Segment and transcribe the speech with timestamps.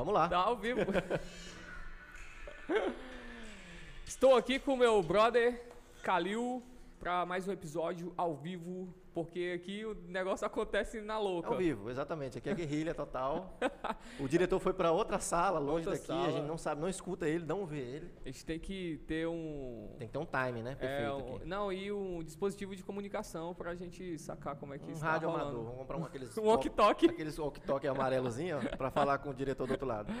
[0.00, 0.28] Vamos lá.
[0.28, 0.80] Tá ao vivo.
[4.06, 5.62] Estou aqui com meu brother
[6.02, 6.62] Kalil
[6.98, 11.48] para mais um episódio ao vivo, porque aqui o negócio acontece na louca.
[11.50, 12.38] Ao vivo, exatamente.
[12.38, 13.58] Aqui é guerrilha total.
[14.20, 16.12] O diretor foi pra outra sala, longe Outra daqui.
[16.12, 16.32] A sala.
[16.32, 18.10] gente não sabe, não escuta ele, não vê ele.
[18.24, 19.94] A gente tem que ter um.
[19.98, 20.72] Tem que ter um time, né?
[20.72, 21.44] é, Perfeito um- aqui.
[21.48, 25.28] não, e um dispositivo de comunicação pra gente sacar como é que Um está rádio
[25.28, 25.44] rolando.
[25.46, 25.64] amador.
[25.64, 26.36] Vamos comprar um aqueles.
[26.38, 27.06] Um walkie-talkie.
[27.06, 30.12] Aqueles walkie-talkie amarelozinho, ó, pra falar com o diretor do outro lado.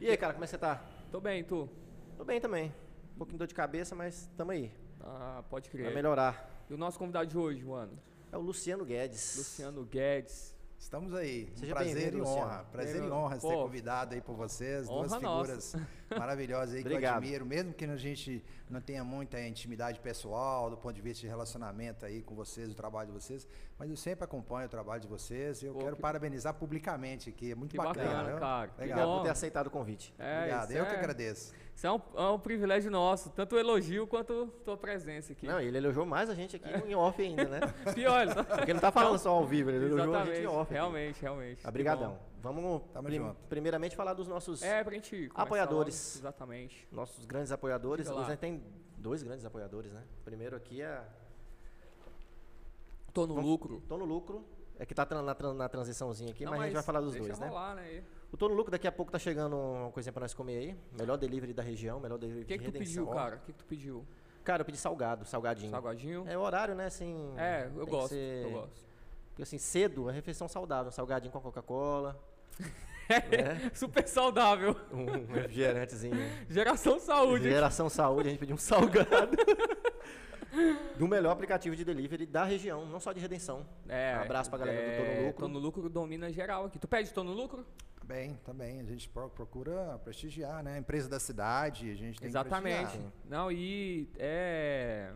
[0.00, 0.82] E aí, cara, como é que você tá?
[1.12, 1.68] Tô bem, tu?
[2.16, 2.74] Tô bem também.
[3.14, 4.72] Um pouquinho de dor de cabeça, mas tamo aí.
[5.02, 5.94] Ah, pode Vai crer.
[5.94, 6.64] melhorar.
[6.70, 7.98] E o nosso convidado de hoje, mano?
[8.32, 9.36] É o Luciano Guedes.
[9.36, 10.54] Luciano Guedes.
[10.78, 11.52] Estamos aí.
[11.56, 12.40] Seja um prazer e Luciano.
[12.40, 12.64] honra.
[12.72, 14.86] Prazer e honra ser convidado aí por vocês.
[14.88, 15.74] Duas Honra figuras
[16.18, 17.46] maravilhosas aí que eu admiro.
[17.46, 22.04] Mesmo que a gente não tenha muita intimidade pessoal, do ponto de vista de relacionamento
[22.06, 23.46] aí com vocês, o trabalho de vocês,
[23.78, 27.28] mas eu sempre acompanho o trabalho de vocês e eu Pô, quero que- parabenizar publicamente
[27.28, 27.52] aqui.
[27.52, 28.08] É muito Que bacana.
[28.08, 28.68] bacana, cara.
[28.68, 28.98] Que Legal.
[28.98, 30.14] Obrigado por ter aceitado o convite.
[30.18, 30.70] É, Obrigado.
[30.72, 31.52] Eu que é- agradeço.
[31.74, 35.46] Isso é um, é um privilégio nosso, tanto o elogio quanto tua presença aqui.
[35.46, 37.60] Não, ele elogiou mais a gente aqui em off ainda, né?
[37.94, 40.40] Pior, ele tá- Porque ele não tá falando só ao vivo, ele elogiou a gente
[40.40, 40.60] em off.
[40.62, 40.72] aqui.
[40.74, 41.62] realmente, realmente.
[41.62, 42.18] Que Obrigadão.
[42.42, 43.36] Vamos prim- junto.
[43.48, 46.14] primeiramente falar dos nossos, É, pra gente começar Apoiadores.
[46.16, 46.88] logo, Exatamente.
[46.90, 48.08] nossos grandes apoiadores.
[48.08, 48.62] Hoje a gente tem
[48.96, 50.02] dois grandes apoiadores, né?
[50.20, 51.02] O primeiro aqui é
[53.12, 53.82] Tô no Vamos- lucro.
[53.88, 54.44] Tô no Lucro.
[54.78, 57.26] É que tá na, na transiçãozinha aqui, Não, mas, a gente vai falar dos deixa
[57.28, 57.48] dois, né?
[57.48, 58.02] rolar, né?
[58.32, 60.76] O Tô no Lucro daqui a pouco tá chegando uma coisinha pra nós comer aí.
[60.98, 63.36] Melhor delivery da região, melhor delivery O que, de que tu pediu, cara?
[63.36, 64.06] O que, que tu pediu?
[64.42, 65.70] Cara, eu pedi salgado, salgadinho.
[65.70, 66.24] Salgadinho?
[66.26, 66.86] É o horário, né?
[66.86, 67.34] Assim.
[67.36, 68.80] É, eu que gosto, ser- eu gosto.
[69.30, 70.90] Porque assim, cedo é refeição saudável.
[70.90, 72.18] Salgadinho com Coca-Cola,
[73.74, 74.76] Super saudável.
[74.92, 76.16] um refrigerantezinho.
[76.48, 77.48] Geração saúde.
[77.48, 79.36] Geração Saúde, a gente pediu um salgado.
[80.96, 83.66] do melhor aplicativo de delivery da região, não só de redenção.
[83.88, 85.40] É, Abraço pra galera do Tô no Lucro.
[85.42, 86.78] Tô no lucro domina geral aqui.
[86.78, 87.64] Tu pede Tô no lucro?
[88.04, 88.80] Bem, também.
[88.80, 90.74] A gente pro- procura prestigiar, né?
[90.74, 92.78] A empresa da cidade, a gente tem que Exatamente.
[92.80, 93.12] prestigiar.
[93.28, 95.12] Não, e é.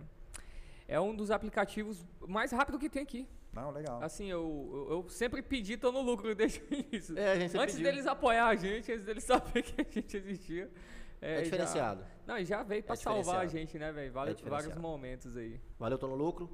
[0.86, 3.26] É um dos aplicativos mais rápido que tem aqui.
[3.54, 4.02] Não, legal.
[4.02, 7.18] Assim, eu, eu, eu sempre pedi Tô no lucro desde o início.
[7.18, 7.90] É, a gente Antes pediu.
[7.90, 10.70] deles apoiar a gente, antes deles saber que a gente existia.
[11.20, 12.04] É, já- diferenciado.
[12.26, 14.12] Não, e já veio pra É salvar a gente, né, velho?
[14.12, 14.80] Vários, vários diferenciado.
[14.80, 15.60] momentos aí.
[15.78, 16.50] Valeu, tô no lucro.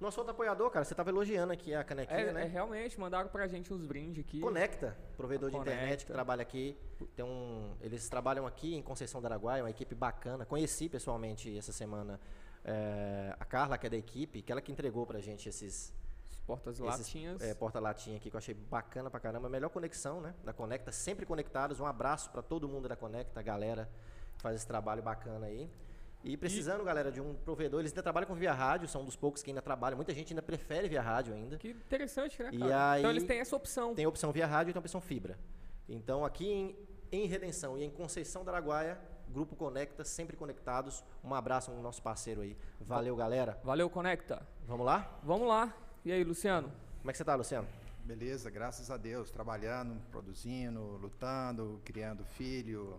[0.00, 2.42] Nosso outro apoiador, cara, você tava elogiando aqui a canequinha, É, né?
[2.42, 4.40] é, realmente, mandaram pra gente uns brindes aqui.
[4.40, 6.12] Conecta, provedor de internet que Conecta.
[6.12, 6.76] trabalha aqui.
[7.14, 10.44] Tem um, eles trabalham aqui em Conceição do Araguaia, uma equipe bacana.
[10.44, 12.18] Conheci pessoalmente essa semana
[12.64, 15.94] é, a Carla, que é da equipe, que ela que entregou pra gente esses,
[16.46, 17.40] Portas esses latinhas.
[17.42, 19.48] é, porta-latinha aqui, que eu achei bacana pra caramba.
[19.48, 20.34] Melhor conexão, né?
[20.44, 21.78] Da Conecta, sempre conectados.
[21.80, 23.88] Um abraço pra todo mundo da Conecta, a galera
[24.36, 25.70] que faz esse trabalho bacana aí.
[26.24, 29.16] E precisando, galera, de um provedor, eles ainda trabalham com via rádio, são um dos
[29.16, 29.96] poucos que ainda trabalham.
[29.96, 31.56] Muita gente ainda prefere via rádio ainda.
[31.58, 32.98] Que interessante, né, E cara?
[32.98, 33.94] então aí- eles têm essa opção.
[33.94, 35.36] Tem a opção via rádio e tem a opção fibra.
[35.88, 36.76] Então aqui em,
[37.10, 41.02] em Redenção e em Conceição do Araguaia, Grupo Conecta, sempre conectados.
[41.24, 42.56] Um abraço ao nosso parceiro aí.
[42.80, 43.58] Valeu, galera.
[43.64, 44.46] Valeu, Conecta.
[44.66, 45.18] Vamos lá?
[45.24, 45.74] Vamos lá.
[46.04, 46.68] E aí, Luciano?
[46.98, 47.68] Como é que você tá, Luciano?
[48.04, 52.98] Beleza, graças a Deus, trabalhando, produzindo, lutando, criando filho,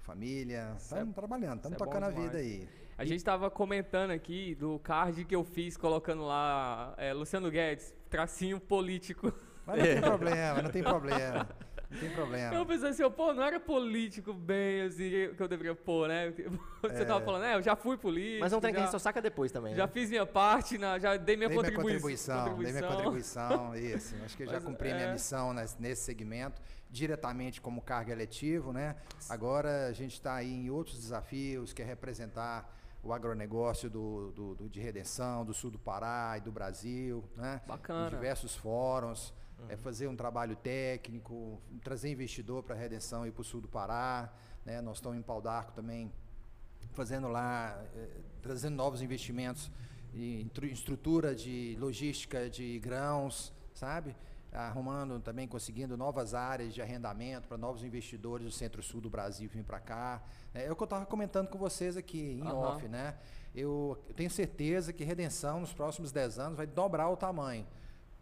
[0.00, 0.74] família.
[0.76, 2.68] Estamos trabalhando, estamos é tocando a vida aí.
[2.98, 7.94] A gente tava comentando aqui do card que eu fiz, colocando lá é, Luciano Guedes,
[8.10, 9.32] tracinho político.
[9.64, 11.48] Mas não tem problema, não tem problema.
[11.90, 12.66] Não tem Eu problema.
[12.66, 16.32] pensei assim, pô, não era político bem assim que eu deveria pôr, né?
[16.82, 18.40] Você tava falando, é, eu já fui político.
[18.40, 19.74] Mas não tem que a já, gente só saca depois também.
[19.74, 19.92] já né?
[19.92, 24.14] fiz minha parte, na, já dei minha, Dei minha contribui- contribuição, dei minha contribuição, isso.
[24.24, 25.12] Acho que eu já cumpri minha é.
[25.12, 28.94] missão nes- nesse segmento, diretamente como cargo eletivo, né?
[29.28, 34.54] Agora a gente está aí em outros desafios, que é representar o agronegócio do, do-
[34.54, 37.60] do- de redenção, do sul do Pará e do Brasil, né?
[37.66, 38.06] Bacana.
[38.06, 39.32] Em diversos fóruns,
[39.68, 43.68] é fazer um trabalho técnico, trazer investidor para a redenção e para o sul do
[43.68, 44.32] Pará,
[44.64, 44.80] né?
[44.80, 46.12] Nós estamos em Pau d'Arco também
[46.92, 48.08] fazendo lá, eh,
[48.42, 49.70] trazendo novos investimentos
[50.14, 54.16] em tru- em estrutura de logística de grãos, sabe?
[54.52, 59.62] Arrumando também, conseguindo novas áreas de arrendamento para novos investidores do centro-sul do Brasil vir
[59.62, 60.20] para cá.
[60.52, 62.56] É, é o que eu estava comentando com vocês aqui em Aham.
[62.56, 63.16] off, né?
[63.54, 67.64] Eu tenho certeza que Redenção, nos próximos 10 anos, vai dobrar o tamanho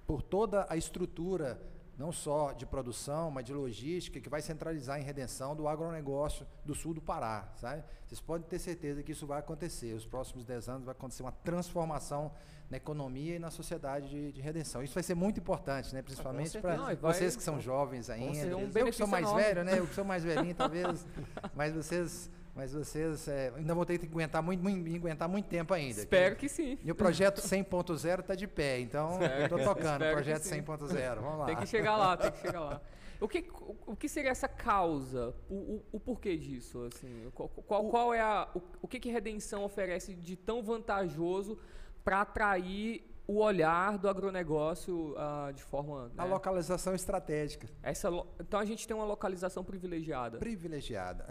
[0.08, 1.60] por toda a estrutura
[1.98, 6.74] não só de produção, mas de logística, que vai centralizar em redenção do agronegócio do
[6.74, 7.82] sul do Pará, sabe?
[8.06, 9.92] Vocês podem ter certeza que isso vai acontecer.
[9.94, 12.32] Os próximos 10 anos vai acontecer uma transformação
[12.70, 14.82] na economia e na sociedade de, de redenção.
[14.82, 16.00] Isso vai ser muito importante, né?
[16.00, 18.56] principalmente para vocês que são jovens ainda.
[18.56, 19.42] Um eu que sou mais enorme.
[19.42, 19.78] velho, né?
[19.78, 21.06] Eu que sou mais velhinho, talvez,
[21.54, 25.72] mas vocês mas vocês é, ainda vão ter que aguentar muito, muito, aguentar muito tempo
[25.72, 26.00] ainda.
[26.00, 26.76] Espero que, que sim.
[26.82, 31.20] E o projeto 100.0 está de pé, então estou tocando o projeto 100.0.
[31.20, 31.46] Vamos lá.
[31.46, 32.82] Tem que chegar lá, tem que chegar lá.
[33.20, 35.32] O que, o, o que seria essa causa?
[35.48, 36.84] O, o, o porquê disso?
[36.92, 41.56] Assim, qual, qual, qual é a, o, o que, que redenção oferece de tão vantajoso
[42.02, 46.06] para atrair o olhar do agronegócio uh, de forma.
[46.06, 46.14] Né?
[46.16, 47.68] A localização estratégica.
[47.82, 48.08] Essa,
[48.40, 50.38] então a gente tem uma localização privilegiada.
[50.38, 51.26] Privilegiada.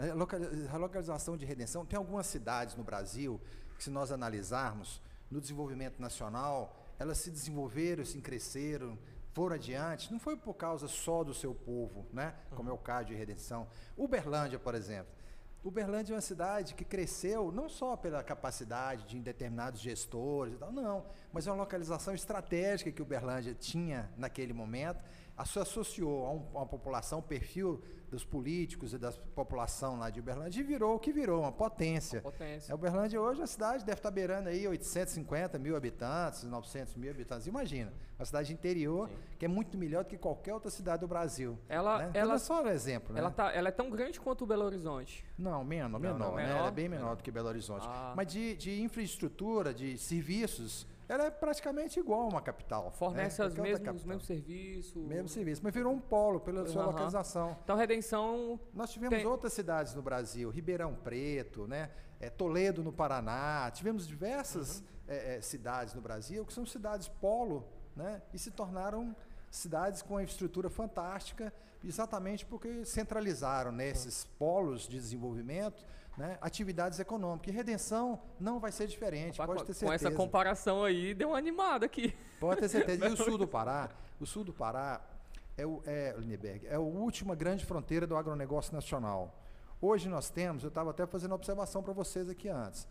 [0.72, 1.84] A localização de redenção.
[1.84, 3.40] Tem algumas cidades no Brasil
[3.76, 8.96] que, se nós analisarmos no desenvolvimento nacional, elas se desenvolveram, se cresceram,
[9.32, 10.12] foram adiante.
[10.12, 12.32] Não foi por causa só do seu povo, né?
[12.54, 13.66] como é o caso de redenção.
[13.96, 15.17] Uberlândia, por exemplo.
[15.64, 20.72] Uberlândia é uma cidade que cresceu não só pela capacidade de determinados gestores e tal,
[20.72, 25.02] não, mas é uma localização estratégica que Uberlândia tinha naquele momento,
[25.44, 27.80] se associou a, um, a uma população, perfil
[28.10, 32.20] dos políticos e da população lá de Uberlândia e virou o que virou, uma potência.
[32.20, 32.72] Uma potência.
[32.72, 37.46] A Uberlândia hoje, a cidade deve estar beirando aí 850 mil habitantes, 900 mil habitantes.
[37.46, 39.14] Imagina, uma cidade interior Sim.
[39.38, 41.58] que é muito melhor do que qualquer outra cidade do Brasil.
[41.68, 42.10] Ela, né?
[42.14, 43.16] ela é só um exemplo.
[43.16, 43.34] Ela, né?
[43.36, 45.24] tá, ela é tão grande quanto o Belo Horizonte?
[45.36, 46.50] Não, menor, menor, não, né?
[46.50, 47.86] Ela é bem menor do que Belo Horizonte.
[47.88, 48.14] Ah.
[48.16, 52.90] Mas de, de infraestrutura, de serviços, ela é praticamente igual a uma capital.
[52.90, 53.48] Fornece né?
[53.48, 55.06] os mesmos, mesmos serviços.
[55.06, 56.68] Mesmo serviço, mas virou um polo pela uhum.
[56.68, 57.56] sua localização.
[57.64, 58.60] Então, Redenção.
[58.74, 59.26] Nós tivemos tem...
[59.26, 61.90] outras cidades no Brasil, Ribeirão Preto, né?
[62.20, 64.84] É, Toledo no Paraná, tivemos diversas uhum.
[65.08, 67.66] é, é, cidades no Brasil que são cidades polo,
[67.96, 68.20] né?
[68.34, 69.16] E se tornaram
[69.50, 71.52] cidades com uma infraestrutura fantástica,
[71.82, 75.86] exatamente porque centralizaram nesses né, polos de desenvolvimento
[76.18, 77.52] né, atividades econômicas.
[77.52, 79.86] E redenção não vai ser diferente, pode ter certeza.
[79.86, 82.14] Com essa comparação aí, deu uma animada aqui.
[82.40, 83.08] Pode ter certeza.
[83.08, 83.88] E o sul do Pará,
[84.20, 85.00] o sul do Pará
[85.56, 89.32] é, o, é, Lindeberg, é a última grande fronteira do agronegócio nacional.
[89.80, 92.86] Hoje nós temos, eu estava até fazendo observação para vocês aqui antes,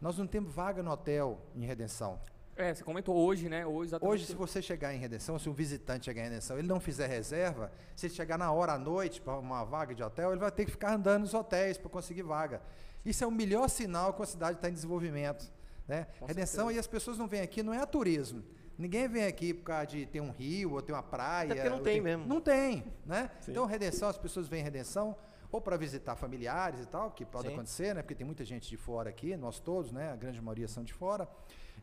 [0.00, 2.18] nós não temos vaga no hotel em Redenção.
[2.56, 3.66] É, você comentou hoje, né?
[3.66, 6.78] Hoje, hoje, se você chegar em Redenção, se um visitante chegar em Redenção, ele não
[6.78, 10.40] fizer reserva, se ele chegar na hora à noite para uma vaga de hotel, ele
[10.40, 12.60] vai ter que ficar andando nos hotéis para conseguir vaga.
[13.04, 15.50] Isso é o melhor sinal que a cidade está em desenvolvimento.
[15.88, 16.06] Né?
[16.26, 16.76] Redenção, certeza.
[16.76, 18.44] e as pessoas não vêm aqui, não é a turismo.
[18.76, 21.52] Ninguém vem aqui por causa de ter um rio ou ter uma praia.
[21.52, 22.00] Até porque não tem ter...
[22.00, 22.26] mesmo.
[22.26, 23.30] Não tem, né?
[23.48, 25.16] Então, Redenção, as pessoas vêm em Redenção
[25.52, 27.54] ou para visitar familiares e tal, que pode Sim.
[27.54, 28.02] acontecer, né?
[28.02, 30.12] Porque tem muita gente de fora aqui, nós todos, né?
[30.12, 31.28] A grande maioria são de fora.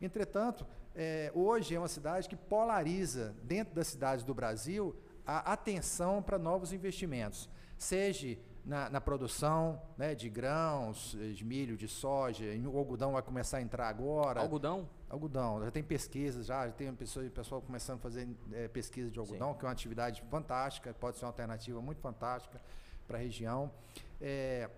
[0.00, 4.96] Entretanto, é, hoje é uma cidade que polariza, dentro das cidades do Brasil,
[5.26, 7.48] a atenção para novos investimentos.
[7.76, 13.58] Seja na, na, produção né, de grãos, de milho, de soja, o algodão vai começar
[13.58, 14.40] a entrar agora.
[14.40, 14.88] Algodão?
[15.08, 19.18] Algodão, já tem pesquisas, já, já tem pessoas, pessoal começando a fazer é, pesquisa de
[19.18, 19.58] algodão, Sim.
[19.58, 22.60] que é uma atividade fantástica, pode ser uma alternativa muito fantástica
[23.06, 23.70] para a região.
[24.20, 24.68] É,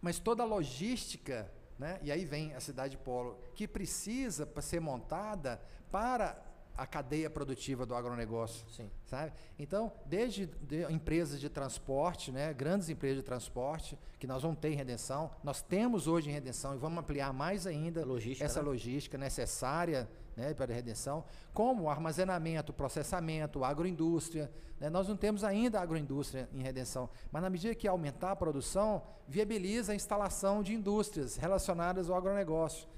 [0.00, 1.50] mas toda a logística
[1.80, 1.98] né?
[2.02, 5.58] E aí vem a cidade polo, que precisa ser montada
[5.90, 6.40] para
[6.76, 8.90] a cadeia produtiva do agronegócio, Sim.
[9.06, 9.32] sabe?
[9.58, 14.70] Então, desde de empresas de transporte, né, grandes empresas de transporte, que nós vamos ter
[14.70, 18.68] em Redenção, nós temos hoje em Redenção e vamos ampliar mais ainda logística, essa né?
[18.68, 20.08] logística necessária
[20.40, 21.22] né, para a redenção,
[21.52, 24.50] como armazenamento, processamento, agroindústria.
[24.80, 24.88] Né?
[24.88, 29.92] Nós não temos ainda agroindústria em redenção, mas na medida que aumentar a produção, viabiliza
[29.92, 32.88] a instalação de indústrias relacionadas ao agronegócio.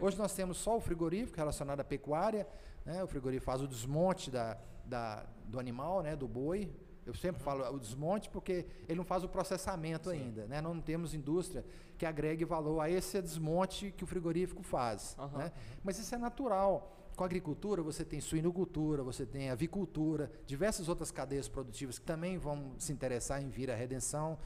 [0.00, 2.46] Hoje nós temos só o frigorífico relacionado à pecuária,
[2.84, 3.02] né?
[3.02, 6.14] o frigorífico faz o desmonte da, da, do animal, né?
[6.14, 6.70] do boi,
[7.04, 7.44] eu sempre uhum.
[7.44, 10.16] falo o desmonte porque ele não faz o processamento Sim.
[10.16, 10.60] ainda, né?
[10.60, 11.64] Não temos indústria
[11.98, 15.38] que agregue valor a esse desmonte que o frigorífico faz, uhum.
[15.38, 15.52] né?
[15.82, 16.96] Mas isso é natural.
[17.16, 22.38] Com a agricultura você tem suinocultura, você tem avicultura, diversas outras cadeias produtivas que também
[22.38, 24.38] vão se interessar em vir à redenção.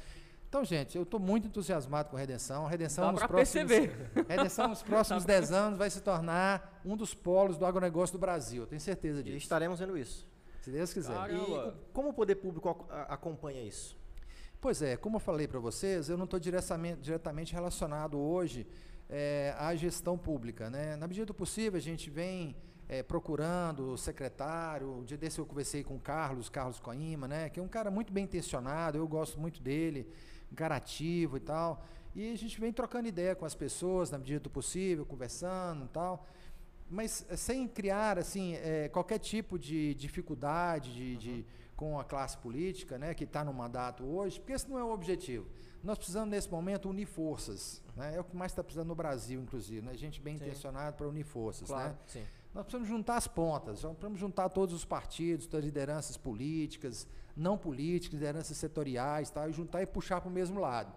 [0.49, 2.67] Então, gente, eu estou muito entusiasmado com a Redenção.
[2.67, 3.73] A Redenção, nos próximos,
[4.29, 8.63] Redenção nos próximos 10 anos vai se tornar um dos polos do agronegócio do Brasil.
[8.63, 9.35] Eu tenho certeza disso.
[9.35, 10.27] E estaremos vendo isso.
[10.67, 11.15] Se Deus quiser.
[11.15, 11.79] Caramba.
[11.79, 13.97] E como o poder público acompanha isso?
[14.61, 18.67] Pois é, como eu falei para vocês, eu não estou diretamente, relacionado hoje
[19.09, 20.69] é, à gestão pública.
[20.69, 20.97] Né?
[20.97, 22.57] Na medida do possível, a gente vem
[22.89, 24.91] é, procurando o secretário.
[24.91, 27.49] Um dia desse eu conversei com o Carlos, Carlos Coima, né?
[27.49, 30.11] que é um cara muito bem intencionado, eu gosto muito dele,
[30.51, 31.87] um cara ativo e tal.
[32.13, 35.89] E a gente vem trocando ideia com as pessoas na medida do possível, conversando e
[35.91, 36.27] tal.
[36.89, 42.39] Mas eh, sem criar assim eh, qualquer tipo de dificuldade de, de- com a classe
[42.39, 45.47] política, né, que está no mandato hoje, porque esse não é o objetivo.
[45.83, 48.17] Nós precisamos nesse momento unir forças, né?
[48.17, 49.95] É o que mais está precisando no Brasil, inclusive, né?
[49.95, 51.91] Gente bem intencionada para unir forças, Claro.
[51.91, 51.99] né?
[52.07, 52.25] Sim.
[52.55, 57.07] Nós precisamos juntar as pontas, nós precisamos juntar todos os partidos, todas as lideranças políticas,
[57.37, 60.91] não políticas, lideranças setoriais, tal, e juntar e puxar para o mesmo lado.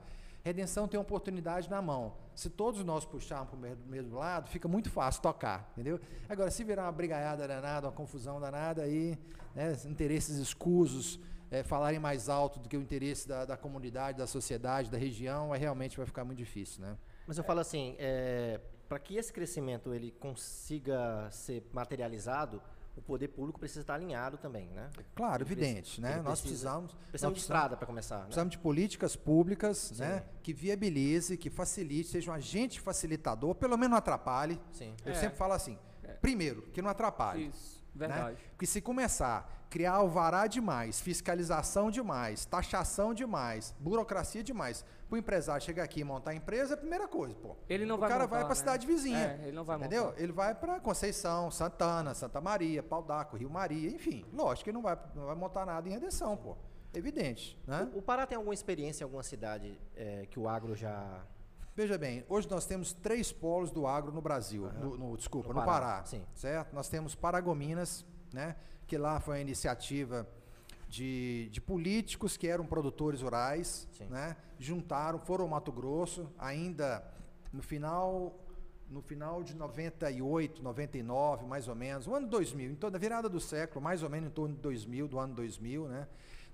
[0.43, 2.15] Redenção tem oportunidade na mão.
[2.34, 6.00] Se todos nós puxarmos para o mesmo, lado, fica muito fácil tocar, entendeu?
[6.27, 9.17] Agora, se virar uma brigaiada danada, uma confusão danada, aí
[9.53, 11.19] né, interesses escusos
[11.51, 15.51] eh, falarem mais alto do que o interesse da, da comunidade, da sociedade, da região,
[15.51, 16.98] aí realmente vai ficar muito difícil, né?
[17.27, 17.96] Mas eu falo assim,
[18.88, 22.60] para que esse crescimento ele consiga ser materializado,
[23.00, 24.89] o poder público precisa estar alinhado também, né?
[25.15, 26.13] Claro, Ele evidente, né?
[26.13, 26.94] ele Nós precisa- precisamos...
[27.10, 28.24] Precisamos nós de estrada para começar, né?
[28.25, 30.01] Precisamos de políticas públicas Sim.
[30.01, 34.62] né, que viabilize, que facilite, seja um agente facilitador, pelo menos não atrapalhe.
[34.72, 34.94] Sim.
[35.06, 35.15] Eu É.
[35.15, 35.77] sempre falo assim,
[36.22, 37.48] primeiro, que não atrapalhe.
[37.48, 38.08] Isso, né?
[38.08, 38.38] verdade.
[38.51, 45.17] Porque se começar a criar alvará demais, fiscalização demais, taxação demais, burocracia demais, para o
[45.19, 47.55] empresário chegar aqui e montar a empresa, é a primeira coisa, pô.
[47.67, 48.59] Ele não o vai cara montar, vai para a né?
[48.59, 49.39] cidade vizinha.
[49.41, 50.05] É, ele não vai entendeu?
[50.05, 50.21] montar.
[50.21, 54.23] Ele vai para Conceição, Santana, Santa Maria, Pau d'Arco, Rio Maria, enfim.
[54.31, 56.55] Lógico que ele não vai, não vai montar nada em redenção, pô.
[56.93, 57.89] Evidente, né?
[57.93, 61.23] O, o Pará tem alguma experiência em alguma cidade eh, que o agro já...
[61.75, 65.59] Veja bem, hoje nós temos três polos do agro no Brasil, no, no- desculpa, No
[65.59, 66.25] no, Pará, Pará, sim.
[66.35, 66.73] certo?
[66.73, 70.27] Nós temos Paragominas, né, que lá foi a iniciativa
[70.89, 74.05] de, de políticos que eram produtores rurais, Sim.
[74.05, 77.03] né, juntaram, foram ao Mato Grosso, ainda
[77.53, 78.46] no final
[78.89, 83.39] no final de 98, 99, mais ou menos, o ano 2000, então da virada do
[83.39, 86.08] século, mais ou menos em torno de 2000, do ano 2000, né?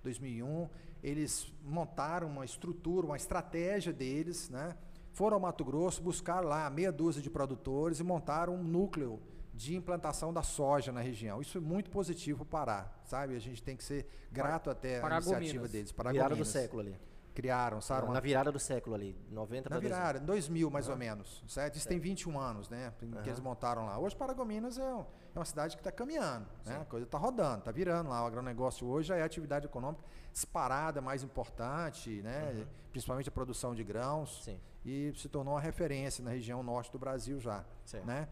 [0.03, 0.69] 2001,
[1.01, 4.75] eles montaram uma estrutura, uma estratégia deles, né?
[5.13, 9.17] Foram ao Mato Grosso, buscaram lá meia dúzia de produtores e montaram um núcleo
[9.55, 11.41] de implantação da soja na região.
[11.41, 13.35] Isso é muito positivo para o Pará, sabe?
[13.35, 15.37] A gente tem que ser grato até à Paragominas.
[15.39, 15.91] iniciativa deles.
[15.91, 16.47] Virada do Paragominas.
[16.49, 16.95] século ali.
[17.33, 18.09] Criaram, sabe?
[18.11, 19.97] Na virada do século ali, 90 na para 2000.
[19.97, 21.75] virada, 2000 mais ou menos, certo?
[21.75, 22.93] Isso tem 21 anos, né?
[22.97, 23.23] Que Aham.
[23.25, 23.97] eles montaram lá.
[23.99, 25.01] Hoje Paragominas é, um-
[25.35, 26.77] é uma cidade que está caminhando, né?
[26.81, 28.23] A coisa está rodando, está virando lá.
[28.23, 32.65] O agronegócio hoje já é a atividade econômica disparada, mais importante, né?
[32.91, 34.43] Principalmente a produção de grãos.
[34.43, 34.57] Sim.
[34.85, 38.05] E se tornou uma referência na região norte do Brasil já, Certo.
[38.05, 38.29] né?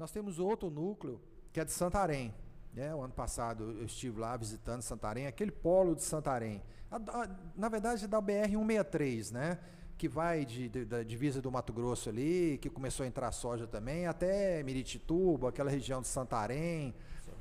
[0.00, 1.20] Nós temos outro núcleo
[1.52, 2.34] que é de Santarém.
[2.72, 2.94] Né?
[2.94, 6.62] O ano passado eu estive lá visitando Santarém, aquele polo de Santarém.
[6.90, 9.58] A- a- na verdade, é da BR-163, né?
[9.98, 13.66] que vai de, de- da divisa do Mato Grosso ali, que começou a entrar soja
[13.66, 16.94] também, até Miritituba, aquela região de Santarém,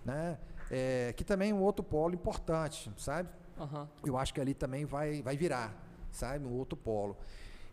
[0.04, 0.38] né?
[0.70, 3.30] É, que também é um outro polo importante, sabe?
[3.58, 3.88] Aham.
[4.06, 5.74] Eu acho que ali também vai, vai virar,
[6.12, 6.46] sabe?
[6.46, 7.16] Um outro polo.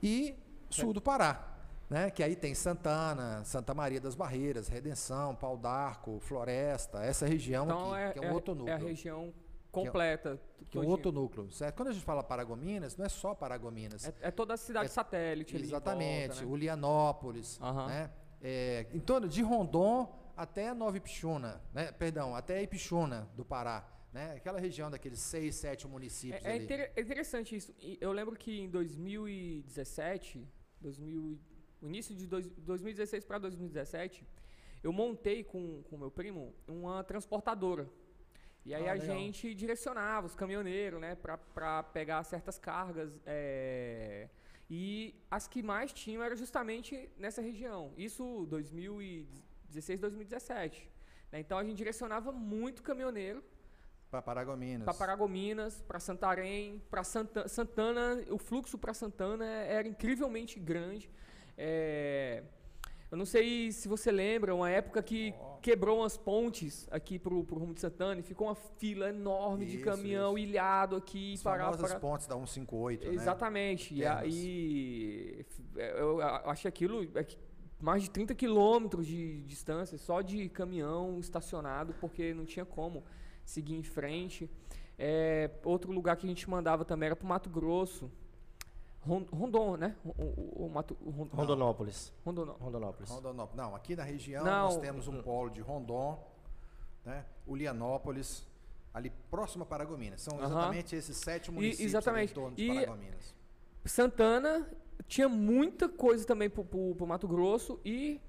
[0.01, 0.37] E
[0.71, 1.56] sul do Pará,
[1.89, 2.11] né?
[2.11, 7.93] Que aí tem Santana, Santa Maria das Barreiras, Redenção, Pau d'Arco, Floresta, essa região Então
[7.95, 8.89] aqui, é, que é é um a- outro é a núcleo.
[8.89, 9.35] região
[9.71, 10.41] completa.
[10.71, 11.77] que é um outro núcleo, certo?
[11.77, 14.07] Quando a gente fala Paragominas, não é só Paragominas.
[14.09, 16.51] É, é toda a cidade É- satélite Exatamente, volta, né?
[16.51, 17.87] Ulianópolis, Aham.
[17.87, 18.11] né?
[18.43, 21.93] É, em torno de Rondon até Nova Ipixuna, né?
[21.93, 24.35] Perdão, até Ipixuna do Pará, né?
[24.37, 27.73] Aquela região daqueles seis, sete municípios É, é inter- é interessante isso.
[28.01, 30.47] Eu lembro que em 2017,
[30.81, 34.25] 2000, e- o início de dois, 2016 para 2017,
[34.83, 37.89] eu montei com o meu primo uma transportadora.
[38.65, 39.17] E aí Ah, a legal.
[39.17, 41.15] gente direcionava os caminhoneiros, né,
[41.55, 43.13] para pegar certas cargas.
[43.25, 44.29] é,
[44.69, 47.93] e as que mais tinham era justamente nessa região.
[47.97, 50.91] Isso 2016, 2017.
[51.31, 51.39] né?
[51.41, 53.45] Então a gente direcionava muito caminhoneiro
[54.11, 54.85] Para Paragominas.
[54.85, 61.09] para Paragominas, para Santarém, para Santa, Santana, o fluxo para Santana era incrivelmente grande.
[61.57, 62.43] É,
[63.11, 65.33] eu não sei se você lembra, uma época que
[65.63, 69.77] quebrou umas pontes aqui pro, pro rumo de Santana e ficou uma fila enorme de
[69.77, 70.49] Isso, caminhão isso.
[70.49, 73.15] ilhado aqui As para, famosas para pontes da 158, né?
[73.15, 73.95] Exatamente.
[73.95, 74.23] E Termas.
[74.23, 75.47] aí
[75.77, 77.27] eu a- achei aquilo é
[77.81, 83.05] mais de 30 quilômetros de distância só de caminhão estacionado, porque não tinha como
[83.45, 84.51] seguir em frente.
[84.99, 88.11] É, outro lugar que a gente mandava também era para Mato Grosso.
[89.07, 89.95] Ron- Rondon, né?
[90.05, 92.13] O, o- o Mato, o Ron- Rondonópolis.
[92.25, 92.55] Rondon, não.
[92.55, 93.11] Rondonópolis.
[93.11, 93.57] Rondonópolis.
[93.65, 94.65] Não, aqui na região Não.
[94.65, 96.19] nós temos um polo de Rondon,
[97.05, 97.25] né?
[97.47, 98.45] Ulianópolis,
[98.93, 100.21] ali próximo a Paragominas.
[100.23, 102.31] São exatamente esses sete municípios ali exatamente.
[102.33, 103.35] em torno de E- Paragominas.
[103.85, 104.69] Santana
[105.07, 108.21] tinha muita coisa também pro, pro, pro Mato Grosso e,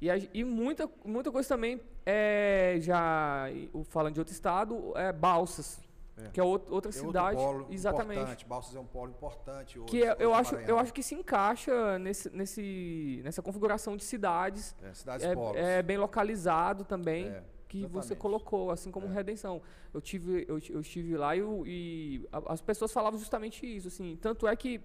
[0.00, 4.96] e, a- e muita, muita coisa também, é, já e- o- falando de outro estado,
[4.96, 5.78] é, balsas.
[6.18, 6.28] É.
[6.30, 7.36] Que é outra, outra cidade.
[7.36, 8.20] Polo exatamente.
[8.20, 8.46] Importante.
[8.46, 9.78] Balsas é um polo importante.
[9.78, 14.04] Hoje, que é, eu, acho, eu acho que se encaixa nesse, nesse, nessa configuração de
[14.04, 14.74] cidades.
[14.82, 15.56] É, cidades é, polos.
[15.56, 17.28] é bem localizado também.
[17.28, 18.06] É, que exatamente.
[18.06, 19.12] você colocou, assim como é.
[19.12, 19.60] Redenção.
[19.92, 23.88] Eu tive, eu, eu estive lá e, e as pessoas falavam justamente isso.
[23.88, 24.80] Assim, tanto é que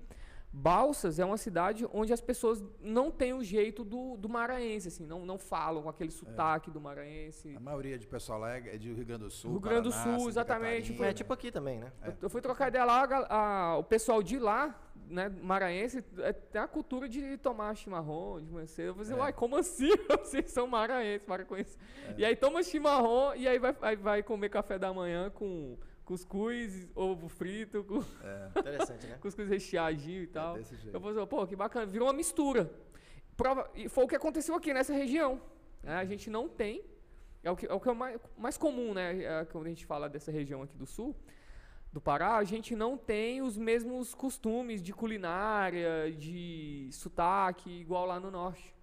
[0.53, 5.05] Balsas é uma cidade onde as pessoas não têm o jeito do, do maranhense, assim,
[5.05, 6.73] não, não falam com aquele sotaque é.
[6.73, 7.55] do maranhense.
[7.55, 9.51] A maioria de pessoal lá é de Rio Grande do Sul.
[9.51, 10.93] Rio Grande do Sul, exatamente.
[10.93, 11.93] Foi, é tipo aqui também, né?
[12.01, 12.09] É.
[12.09, 14.77] Eu, eu, fui trocar ideia lá, a, a, o pessoal de lá,
[15.07, 18.89] né, maranhense, é, tem a cultura de tomar chimarrão, de conhecer.
[18.89, 19.91] Eu falei, assim, uai, como assim?
[20.19, 21.79] Vocês são maranhenses, para conhecer.
[22.09, 22.15] É.
[22.17, 26.89] E aí toma chimarrão e aí vai, aí vai comer café da manhã com cuscuz,
[26.95, 28.59] ovo frito, com é.
[28.59, 29.17] interessante, né?
[29.21, 30.57] cuscuz recheadinho e é tal.
[30.57, 30.61] É
[30.93, 32.71] eu falei, pô, que bacana, virou uma mistura.
[33.37, 35.41] Prova, e foi o que aconteceu aqui nessa região.
[35.81, 35.95] Né?
[35.95, 36.83] A gente não tem,
[37.43, 39.23] é o que é, o que é mais, mais comum, né?
[39.23, 41.15] É, quando a gente fala dessa região aqui do sul,
[41.91, 48.19] do Pará, a gente não tem os mesmos costumes de culinária, de sotaque, igual lá
[48.19, 48.73] no norte.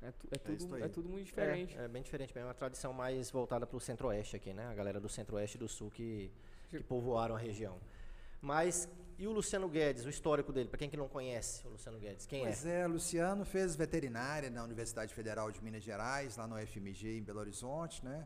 [0.00, 1.76] É, é, é tudo, é, tudo muito diferente.
[1.76, 2.46] É, é, bem diferente mesmo.
[2.46, 4.66] É uma tradição mais voltada para o centro-oeste aqui, né?
[4.66, 6.32] A galera do centro-oeste e do sul que
[6.68, 7.78] que povoaram a região.
[8.40, 11.98] Mas e o Luciano Guedes, o histórico dele, para quem que não conhece o Luciano
[11.98, 12.70] Guedes, quem pois é?
[12.70, 17.22] Pois é, Luciano fez veterinária na Universidade Federal de Minas Gerais, lá no FMG em
[17.22, 18.24] Belo Horizonte, né?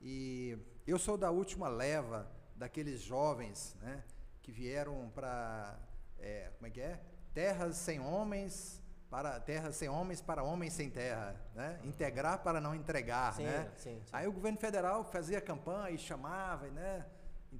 [0.00, 4.02] E eu sou da última leva daqueles jovens, né,
[4.40, 5.78] que vieram para
[6.18, 7.00] é, como é que é?
[7.34, 11.78] Terras sem homens, para terras sem homens para homens sem terra, né?
[11.84, 13.70] Integrar para não entregar, sim, né?
[13.76, 14.02] Sim, sim.
[14.10, 17.04] Aí o governo federal fazia campanha e chamava, né?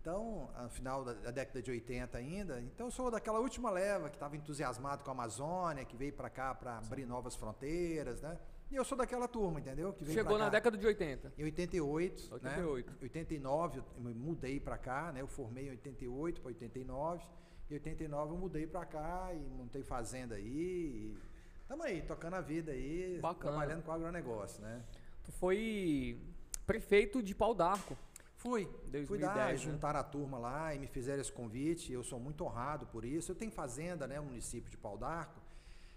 [0.03, 4.17] Então, no final da, década de 80 ainda, então eu sou daquela última leva que
[4.17, 8.37] estava entusiasmado com a Amazônia, que veio para cá para abrir novas fronteiras, né?
[8.69, 9.93] E eu sou daquela turma, entendeu?
[9.93, 11.35] Que Chegou na década de 80.
[11.39, 12.91] Em 88, 88.
[12.91, 12.97] Né?
[13.03, 15.21] 89 eu mudei para cá, né?
[15.21, 17.25] Eu formei em 88 para 89.
[17.71, 21.17] Em 89 eu mudei para cá e montei fazenda aí.
[21.61, 23.53] Estamos aí, tocando a vida aí, Bacana.
[23.53, 24.83] trabalhando com agronegócio, né?
[25.23, 26.19] Tu foi
[26.67, 27.97] prefeito de Pau d'Arco.
[28.43, 28.65] Fui.
[28.91, 29.57] 2010, fui dar, né?
[29.57, 31.93] juntar a turma lá e me fizeram esse convite.
[31.93, 33.31] Eu sou muito honrado por isso.
[33.31, 35.41] Eu tenho fazenda, né, no município de Pau d'Arco,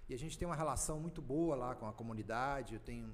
[0.07, 2.75] e a gente tem uma relação muito boa lá com a comunidade.
[2.75, 3.11] Eu tenho,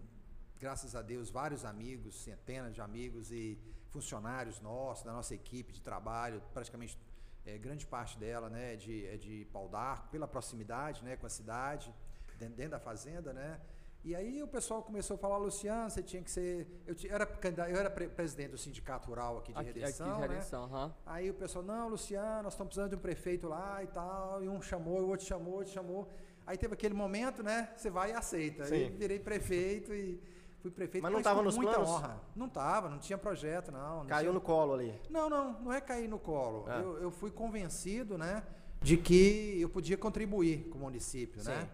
[0.60, 3.58] graças a Deus, vários amigos, centenas de amigos e
[3.90, 6.98] funcionários nossos, da nossa equipe de trabalho, praticamente
[7.46, 11.30] é, grande parte dela, né, de, é de Pau d'Arco, pela proximidade, né, com a
[11.30, 11.94] cidade,
[12.38, 13.62] dentro, dentro da fazenda, né.
[14.04, 16.68] E aí o pessoal começou a falar, Luciano, você tinha que ser.
[16.88, 20.08] Eu, eu era, eu era presidente do sindicato rural aqui de aqui, Redenção.
[20.08, 20.84] Aqui de Redenção né?
[20.84, 20.92] uhum.
[21.06, 24.44] Aí o pessoal, não, Luciano, nós estamos precisando de um prefeito lá e tal.
[24.44, 26.10] E um chamou, o outro chamou, o outro chamou.
[26.48, 27.70] Aí teve aquele momento, né?
[27.76, 28.66] Você vai e aceita.
[28.66, 28.74] Sim.
[28.74, 30.20] Aí virei prefeito e
[30.62, 31.04] fui prefeito.
[31.04, 31.92] Mas não estava nos muita planos?
[31.92, 32.20] honra.
[32.36, 34.00] Não estava, não tinha projeto, não.
[34.00, 34.34] não Caiu tinha...
[34.34, 35.00] no colo ali.
[35.12, 36.66] Não, não, não é cair no colo.
[36.68, 36.80] Ah.
[36.80, 38.42] Eu, eu fui convencido, né?
[38.82, 41.44] De que eu podia contribuir com o município, né?
[41.44, 41.52] Sim.
[41.52, 41.70] né?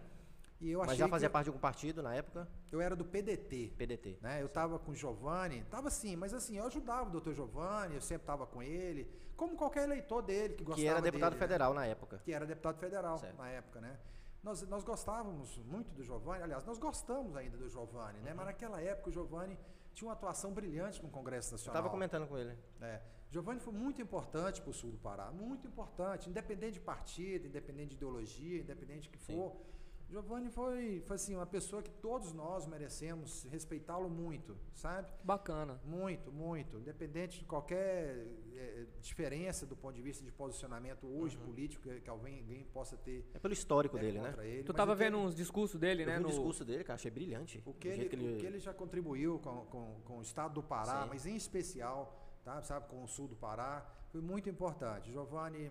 [0.60, 2.48] E eu Mas já fazia parte de algum partido na época?
[2.70, 3.74] Eu era do PDT.
[3.76, 4.18] PDT.
[4.20, 4.42] Né?
[4.42, 8.00] Eu estava com o Giovanni, estava assim, mas assim, eu ajudava o doutor Giovanni, eu
[8.00, 11.46] sempre estava com ele, como qualquer eleitor dele que gostava Que era deputado dele, né?
[11.46, 11.80] federal né?
[11.80, 12.18] na época.
[12.24, 13.36] Que era deputado federal certo.
[13.36, 13.98] na época, né?
[14.42, 18.30] Nós, nós gostávamos muito do Giovanni, aliás, nós gostamos ainda do Giovanni, né?
[18.30, 18.36] Uhum.
[18.36, 19.56] Mas naquela época o Giovanni
[19.94, 21.76] tinha uma atuação brilhante no Congresso Nacional.
[21.76, 22.56] Estava comentando com ele.
[22.80, 23.00] É.
[23.30, 27.90] Giovanni foi muito importante para o sul do Pará, muito importante, independente de partido, independente
[27.90, 29.52] de ideologia, independente de que for.
[29.52, 29.77] Sim
[30.10, 35.12] Giovanni foi, foi assim, uma pessoa que todos nós merecemos respeitá-lo muito, sabe?
[35.22, 35.78] Bacana.
[35.84, 36.78] Muito, muito.
[36.78, 41.44] Independente de qualquer é, diferença do ponto de vista de posicionamento hoje uhum.
[41.44, 43.28] político que, que alguém, alguém, possa ter.
[43.34, 44.34] É pelo histórico é, dele, né?
[44.38, 44.62] Ele.
[44.62, 46.18] Tu estava vendo uns discursos dele, né?
[46.18, 46.28] no...
[46.28, 47.62] discurso dele, cara, achei brilhante.
[47.66, 48.34] O que, ele, que ele...
[48.34, 51.08] O que ele já contribuiu com, com, com o estado do Pará, Sim.
[51.10, 55.12] mas em especial, tá, sabe, com o sul do Pará, foi muito importante.
[55.12, 55.70] Giovanni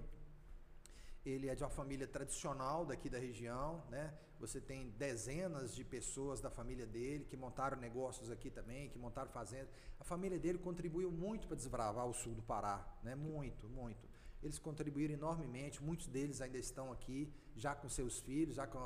[1.29, 4.13] ele é de uma família tradicional daqui da região, né?
[4.39, 9.29] Você tem dezenas de pessoas da família dele que montaram negócios aqui também, que montaram
[9.29, 9.69] fazendas.
[9.99, 13.15] A família dele contribuiu muito para desbravar o sul do Pará, né?
[13.15, 14.07] Muito, muito.
[14.41, 18.79] Eles contribuíram enormemente, muitos deles ainda estão aqui, já com seus filhos, já com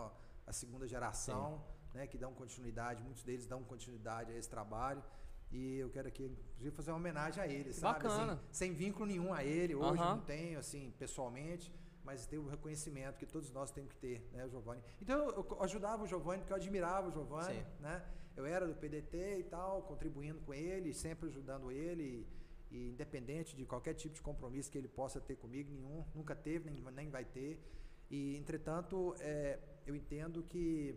[0.48, 2.08] a, segunda geração, né?
[2.08, 5.04] Que dão continuidade, muitos deles dão continuidade a esse trabalho.
[5.52, 8.04] E eu quero aqui, inclusive, fazer uma homenagem a eles, sabe?
[8.04, 8.34] Bacana.
[8.34, 10.10] Assim, sem vínculo nenhum a ele, hoje uhum.
[10.16, 11.72] não tenho, assim, pessoalmente
[12.04, 14.82] mas ter o reconhecimento que todos nós temos que ter, né, Giovanni.
[15.02, 17.66] Então eu ajudava o Giovanni porque eu admirava o Giovanni, Sim.
[17.80, 18.04] né?
[18.36, 22.26] Eu era do PDT e tal, contribuindo com ele, sempre ajudando ele,
[22.72, 26.34] e, e, independente de qualquer tipo de compromisso que ele possa ter comigo, nenhum, nunca
[26.34, 27.62] teve, nem, nem vai ter.
[28.10, 30.96] E entretanto, é, eu entendo que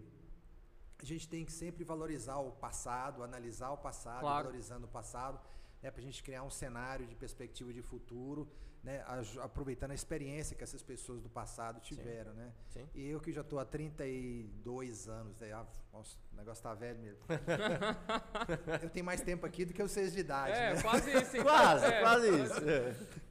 [0.99, 4.45] a gente tem que sempre valorizar o passado, analisar o passado, claro.
[4.45, 5.41] valorizando o passado
[5.83, 8.49] né, para a gente criar um cenário de perspectiva de futuro,
[8.85, 9.03] né,
[9.41, 12.33] aproveitando a experiência que essas pessoas do passado tiveram.
[12.33, 12.39] Sim.
[12.39, 12.53] Né?
[12.69, 12.89] Sim.
[12.95, 16.99] E eu que já estou há 32 anos, né, ah, nossa, o negócio está velho
[16.99, 17.25] mesmo.
[18.83, 20.53] eu tenho mais tempo aqui do que vocês de idade.
[20.53, 20.83] É, né?
[20.83, 21.43] quase isso.
[21.43, 22.61] quase, é, quase isso.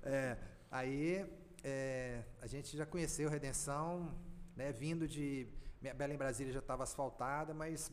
[0.01, 0.37] É,
[0.71, 1.25] aí
[1.63, 4.11] é, a gente já conheceu Redenção,
[4.55, 5.47] né, vindo de
[5.91, 7.91] Belém Brasília já estava asfaltada, mas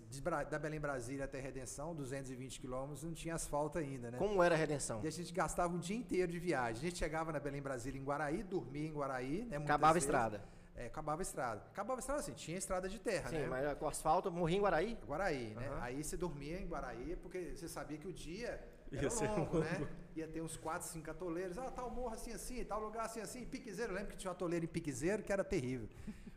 [0.49, 4.19] da Belém Brasília até Redenção, 220 quilômetros, não tinha asfalto ainda, né?
[4.19, 5.01] Como era a Redenção?
[5.03, 6.77] E a gente gastava um dia inteiro de viagem.
[6.77, 9.57] A gente chegava na Belém Brasília em Guaraí, dormia em Guaraí, né?
[9.57, 10.45] Acabava a estrada.
[10.77, 11.63] É, acabava a estrada.
[11.71, 13.47] Acabava a estrada assim, tinha estrada de terra, Sim, né?
[13.49, 14.99] mas com asfalto, morria em Guaraí?
[15.07, 15.69] Guaraí, né?
[15.69, 15.83] Uhum.
[15.83, 19.89] Aí você dormia em Guaraí, porque você sabia que o dia era Ia longo, né?
[20.17, 21.59] Ia ter uns 4, 5 atoleiros.
[21.59, 23.45] Ah, tal morro assim, assim, tal lugar assim, assim.
[23.45, 25.89] Piquezeiro, eu lembro que tinha um atoleiro em Piquezeiro que era terrível.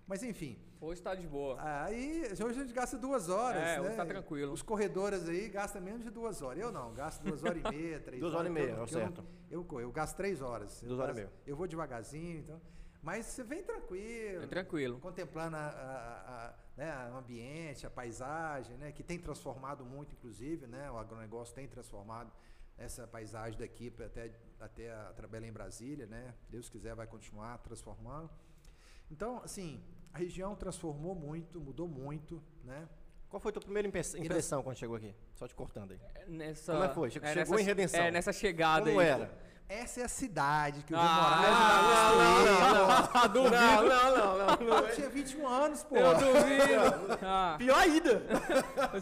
[0.07, 0.57] Mas enfim.
[0.81, 1.57] Hoje está de boa.
[1.85, 3.61] Aí, hoje a gente gasta duas horas.
[3.61, 3.81] É, né?
[3.81, 4.51] hoje tá tranquilo.
[4.51, 6.61] Os corredores aí gastam menos de duas horas.
[6.61, 8.51] Eu não, gasto duas horas e meia, três duas horas.
[8.51, 9.23] Duas horas e meia, é certo.
[9.49, 10.81] Eu, eu, eu, gasto três horas.
[10.81, 11.33] Duas horas e meia.
[11.47, 12.61] Eu vou devagarzinho, então.
[13.01, 14.39] Mas você vem tranquilo.
[14.39, 14.99] Vem tranquilo.
[14.99, 18.91] Contemplando a, a, a, né, o ambiente, a paisagem, né?
[18.91, 20.91] Que tem transformado muito, inclusive, né?
[20.91, 22.31] O agronegócio tem transformado
[22.77, 26.33] essa paisagem daqui até, até a Belém Brasília, né?
[26.49, 28.29] Deus quiser vai continuar transformando.
[29.11, 32.87] Então, assim, a região transformou muito, mudou muito, né?
[33.27, 35.15] Qual foi a tua primeira impressão quando chegou aqui?
[35.33, 35.99] Só te cortando aí.
[36.27, 37.09] Nessa, Como é que foi?
[37.09, 37.99] Chegou, é, nessa, em Redenção.
[37.99, 39.07] É, nessa chegada Como aí.
[39.07, 39.31] era?
[39.69, 41.41] Essa é a cidade que eu ah, vou morar.
[43.29, 45.95] Não, não, não, não, não, não, não, Eu tinha 21 anos, pô.
[45.95, 47.23] Eu duvido.
[47.25, 47.55] Ah.
[47.57, 48.21] Pior ainda.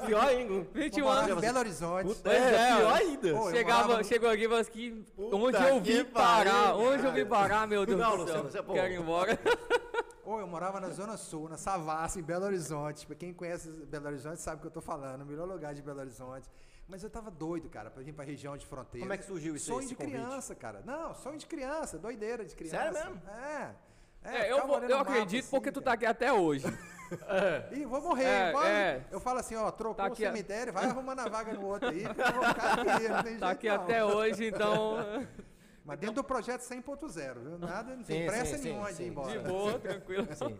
[0.05, 0.67] Pior ainda.
[0.73, 1.37] 21 anos.
[1.37, 2.07] em Belo Horizonte.
[2.07, 3.33] Puta, é, pior ainda.
[3.33, 4.03] Pô, Chegava, morava...
[4.03, 6.75] Chegou aqui e falou assim, onde eu vim parar?
[6.75, 8.43] Onde eu vim parar, meu Deus não, do céu.
[8.43, 9.39] Luciano, você, Quero ir embora.
[10.23, 13.07] Ou eu morava na Zona Sul, na Savassi, em Belo Horizonte.
[13.07, 15.23] Pra quem conhece Belo Horizonte sabe o que eu tô falando.
[15.23, 16.47] O melhor lugar de Belo Horizonte.
[16.87, 19.05] Mas eu tava doido, cara, pra vir pra região de fronteira.
[19.05, 20.81] Como é que surgiu isso Sonho de criança, cara.
[20.85, 22.77] Não, sonho de criança, doideira de criança.
[22.77, 23.21] Sério mesmo?
[23.29, 23.75] É.
[24.23, 26.65] É, é eu, vou, eu acredito assim, porque tu tá aqui até hoje.
[27.27, 27.75] é.
[27.75, 28.23] Ih, vou morrer.
[28.23, 29.05] É, vai, é.
[29.09, 32.03] Eu falo assim, ó, trocou tá o cemitério, vai arrumando a vaga no outro aí,
[32.03, 33.75] porque eu vou ficar aqui, não tem Tá aqui não.
[33.75, 34.97] até hoje, então...
[35.83, 37.57] Mas dentro do projeto 100.0, viu?
[37.57, 39.31] Nada, não tem pressa sim, nenhuma sim, de ir embora.
[39.31, 40.27] De boa, tranquilo.
[40.35, 40.59] Sim.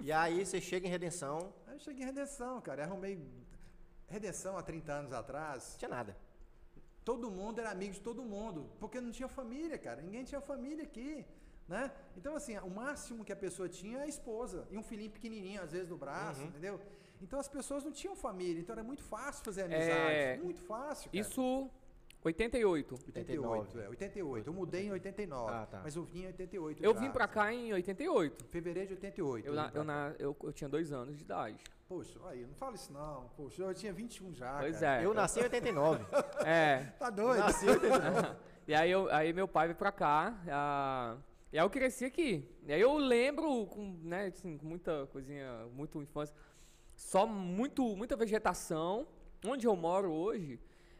[0.00, 1.52] E aí você chega em Redenção.
[1.66, 2.84] Aí eu cheguei em Redenção, cara.
[2.84, 3.20] Arrumei
[4.16, 5.74] Redenção há 30 anos atrás.
[5.78, 6.16] Tinha nada.
[7.04, 10.00] Todo mundo era amigo de todo mundo, porque não tinha família, cara.
[10.00, 11.26] Ninguém tinha família aqui,
[11.68, 11.82] né?
[12.16, 15.60] Então, assim, o máximo que a pessoa tinha é a esposa e um filhinho pequenininho,
[15.60, 16.46] às vezes, no braço, uhum.
[16.46, 16.80] entendeu?
[17.20, 20.14] Então, as pessoas não tinham família, então era muito fácil fazer amizade.
[20.14, 20.36] É...
[20.36, 21.20] Muito fácil, cara.
[21.20, 21.68] Isso
[22.24, 22.94] 88.
[23.06, 24.46] 88, é, 88.
[24.48, 25.80] Eu mudei em 89, ah, tá.
[25.84, 26.82] mas eu vim em 88.
[26.82, 28.46] Eu já, vim pra cá em 88.
[28.46, 29.46] Fevereiro de 88.
[29.46, 31.62] Eu, eu, na, eu, na, eu, eu, tinha dois anos de idade.
[31.86, 33.28] Poxa, aí, não fala isso não.
[33.36, 34.58] Poxa, eu tinha 21 já.
[34.58, 35.02] Pois cara.
[35.02, 35.04] é.
[35.04, 36.04] Eu nasci em 89.
[36.46, 36.84] é.
[36.98, 37.40] Tá doido?
[37.40, 38.36] Nasci em 89.
[38.66, 40.34] e aí, eu, aí meu pai veio pra cá.
[40.48, 41.18] A,
[41.52, 42.48] e aí eu cresci aqui.
[42.66, 46.34] E aí eu lembro, com, né, assim, com muita coisinha, muito infância,
[46.96, 49.06] só muito, muita vegetação.
[49.46, 50.58] Onde eu moro hoje,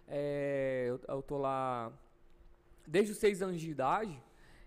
[0.08, 1.92] é, eu, eu tô lá
[2.86, 4.22] desde os seis anos de idade.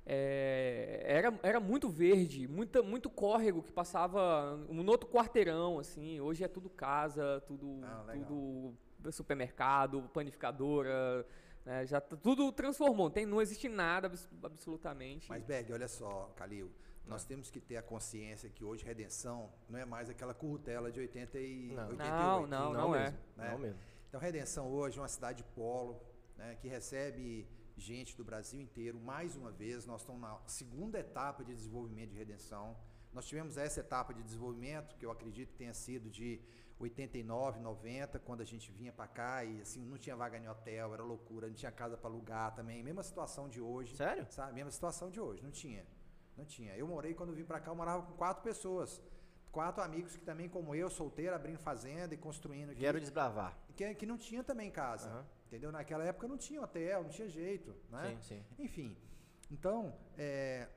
[0.10, 6.19] É, era, era muito verde, muita, muito córrego que passava no outro quarteirão, assim.
[6.21, 8.73] Hoje é tudo casa, tudo, ah, tudo
[9.12, 11.26] supermercado, panificadora,
[11.65, 13.10] né, já tudo transformou.
[13.10, 14.10] Tem, não existe nada
[14.41, 15.28] absolutamente.
[15.30, 16.71] Mas Berg, olha só, Calil,
[17.06, 17.28] nós ah.
[17.28, 21.38] temos que ter a consciência que hoje redenção não é mais aquela currutela de 80
[21.38, 21.89] e não.
[21.89, 22.08] 88.
[22.10, 23.04] Não, não, não, não é.
[23.04, 23.52] Mesmo, né?
[23.52, 23.80] Não mesmo.
[24.08, 26.02] Então, Redenção hoje é uma cidade polo,
[26.38, 28.98] né, que recebe gente do Brasil inteiro.
[28.98, 32.78] Mais uma vez, nós estamos na segunda etapa de desenvolvimento de Redenção.
[33.12, 36.39] Nós tivemos essa etapa de desenvolvimento, que eu acredito que tenha sido de
[36.80, 40.93] 89, 90, quando a gente vinha para cá e assim, não tinha vaga em hotel,
[40.93, 42.82] era loucura, não tinha casa para alugar também.
[42.82, 43.93] Mesma situação de hoje.
[43.98, 44.26] Sério?
[44.30, 44.54] Sabe?
[44.54, 45.86] Mesma situação de hoje, não tinha.
[46.38, 46.78] Não tinha.
[46.78, 49.02] Eu morei, quando vim para cá, eu morava com quatro pessoas
[49.51, 52.71] quatro amigos que também, como eu, solteiro, abrindo fazenda e construindo.
[52.71, 53.57] Aqui, Vieram desbravar.
[53.75, 55.10] Que, que não tinha também casa.
[55.10, 55.23] Uhum.
[55.47, 55.71] Entendeu?
[55.71, 57.73] Naquela época não tinha hotel, não tinha jeito.
[57.89, 58.17] Né?
[58.21, 58.45] Sim, sim.
[58.60, 58.97] Enfim.
[59.49, 60.67] Então, é,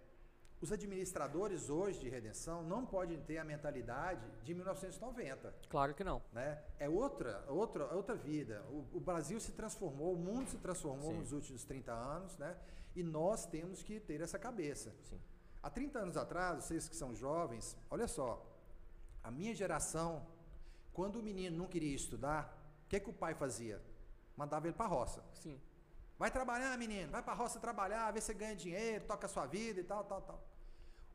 [0.61, 5.55] os administradores hoje de redenção não podem ter a mentalidade de 1990.
[5.69, 6.23] Claro que não.
[6.33, 6.63] Né?
[6.79, 8.63] É outra, outra, outra vida.
[8.69, 11.19] O, o Brasil se transformou, o mundo se transformou Sim.
[11.19, 12.57] nos últimos 30 anos, né?
[12.95, 14.95] E nós temos que ter essa cabeça.
[15.05, 15.19] Sim.
[15.63, 18.50] Há 30 anos atrás, vocês que são jovens, olha só,
[19.23, 20.27] a minha geração,
[20.93, 22.57] quando o menino não queria estudar,
[22.87, 23.83] o que, que o pai fazia?
[24.37, 25.25] Mandava ele para a roça.
[25.35, 25.61] Sim.
[26.19, 29.29] Vai trabalhar, menino, vai para a roça trabalhar, vê se você ganha dinheiro, toca a
[29.29, 30.45] sua vida e tal, tal, tal.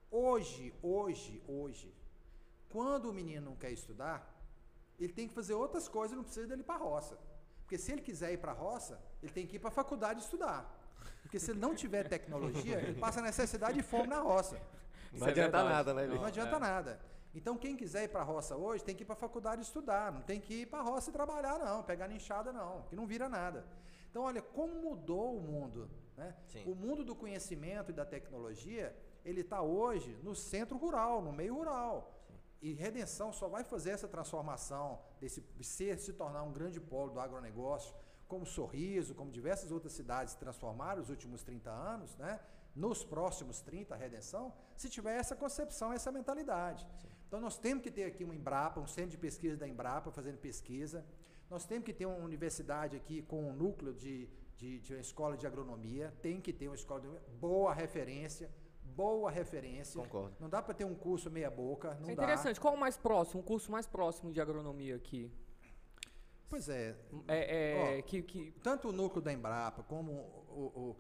[0.10, 1.94] Hoje, hoje, hoje,
[2.70, 4.18] quando o menino não quer estudar,
[5.00, 7.18] ele tem que fazer outras coisas, não precisa dele para a roça.
[7.62, 10.22] Porque se ele quiser ir para a roça, ele tem que ir para a faculdade
[10.22, 10.72] estudar.
[11.22, 14.60] Porque se ele não tiver tecnologia, ele passa necessidade de fome na roça.
[15.12, 17.00] Não adianta nada, né, Não adianta nada.
[17.36, 20.10] Então, quem quiser ir para a roça hoje, tem que ir para a faculdade estudar.
[20.10, 21.84] Não tem que ir para a roça e trabalhar, não.
[21.84, 22.84] Pegar enxada, não.
[22.84, 23.66] Que não vira nada.
[24.10, 25.90] Então, olha, como mudou o mundo.
[26.16, 26.34] Né?
[26.66, 28.96] O mundo do conhecimento e da tecnologia,
[29.26, 32.10] ele está hoje no centro rural, no meio rural.
[32.26, 32.34] Sim.
[32.62, 37.20] E Redenção só vai fazer essa transformação desse ser se tornar um grande polo do
[37.20, 37.94] agronegócio,
[38.30, 42.40] como Sorriso, como diversas outras cidades transformaram nos últimos 30 anos, né?
[42.74, 46.88] nos próximos 30, a Redenção, se tiver essa concepção, essa mentalidade.
[47.02, 47.15] Sim.
[47.28, 50.38] Então nós temos que ter aqui uma Embrapa, um centro de pesquisa da Embrapa fazendo
[50.38, 51.06] pesquisa.
[51.50, 55.38] Nós temos que ter uma universidade aqui com um núcleo de, de, de uma escola
[55.38, 57.08] de agronomia, tem que ter uma escola de
[57.40, 58.50] boa referência,
[58.84, 60.02] boa referência.
[60.02, 60.36] Concordo.
[60.40, 62.56] Não dá para ter um curso meia boca, não é interessante.
[62.56, 62.62] Dá.
[62.62, 65.32] Qual o mais próximo, um curso mais próximo de agronomia aqui?
[66.50, 66.96] Pois é.
[67.28, 68.52] é, é Ó, que, que...
[68.64, 70.96] Tanto o núcleo da Embrapa como o, o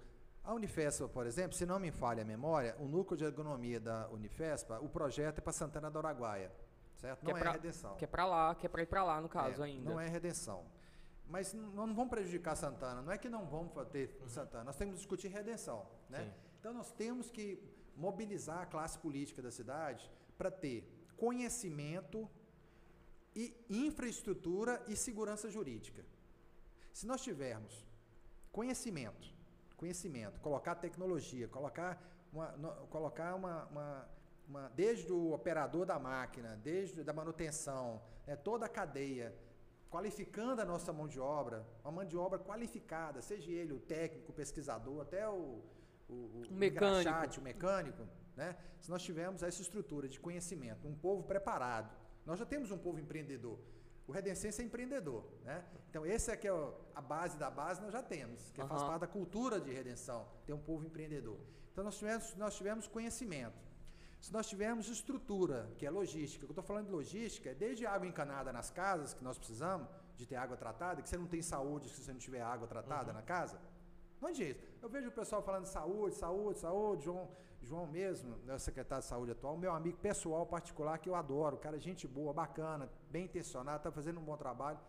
[0.45, 4.07] a Unifespa, por exemplo, se não me falha a memória, o núcleo de agronomia da
[4.09, 6.51] Unifespa, o projeto é para Santana do Araguaia,
[6.97, 7.19] certo?
[7.21, 7.95] Que não é, pra, é redenção.
[7.95, 9.89] Que é para lá, que é para ir para lá, no caso, é, ainda.
[9.89, 10.63] Não é redenção.
[11.27, 14.29] Mas não, não vamos prejudicar Santana, não é que não vamos ter uhum.
[14.29, 16.23] Santana, nós temos que discutir redenção, né?
[16.23, 16.33] Sim.
[16.59, 17.59] Então nós temos que
[17.95, 22.29] mobilizar a classe política da cidade para ter conhecimento
[23.35, 26.05] e infraestrutura e segurança jurídica.
[26.93, 27.85] Se nós tivermos
[28.51, 29.34] conhecimento,
[29.75, 34.09] conhecimento, colocar tecnologia, colocar uma, no, colocar uma, uma,
[34.47, 39.35] uma, desde o operador da máquina, desde da manutenção, né, toda a cadeia,
[39.89, 44.31] qualificando a nossa mão de obra, uma mão de obra qualificada, seja ele o técnico,
[44.31, 45.61] o pesquisador, até o,
[46.09, 47.39] o, o, o mecânico.
[47.39, 48.57] o mecânico, né?
[48.79, 52.99] Se nós tivermos essa estrutura de conhecimento, um povo preparado, nós já temos um povo
[52.99, 53.57] empreendedor.
[54.07, 55.65] O Redencense é empreendedor, né?
[55.89, 58.67] Então, esse é que é a base da base, nós já temos, que uhum.
[58.67, 61.39] faz parte da cultura de redenção, ter um povo empreendedor.
[61.71, 63.65] Então, nós tivemos, nós tivemos conhecimento.
[64.21, 68.07] Se nós tivermos estrutura, que é logística, eu estou falando de logística, é desde água
[68.07, 69.87] encanada nas casas, que nós precisamos
[70.17, 73.09] de ter água tratada, que você não tem saúde se você não tiver água tratada
[73.09, 73.17] uhum.
[73.17, 73.59] na casa.
[74.21, 77.29] Não é Eu vejo o pessoal falando de saúde, saúde, saúde, João,
[77.65, 81.77] João mesmo, né, secretário de saúde atual, meu amigo pessoal particular que eu adoro, cara,
[81.87, 84.79] gente boa, bacana, bem intencionado, está fazendo um bom trabalho.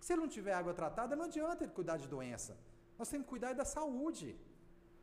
[0.00, 2.58] Se ele não tiver água tratada, não adianta ele cuidar de doença.
[2.98, 4.36] Nós temos que cuidar da saúde.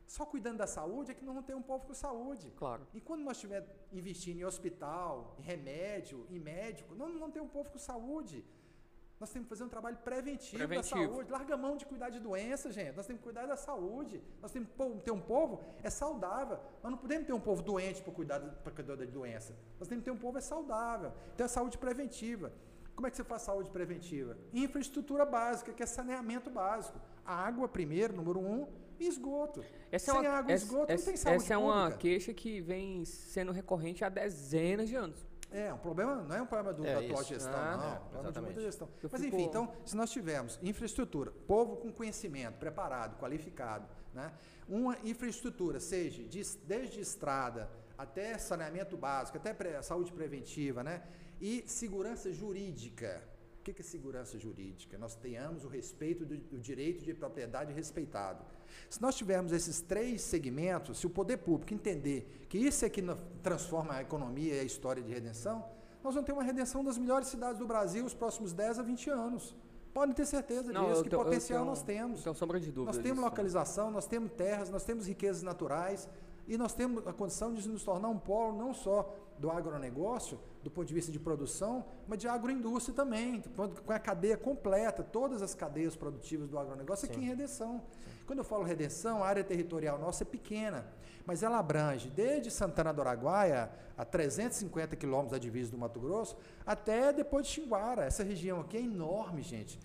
[0.06, 2.52] Só cuidando da saúde é que nós não temos um povo com saúde.
[2.56, 2.86] Claro.
[2.92, 7.48] E quando nós estivermos investindo em hospital, em remédio, em médico, não, não tem um
[7.48, 8.44] povo com saúde.
[9.22, 11.30] Nós temos que fazer um trabalho preventivo, preventivo, da saúde.
[11.30, 12.96] Larga a mão de cuidar de doença, gente.
[12.96, 14.20] Nós temos que cuidar da saúde.
[14.40, 16.58] Nós temos que ter um povo é saudável.
[16.82, 19.54] Nós não podemos ter um povo doente para cuidar, para cuidar da doença.
[19.78, 21.12] Nós temos que ter um povo é saudável.
[21.34, 22.52] Então é saúde preventiva.
[22.96, 24.36] Como é que você faz saúde preventiva?
[24.52, 27.00] Infraestrutura básica, que é saneamento básico.
[27.24, 28.66] Água, primeiro, número um,
[28.98, 29.64] e esgoto.
[29.92, 31.92] Essa é Sem é uma, água e esgoto essa, não tem saúde Essa é uma
[31.92, 35.24] queixa que vem sendo recorrente há dezenas de anos.
[35.52, 37.92] É, um problema, não é um problema do, é da tua gestão, ah, não.
[37.92, 38.88] É, um problema de muita gestão.
[39.02, 39.36] Eu Mas fico...
[39.36, 44.32] enfim, então, se nós tivermos infraestrutura, povo com conhecimento, preparado, qualificado, né?
[44.68, 51.02] uma infraestrutura, seja de, desde estrada até saneamento básico, até pre, saúde preventiva, né?
[51.40, 53.22] e segurança jurídica.
[53.62, 54.98] O que é segurança jurídica?
[54.98, 58.44] Nós tenhamos o respeito do, do direito de propriedade respeitado.
[58.90, 63.00] Se nós tivermos esses três segmentos, se o poder público entender que isso é que
[63.40, 65.64] transforma a economia e a história de redenção,
[66.02, 69.10] nós vamos ter uma redenção das melhores cidades do Brasil os próximos 10 a 20
[69.10, 69.54] anos.
[69.94, 72.24] Podem ter certeza Não, disso, que potencial tenho, nós temos.
[72.24, 72.96] Não sombra de dúvida.
[72.96, 76.08] Nós temos localização, nós temos terras, nós temos riquezas naturais
[76.48, 80.70] e nós temos a condição de nos tornar um polo não só do agronegócio, do
[80.70, 83.42] ponto de vista de produção, mas de agroindústria também,
[83.84, 87.12] com a cadeia completa, todas as cadeias produtivas do agronegócio Sim.
[87.12, 87.78] aqui em Redenção.
[87.80, 88.10] Sim.
[88.24, 90.86] Quando eu falo Redenção, a área territorial nossa é pequena,
[91.26, 96.36] mas ela abrange desde Santana do Araguaia, a 350 quilômetros da divisa do Mato Grosso,
[96.64, 98.04] até depois de Xinguara.
[98.04, 99.76] Essa região aqui é enorme, gente.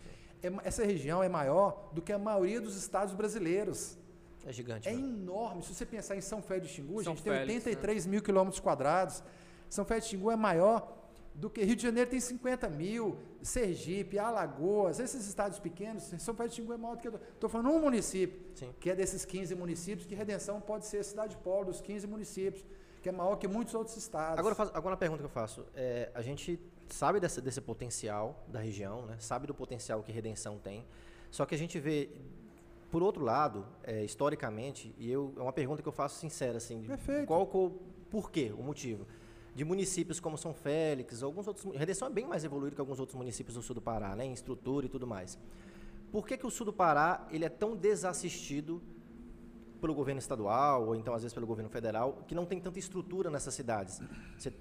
[0.44, 3.98] É, essa região é maior do que a maioria dos estados brasileiros.
[4.46, 4.88] É gigante.
[4.88, 5.00] É né?
[5.00, 5.64] enorme.
[5.64, 8.12] Se você pensar em São Félix de Xingu, a gente Félix, tem 83 né?
[8.12, 9.24] mil quilômetros quadrados.
[9.70, 10.96] São Félix de Xingu é maior
[11.34, 16.50] do que Rio de Janeiro tem 50 mil, Sergipe, Alagoas, esses estados pequenos, São Paulo
[16.50, 17.08] de Xingu é maior do que...
[17.08, 18.74] Estou falando um município, Sim.
[18.80, 22.66] que é desses 15 municípios, que Redenção pode ser a cidade polo dos 15 municípios,
[23.04, 24.40] que é maior que muitos outros estados.
[24.40, 25.64] Agora, agora uma pergunta que eu faço.
[25.76, 29.18] É, a gente sabe desse, desse potencial da região, né?
[29.20, 30.84] sabe do potencial que Redenção tem,
[31.30, 32.10] só que a gente vê
[32.90, 36.84] por outro lado, é, historicamente, e eu, é uma pergunta que eu faço sincera, assim,
[36.84, 37.28] Perfeito.
[37.28, 37.72] qual, qual
[38.10, 39.06] por quê, o motivo?
[39.58, 41.76] De municípios como São Félix, alguns outros.
[41.76, 44.32] Redenção é bem mais evoluído que alguns outros municípios do sul do Pará, né, em
[44.32, 45.36] estrutura e tudo mais.
[46.12, 48.80] por que, que o sul do Pará ele é tão desassistido
[49.82, 53.32] pelo governo estadual ou então às vezes pelo governo federal, que não tem tanta estrutura
[53.32, 54.00] nessas cidades.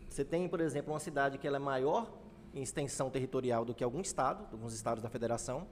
[0.09, 2.11] Você tem, por exemplo, uma cidade que ela é maior
[2.55, 5.67] em extensão territorial do que algum estado, alguns estados da federação,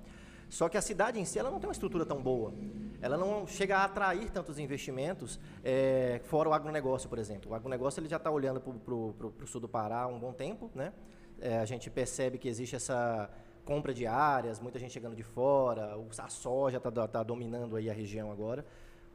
[0.48, 2.52] só que a cidade em si ela não tem uma estrutura tão boa.
[3.00, 7.52] Ela não chega a atrair tantos investimentos, é, fora o agronegócio, por exemplo.
[7.52, 10.70] O agronegócio ele já está olhando para o sul do Pará há um bom tempo.
[10.74, 10.92] Né?
[11.40, 13.30] É, a gente percebe que existe essa
[13.64, 17.92] compra de áreas, muita gente chegando de fora, a soja está tá dominando aí a
[17.92, 18.64] região agora.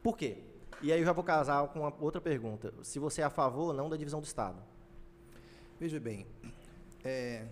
[0.02, 0.38] Por quê?
[0.82, 2.72] E aí eu já vou casar com uma outra pergunta.
[2.82, 4.62] Se você é a favor ou não da divisão do Estado?
[5.78, 6.26] Veja bem,
[7.04, 7.44] é,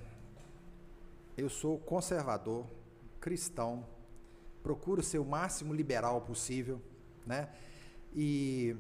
[1.37, 2.67] eu sou conservador,
[3.21, 3.87] cristão,
[4.63, 6.81] procuro ser o máximo liberal possível,
[7.27, 7.49] né?
[8.15, 8.77] E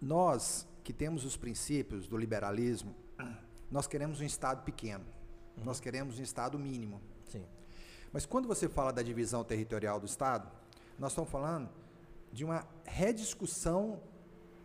[0.00, 2.94] nós que temos os princípios do liberalismo,
[3.70, 5.04] nós queremos um Estado pequeno,
[5.56, 5.64] uhum.
[5.64, 7.00] nós queremos um Estado mínimo.
[7.26, 7.46] Sim.
[8.12, 10.50] Mas quando você fala da divisão territorial do Estado,
[10.98, 11.70] nós estamos falando
[12.32, 14.02] de uma rediscussão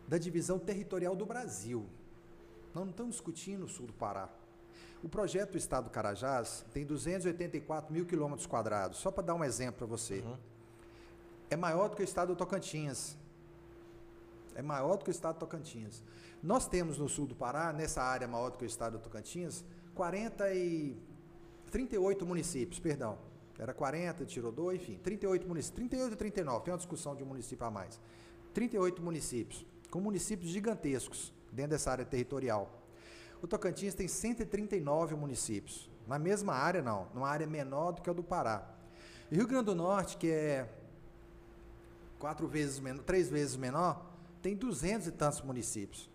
[0.07, 1.85] da divisão territorial do Brasil.
[2.73, 4.29] Nós não estamos discutindo o sul do Pará.
[5.05, 8.97] O projeto do Estado do Carajás tem 284 mil quilômetros quadrados.
[8.97, 10.21] Só para dar um exemplo para você.
[10.21, 10.35] Uhum.
[11.47, 13.15] É maior do que o Estado do Tocantins.
[14.55, 16.01] É maior do que o Estado do Tocantins.
[16.41, 19.63] Nós temos no sul do Pará, nessa área maior do que o Estado do Tocantins,
[19.93, 20.97] 40 e
[21.69, 23.19] 38 municípios, perdão.
[23.59, 25.75] Era 40, tirou 2, enfim, 38 municípios.
[25.75, 28.01] 38 e 39, tem uma discussão de um município a mais.
[28.55, 32.84] 38 municípios, com municípios gigantescos dentro dessa área territorial.
[33.45, 35.87] O Tocantins tem 139 municípios.
[36.07, 38.67] Na mesma área, não, numa área menor do que a do Pará.
[39.29, 40.67] E Rio Grande do Norte, que é
[42.17, 44.03] quatro vezes menor, três vezes menor,
[44.41, 46.09] tem 200 e tantos municípios.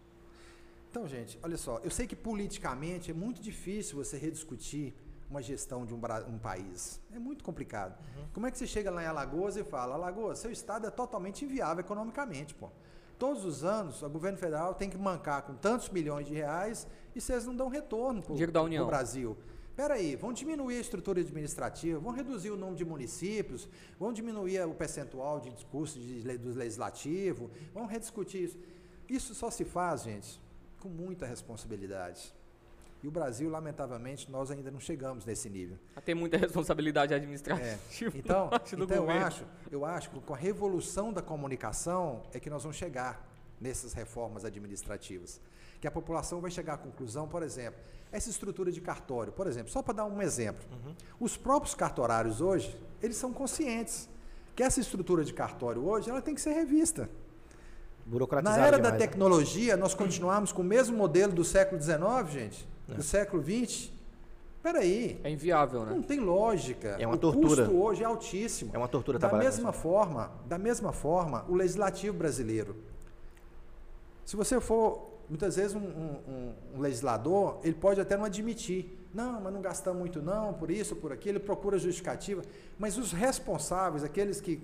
[0.91, 4.93] Então, gente, olha só, eu sei que politicamente é muito difícil você rediscutir
[5.31, 7.01] uma gestão de um, um país.
[7.15, 7.97] É muito complicado.
[8.17, 8.25] Uhum.
[8.35, 11.45] Como é que você chega lá em Alagoas e fala, Alagoas, seu estado é totalmente
[11.45, 12.71] inviável economicamente, pô.
[13.21, 17.21] Todos os anos, o governo federal tem que mancar com tantos milhões de reais e
[17.21, 19.37] vocês não dão retorno para o Brasil.
[19.71, 23.69] Espera aí, vão diminuir a estrutura administrativa, vão reduzir o número de municípios,
[23.99, 28.59] vão diminuir o percentual de discurso de, do legislativo, vão rediscutir isso.
[29.09, 30.41] Isso só se faz, gente,
[30.81, 32.35] com muita responsabilidade.
[33.03, 35.79] E o Brasil, lamentavelmente, nós ainda não chegamos nesse nível.
[36.05, 37.67] Tem muita responsabilidade administrativa.
[37.67, 37.79] É.
[38.15, 42.63] Então, então eu, acho, eu acho que com a revolução da comunicação é que nós
[42.63, 43.27] vamos chegar
[43.59, 45.41] nessas reformas administrativas.
[45.81, 47.81] Que a população vai chegar à conclusão, por exemplo,
[48.13, 50.65] essa estrutura de cartório, por exemplo, só para dar um exemplo.
[50.71, 50.95] Uhum.
[51.19, 54.09] Os próprios cartorários hoje, eles são conscientes
[54.55, 57.09] que essa estrutura de cartório hoje, ela tem que ser revista.
[58.43, 58.99] Na era demais, da né?
[58.99, 61.99] tecnologia, nós continuamos com o mesmo modelo do século XIX,
[62.31, 62.95] gente é.
[62.95, 63.91] do século XX.
[64.63, 65.19] Peraí.
[65.25, 65.93] É inviável, né?
[65.95, 66.97] Não tem lógica.
[66.99, 67.63] É uma o tortura.
[67.63, 68.73] O custo hoje é altíssimo.
[68.75, 72.77] É uma tortura da mesma forma, Da mesma forma, o legislativo brasileiro.
[74.27, 78.99] Se você for, muitas vezes, um, um, um legislador, ele pode até não admitir.
[79.15, 82.43] Não, mas não gastamos muito não, por isso, por aquilo, ele procura justificativa.
[82.79, 84.61] Mas os responsáveis, aqueles que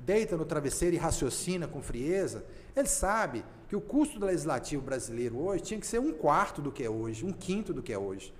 [0.00, 2.44] deitam no travesseiro e raciocinam com frieza,
[2.76, 6.70] ele sabe que o custo do legislativo brasileiro hoje tinha que ser um quarto do
[6.70, 8.32] que é hoje, um quinto do que é hoje.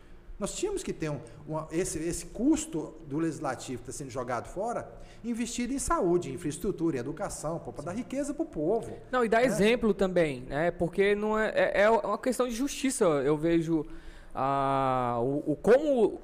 [0.43, 4.49] Nós tínhamos que ter um, uma, esse, esse custo do legislativo que está sendo jogado
[4.49, 4.91] fora,
[5.23, 8.93] investido em saúde, em infraestrutura, em educação, para dar riqueza para o povo.
[9.13, 9.47] Não, e dar né?
[9.47, 10.73] exemplo também, né?
[10.73, 13.05] Porque não é, é, é, uma questão de justiça.
[13.05, 13.87] Eu vejo
[14.35, 16.21] ah, o, o como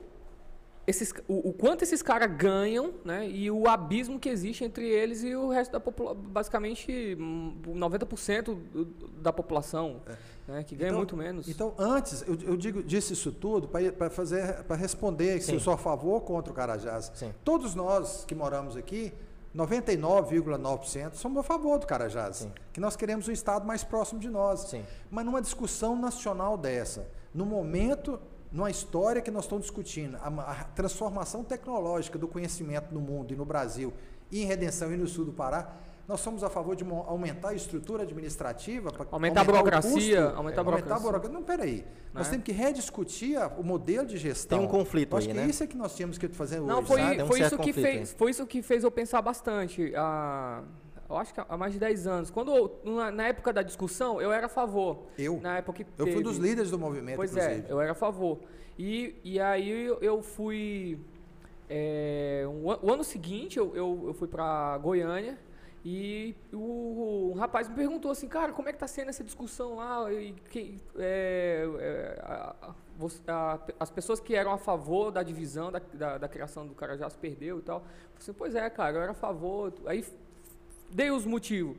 [0.88, 3.28] esses, o, o, quanto esses caras ganham, né?
[3.28, 7.14] E o abismo que existe entre eles e o resto da população, basicamente
[7.66, 8.58] 90%
[9.20, 10.50] da população, é.
[10.50, 10.64] né?
[10.64, 11.46] Que ganha então, muito menos.
[11.46, 15.46] Então, antes, eu, eu digo, disse isso tudo para fazer, para responder Sim.
[15.46, 17.12] se eu sou a favor ou contra o Carajás.
[17.14, 17.34] Sim.
[17.44, 19.12] Todos nós que moramos aqui,
[19.54, 22.36] 99,9% somos a favor do Carajás.
[22.36, 22.52] Sim.
[22.72, 24.60] Que nós queremos um Estado mais próximo de nós.
[24.60, 24.82] Sim.
[25.10, 28.18] Mas numa discussão nacional dessa, no momento
[28.50, 33.36] numa história que nós estamos discutindo, a, a, transformação tecnológica do conhecimento no mundo e
[33.36, 33.92] no Brasil,
[34.30, 35.76] e em Redenção e no sul do Pará,
[36.08, 40.36] nós somos a favor de aumentar a estrutura administrativa para aumentar, aumentar, a burocracia, custo,
[40.38, 40.94] aumentar, é, a burocracia.
[40.94, 41.38] aumentar a burocracia.
[41.38, 41.84] Não, peraí.
[42.14, 42.30] Nós é?
[42.30, 44.58] temos que rediscutir o modelo de gestão.
[44.58, 45.46] Tem um conflito acho aí, que né?
[45.46, 46.86] isso é que nós tínhamos que fazer Não, hoje.
[46.86, 49.92] Foi, um foi isso que fez, foi isso que fez eu pensar bastante.
[49.94, 50.62] Ah,
[51.08, 52.30] eu acho que há mais de 10 anos.
[52.30, 55.06] Quando, na, na, época da discussão, eu era a favor.
[55.18, 55.40] Eu?
[55.40, 57.68] Na época que Eu fui dos líderes do movimento, Pois é, inclusive.
[57.68, 58.38] é, eu era a favor.
[58.78, 61.00] E, e aí eu fui.
[61.70, 65.38] É, um, o ano seguinte eu, eu, eu fui para Goiânia
[65.84, 69.76] E o, um rapaz me perguntou assim, cara, como é que tá sendo essa discussão
[69.76, 70.10] lá?
[70.12, 75.80] E que, é, é, a, a, as pessoas que eram a favor da divisão, da,
[75.92, 77.78] da, da criação do Carajás perdeu e tal.
[77.78, 79.72] Eu falei assim, pois é, cara, eu era a favor.
[79.86, 80.04] Aí
[80.90, 81.76] dei os motivos.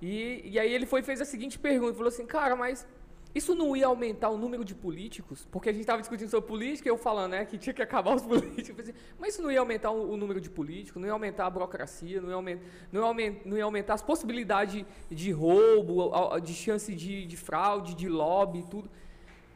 [0.00, 2.86] E, e aí ele foi fez a seguinte pergunta, falou assim, cara, mas
[3.34, 5.46] isso não ia aumentar o número de políticos?
[5.50, 8.14] Porque a gente estava discutindo sobre política e eu falando né, que tinha que acabar
[8.14, 8.80] os políticos.
[8.80, 11.50] Assim, mas isso não ia aumentar o, o, número de políticos, não ia aumentar a
[11.50, 16.54] burocracia, não ia aumentar, não ia aumentar, não ia aumentar as possibilidades de roubo, de
[16.54, 18.90] chance de, de fraude, de lobby e tudo.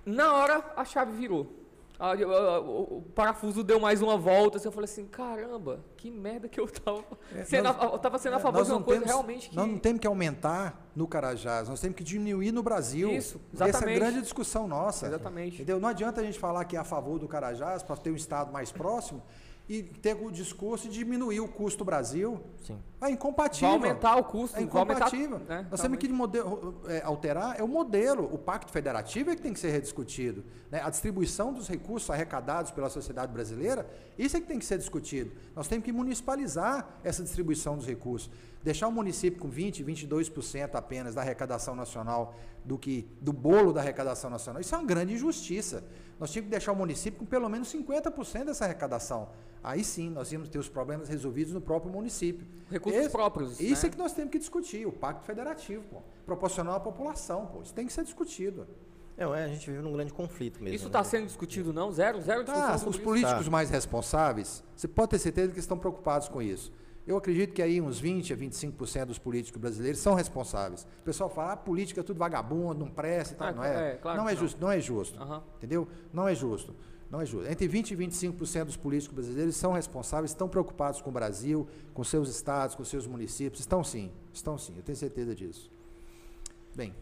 [0.04, 1.59] Na hora, a chave virou.
[2.00, 6.10] A, a, a, o parafuso deu mais uma volta, assim, eu falei assim, caramba, que
[6.10, 7.04] merda que eu tava
[7.36, 9.56] é, sendo, nós, eu tava sendo a é, favor de uma coisa temos, realmente que...
[9.56, 13.10] Nós não temos que aumentar no Carajás, nós temos que diminuir no Brasil.
[13.10, 13.76] Isso, exatamente.
[13.76, 15.08] Essa é a grande discussão nossa.
[15.08, 15.56] Exatamente.
[15.56, 15.78] Entendeu?
[15.78, 18.50] Não adianta a gente falar que é a favor do Carajás para ter um Estado
[18.50, 19.22] mais próximo,
[19.70, 22.40] e ter o discurso de diminuir o custo do Brasil.
[22.66, 22.76] Sim.
[23.00, 23.68] É incompatível.
[23.68, 24.58] Vai aumentar o custo.
[24.58, 25.34] É incompatível.
[25.34, 25.68] Aumentar, né?
[25.70, 28.28] Nós temos que modelo, é, alterar é o modelo.
[28.34, 30.44] O pacto federativo é que tem que ser rediscutido.
[30.72, 30.82] Né?
[30.82, 35.30] A distribuição dos recursos arrecadados pela sociedade brasileira, isso é que tem que ser discutido.
[35.54, 38.28] Nós temos que municipalizar essa distribuição dos recursos.
[38.64, 43.80] Deixar o município com 20%, 22% apenas da arrecadação nacional do que do bolo da
[43.80, 44.60] arrecadação nacional.
[44.60, 45.84] Isso é uma grande injustiça.
[46.20, 49.28] Nós tínhamos que deixar o município com pelo menos 50% dessa arrecadação
[49.62, 52.46] aí sim nós íamos ter os problemas resolvidos no próprio município.
[52.70, 53.60] Recursos Esse, próprios.
[53.60, 53.88] Isso né?
[53.88, 57.74] é que nós temos que discutir, o pacto federativo, pô, proporcional à população, pô, isso
[57.74, 58.66] tem que ser discutido.
[59.16, 60.74] É, a gente vive num grande conflito mesmo.
[60.74, 61.04] Isso está né?
[61.04, 61.92] sendo discutido não?
[61.92, 63.50] Zero, zero tá, Os políticos tá.
[63.50, 66.72] mais responsáveis, você pode ter certeza que estão preocupados com isso.
[67.10, 70.86] Eu acredito que aí uns 20 a 25% dos políticos brasileiros são responsáveis.
[71.00, 73.48] O pessoal fala, ah, política é tudo vagabundo, não presta e tal.
[73.48, 75.20] Ah, não é, é claro não, é justo, não é justo.
[75.20, 75.40] Uhum.
[75.56, 75.88] Entendeu?
[76.12, 76.72] Não é justo.
[77.10, 77.50] Não é justo.
[77.50, 82.04] Entre 20% e 25% dos políticos brasileiros são responsáveis, estão preocupados com o Brasil, com
[82.04, 83.58] seus estados, com seus municípios.
[83.58, 85.68] Estão sim, estão sim, eu tenho certeza disso.
[86.76, 86.94] Bem.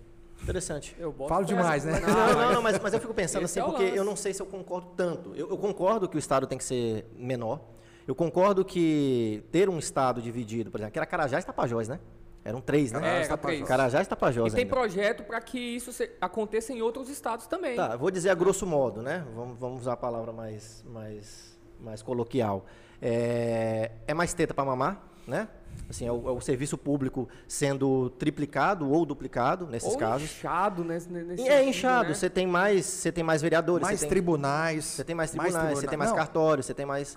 [0.42, 0.96] Interessante.
[0.98, 2.00] Eu Falo demais, né?
[2.00, 4.32] Não, não, não, mas, mas eu fico pensando Esse assim, é porque eu não sei
[4.32, 5.34] se eu concordo tanto.
[5.34, 7.60] Eu, eu concordo que o Estado tem que ser menor.
[8.08, 12.00] Eu concordo que ter um Estado dividido, por exemplo, que era Carajás e Tapajós, né?
[12.42, 13.24] Eram três, né?
[13.24, 13.68] É, Tapajós.
[13.68, 14.52] Carajás e Tapajós.
[14.54, 14.74] E tem ainda.
[14.74, 17.76] projeto para que isso se, aconteça em outros estados também.
[17.76, 19.26] Tá, vou dizer a grosso modo, né?
[19.34, 22.64] Vamos, vamos usar a palavra mais, mais, mais coloquial.
[23.02, 25.46] É, é mais teta para mamar, né?
[25.90, 30.30] Assim, é o, é o, serviço público sendo triplicado ou duplicado nesses ou casos.
[30.30, 32.08] inchado nesse, nesse É inchado.
[32.08, 32.14] Né?
[32.14, 35.86] Você tem mais, você tem mais vereadores, mais tem, tribunais, você tem mais tribunais, você
[35.86, 37.14] tem mais cartórios, você tem mais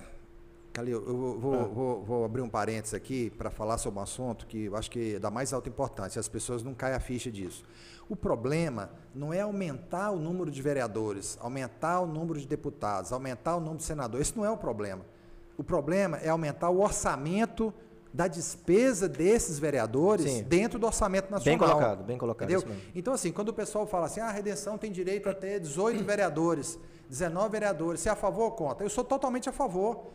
[0.73, 1.63] Calil, eu vou, ah.
[1.63, 5.15] vou, vou, abrir um parênteses aqui para falar sobre um assunto que eu acho que
[5.15, 7.63] é da mais alta importância, as pessoas não caem a ficha disso.
[8.09, 13.57] O problema não é aumentar o número de vereadores, aumentar o número de deputados, aumentar
[13.57, 14.27] o número de senadores.
[14.27, 15.05] Esse não é o problema.
[15.57, 17.73] O problema é aumentar o orçamento
[18.13, 20.43] da despesa desses vereadores Sim.
[20.43, 21.43] dentro do orçamento nacional.
[21.43, 22.51] Bem colocado, bem colocado.
[22.51, 22.75] Entendeu?
[22.93, 26.03] Então, assim, quando o pessoal fala assim, ah, a redenção tem direito a ter 18
[26.03, 26.77] vereadores,
[27.09, 28.85] 19 vereadores, você é a favor ou contra?
[28.85, 30.07] Eu sou totalmente a favor.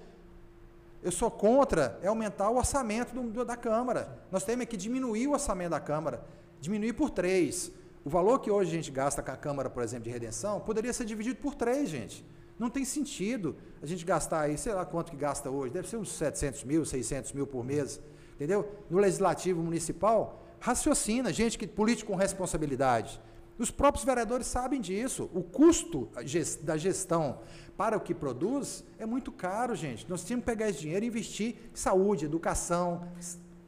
[1.07, 4.19] Eu sou contra é aumentar o orçamento do, do, da Câmara.
[4.29, 6.21] Nós temos que diminuir o orçamento da Câmara,
[6.61, 7.71] diminuir por três.
[8.05, 10.93] O valor que hoje a gente gasta com a Câmara, por exemplo, de redenção, poderia
[10.93, 12.27] ser dividido por três, gente.
[12.59, 15.97] Não tem sentido a gente gastar aí, sei lá quanto que gasta hoje, deve ser
[15.97, 18.01] uns 700 mil, 600 mil por mês,
[18.35, 18.69] entendeu?
[18.91, 23.21] No Legislativo Municipal, raciocina, gente que político com responsabilidade.
[23.59, 25.31] Os próprios vereadores sabem disso.
[25.33, 26.11] O custo
[26.63, 27.39] da gestão
[27.77, 30.09] para o que produz é muito caro, gente.
[30.09, 33.07] Nós temos que pegar esse dinheiro e investir em saúde, educação,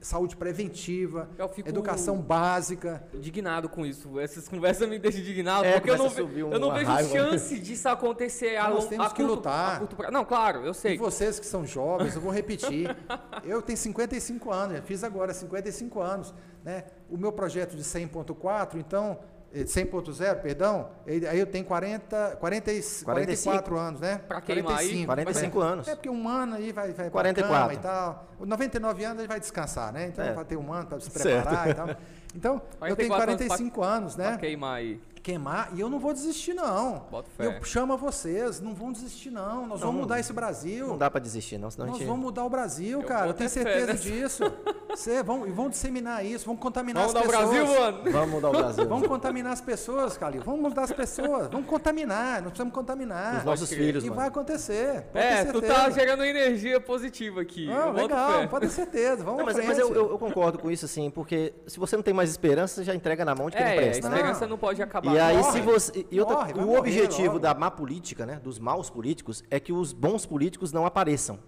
[0.01, 1.29] saúde preventiva,
[1.67, 3.07] educação básica.
[3.13, 4.19] Indignado com isso.
[4.19, 6.07] Essas conversas me deixam indignado, é, porque eu não,
[6.53, 7.11] eu não vejo raiva.
[7.11, 9.79] chance disso acontecer a Nós temos a que curto, lutar.
[9.81, 10.95] Curto, não, claro, eu sei.
[10.95, 12.97] E vocês que são jovens, eu vou repetir.
[13.45, 16.35] eu tenho 55 anos, fiz agora 55 anos.
[16.65, 16.85] Né?
[17.11, 19.19] O meu projeto de 100.4, então
[19.55, 22.71] 100.0, eh, perdão, aí eu tenho 40, 40
[23.05, 24.21] 44 anos, né?
[24.29, 25.07] Para queimar 45, aí?
[25.07, 25.89] 45 anos.
[25.89, 27.73] É porque um ano aí vai, vai 44.
[27.73, 28.29] e tal.
[28.41, 30.09] 99 anos ele vai descansar, né?
[30.09, 30.33] Então é.
[30.33, 31.71] vai ter um ano para se preparar certo.
[31.71, 31.97] e tal.
[32.35, 34.29] Então, eu tenho 45 anos, anos né?
[34.29, 37.07] Pra queimar aí queimar e eu não vou desistir não.
[37.11, 37.47] Bota fé.
[37.47, 39.67] Eu chamo a vocês, não vão desistir não.
[39.67, 40.89] Nós não, vamos mudar esse Brasil.
[40.89, 42.07] Não dá para desistir não, senão Nós gente...
[42.07, 43.27] vamos mudar o Brasil, eu cara.
[43.27, 44.45] Eu tenho certeza disso.
[44.89, 47.45] Você vão e vão disseminar isso, vão contaminar vamos as pessoas.
[47.45, 48.13] Vamos mudar o Brasil, mano.
[48.13, 48.89] Vamos mudar o Brasil.
[48.89, 50.43] Vamos contaminar as pessoas, Calil.
[50.43, 51.49] Vamos mudar as pessoas.
[51.49, 53.39] Vamos contaminar, nós precisamos contaminar.
[53.39, 54.21] Os nossos filhos, E mano.
[54.21, 55.05] vai acontecer.
[55.13, 57.67] É, tu tá gerando energia positiva aqui.
[57.67, 59.23] Não, legal, pode ter certeza.
[59.23, 62.03] Vamos não, mas, mas eu, eu, eu, concordo com isso, assim, porque se você não
[62.03, 64.09] tem mais esperança, você já entrega na mão de quem é, não presta.
[64.09, 65.15] A esperança não, não pode acabar.
[65.15, 68.91] E aí, se você e, outra, morre, o objetivo da má política, né, dos maus
[68.91, 71.39] políticos, é que os bons políticos não apareçam.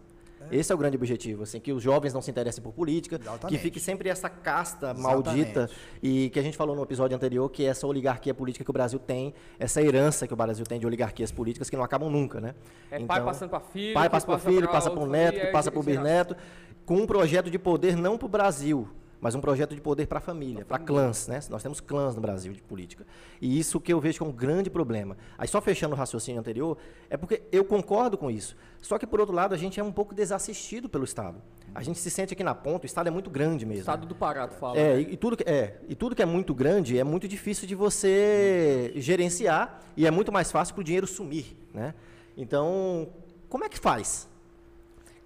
[0.51, 3.25] Esse é o grande objetivo, assim, que os jovens não se interessem por política, que
[3.25, 3.61] Exatamente.
[3.61, 5.27] fique sempre essa casta Exatamente.
[5.27, 5.71] maldita
[6.03, 8.73] e que a gente falou no episódio anterior, que é essa oligarquia política que o
[8.73, 12.41] Brasil tem, essa herança que o Brasil tem de oligarquias políticas que não acabam nunca,
[12.41, 12.55] né?
[12.91, 13.95] É pai passando para filho.
[13.95, 15.83] Pai que passa para filho, passa para o neto, e que é passa para o
[15.83, 16.37] bisneto,
[16.85, 18.89] com um projeto de poder não para o Brasil,
[19.21, 21.41] mas um projeto de poder para a família, para clãs, né?
[21.51, 23.07] Nós temos clãs no Brasil de política.
[23.41, 25.17] E isso que eu vejo é um grande problema.
[25.37, 28.57] Aí só fechando o raciocínio anterior, é porque eu concordo com isso.
[28.81, 31.41] Só que por outro lado, a gente é um pouco desassistido pelo Estado.
[31.75, 33.83] A gente se sente aqui na ponta, o Estado é muito grande mesmo.
[33.83, 34.79] Estado do Pará, tu fala.
[34.79, 35.01] É, né?
[35.03, 37.75] e, e tudo que, é, e tudo que é muito grande é muito difícil de
[37.75, 41.95] você gerenciar e é muito mais fácil para o dinheiro sumir, né?
[42.37, 43.09] Então,
[43.49, 44.29] como é que faz?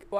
[0.00, 0.18] Eu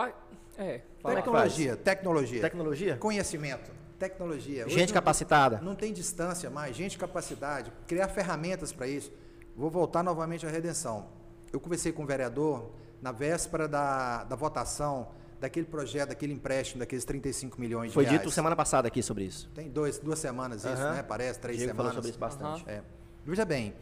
[0.58, 1.14] É, fala.
[1.14, 2.40] Como que Tecnologia, tecnologia.
[2.40, 2.96] Tecnologia?
[2.96, 4.66] Conhecimento, tecnologia.
[4.66, 5.60] Hoje Gente não- capacitada.
[5.60, 9.12] Não tem distância mais, gente capacidade, criar ferramentas para isso.
[9.56, 11.06] Vou voltar novamente à redenção.
[11.52, 15.08] Eu conversei com o vereador na véspera da, da votação
[15.40, 18.18] daquele projeto, daquele empréstimo, daqueles 35 milhões de Foi reais.
[18.18, 19.50] dito semana passada aqui sobre isso.
[19.54, 20.94] Tem dois, duas semanas isso, Aham.
[20.94, 21.02] né?
[21.02, 21.94] Parece, três Diego falou semanas.
[21.96, 22.68] sobre isso bastante.
[22.68, 22.82] É.
[23.26, 23.74] Veja bem,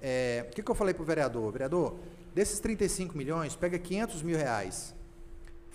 [0.00, 1.52] é, o que, que eu falei para o vereador?
[1.52, 1.96] Vereador,
[2.34, 4.94] desses 35 milhões, pega 500 mil reais.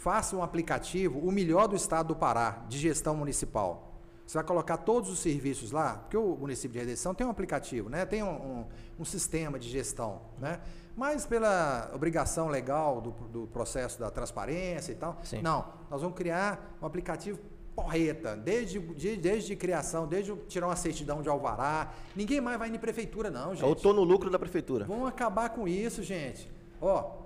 [0.05, 3.91] Faça um aplicativo, o melhor do estado do Pará, de gestão municipal.
[4.23, 7.89] Você vai colocar todos os serviços lá, porque o município de Redenção tem um aplicativo,
[7.89, 8.05] né?
[8.05, 8.65] tem um, um-
[8.99, 10.21] um sistema de gestão.
[10.37, 10.59] Né?
[10.95, 15.41] Mas pela obrigação legal do, do processo da transparência e tal, Sim.
[15.41, 17.39] não, nós vamos criar um aplicativo
[17.75, 21.91] porreta, desde, de, desde criação, desde tirar uma certidão de alvará.
[22.15, 23.63] Ninguém mais vai em prefeitura, não, gente.
[23.65, 24.85] Eu estou no lucro da prefeitura.
[24.85, 26.47] Vamos acabar com isso, gente.
[26.79, 27.24] Ó,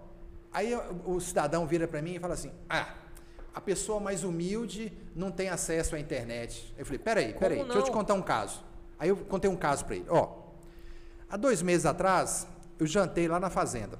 [0.52, 0.74] aí
[1.06, 2.93] o, cidadão vira para mim e fala assim: ah,
[3.54, 6.74] a pessoa mais humilde não tem acesso à internet.
[6.78, 8.64] Eu falei: peraí, Como peraí, deixa eu te contar um caso.
[8.97, 10.06] Aí eu contei um caso para ele.
[10.10, 10.30] Ó,
[11.30, 12.45] há dois meses atrás,
[12.80, 13.97] eu jantei lá na fazenda.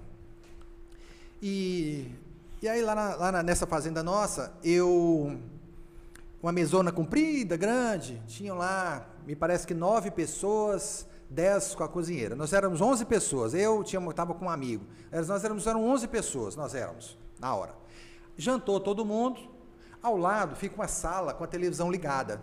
[1.42, 2.12] E,
[2.62, 5.40] e aí lá, na- lá na- nessa fazenda nossa, eu
[6.42, 12.36] uma mesona comprida, grande, tinham lá, me parece que nove pessoas, dez com a cozinheira.
[12.36, 14.86] Nós éramos onze pessoas, eu estava com um amigo.
[15.12, 17.74] Nós éramos eram onze pessoas, nós éramos, na hora.
[18.38, 19.40] Jantou todo mundo,
[20.02, 22.42] ao lado fica uma sala com a televisão ligada.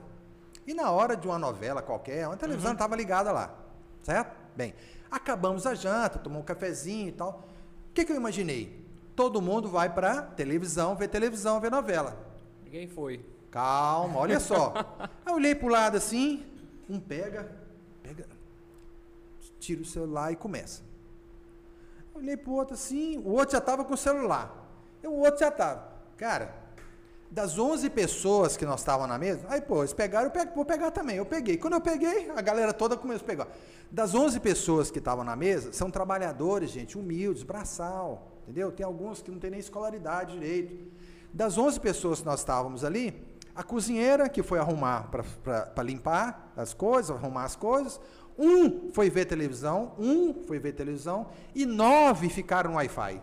[0.67, 3.55] E na hora de uma novela qualquer, a televisão estava ligada lá,
[4.03, 4.37] certo?
[4.55, 4.75] Bem,
[5.11, 7.45] acabamos a janta, tomamos um cafezinho e tal.
[7.91, 8.85] O que, que eu imaginei?
[9.15, 12.17] Todo mundo vai para televisão, ver televisão, ver novela.
[12.65, 13.25] Ninguém foi.
[13.51, 14.75] Calma, olha só.
[15.25, 16.45] Eu olhei pro lado assim,
[16.91, 17.51] um pega,
[18.03, 18.27] pega,
[19.59, 20.83] tira o celular e começa.
[22.15, 24.65] Eu olhei pro outro assim, o outro já tava com o celular.
[25.03, 25.93] E o outro já tava.
[26.17, 26.55] Cara,
[27.31, 30.65] das 11 pessoas que nós estávamos na mesa, aí pô, eles pegaram, eu pego, vou
[30.65, 31.17] pegar também.
[31.17, 31.57] Eu peguei.
[31.57, 33.49] Quando eu peguei, a galera toda começou a pegar.
[33.91, 38.73] Das 11 pessoas que estavam na mesa, são trabalhadores, gente, humildes, braçal, entendeu?
[38.73, 40.91] Tem alguns que não tem nem escolaridade direito.
[41.33, 43.23] Das 11 pessoas que nós estávamos ali,
[43.55, 48.01] a cozinheira que foi arrumar para limpar as coisas, arrumar as coisas,
[48.39, 53.21] um foi ver televisão, um foi ver televisão e nove ficaram no Wi-Fi.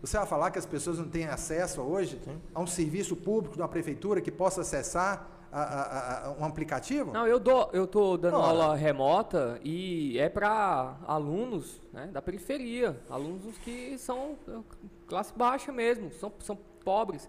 [0.00, 2.20] Você vai falar que as pessoas não têm acesso hoje
[2.54, 7.12] a um serviço público de uma prefeitura que possa acessar a- a- a- um aplicativo?
[7.12, 8.46] Não, eu dou, eu tô dando Ora.
[8.48, 14.36] aula remota e é para alunos né, da periferia, alunos que são
[15.06, 17.26] classe baixa mesmo, são, são pobres.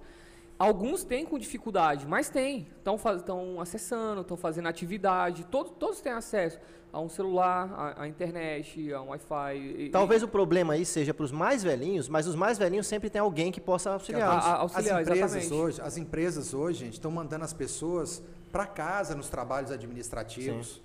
[0.57, 2.67] Alguns têm com dificuldade, mas tem.
[2.77, 5.43] Estão acessando, estão fazendo atividade.
[5.45, 6.59] Todos, todos têm acesso
[6.93, 9.57] a um celular, à, internet, a um Wi-Fi.
[9.57, 13.09] e- Talvez o problema aí seja para os mais velhinhos, mas os mais velhinhos sempre
[13.09, 14.45] tem alguém que possa A- auxiliá-los.
[14.45, 15.53] a- as auxiliar, empresas exatamente.
[15.53, 20.81] hoje, as empresas hoje, gente, estão mandando as pessoas para casa nos trabalhos administrativos.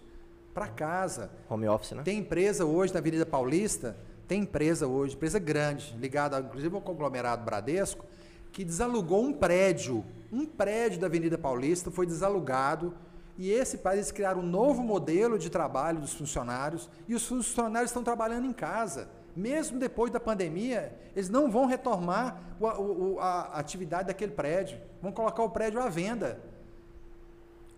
[0.52, 1.30] Para casa.
[1.48, 2.02] Home office, né?
[2.02, 3.96] Tem empresa hoje na Avenida Paulista,
[4.26, 8.04] tem empresa hoje, empresa grande, ligada inclusive ao conglomerado Bradesco,
[8.52, 10.04] que desalugou um prédio.
[10.32, 12.94] Um prédio da Avenida Paulista foi desalugado.
[13.38, 16.90] E esse país criaram um novo modelo de trabalho dos funcionários.
[17.08, 19.08] E os funcionários estão trabalhando em casa.
[19.34, 22.66] Mesmo depois da pandemia, eles não vão retomar o-
[23.14, 24.78] o- a, atividade daquele prédio.
[25.00, 26.40] Vão colocar o prédio à venda.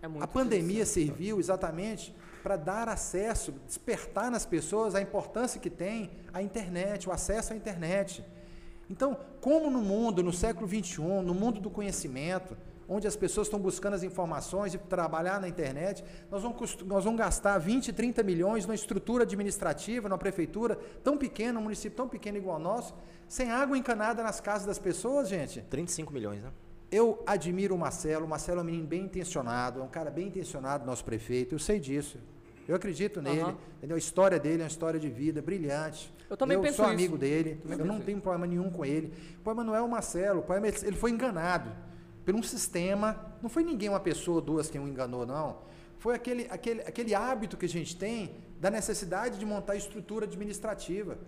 [0.03, 2.13] É A pandemia serviu exatamente
[2.43, 7.57] para dar acesso, despertar nas pessoas a importância que tem a internet, o acesso à
[7.57, 8.25] internet.
[8.93, 12.55] Então, como no mundo, no século XXI, no mundo do conhecimento,
[12.87, 17.19] onde as pessoas estão buscando as informações e trabalhar na internet, nós vamos, nós vamos
[17.19, 22.37] gastar 20, 30 milhões numa estrutura administrativa, numa prefeitura tão pequena, um município tão pequeno
[22.37, 22.95] igual ao nosso,
[23.27, 25.63] sem água encanada nas casas das pessoas, gente.
[25.63, 26.51] 35 milhões, né?
[26.91, 28.27] Eu admiro o Marcelo.
[28.27, 31.55] O Marcelo é um menino bem intencionado, é um cara bem intencionado, nosso prefeito.
[31.55, 32.19] Eu sei disso.
[32.69, 33.41] Eu acredito nele.
[33.41, 33.57] Aham.
[33.79, 33.95] Entendeu?
[33.95, 36.13] A história dele é uma história de vida brilhante.
[36.33, 36.95] Eu também penso sou isso.
[36.95, 37.61] amigo dele.
[37.63, 39.13] Também eu não tenho problema nenhum com ele.
[39.39, 40.41] O problema não é o Marcelo.
[40.41, 41.71] O problema é ele foi enganado
[42.25, 43.37] por um sistema.
[43.43, 45.59] Não foi ninguém, uma pessoa ou duas, quem o enganou, não.
[45.99, 51.19] Foi aquele, aquele, aquele hábito que a gente tem da necessidade de montar estrutura administrativa.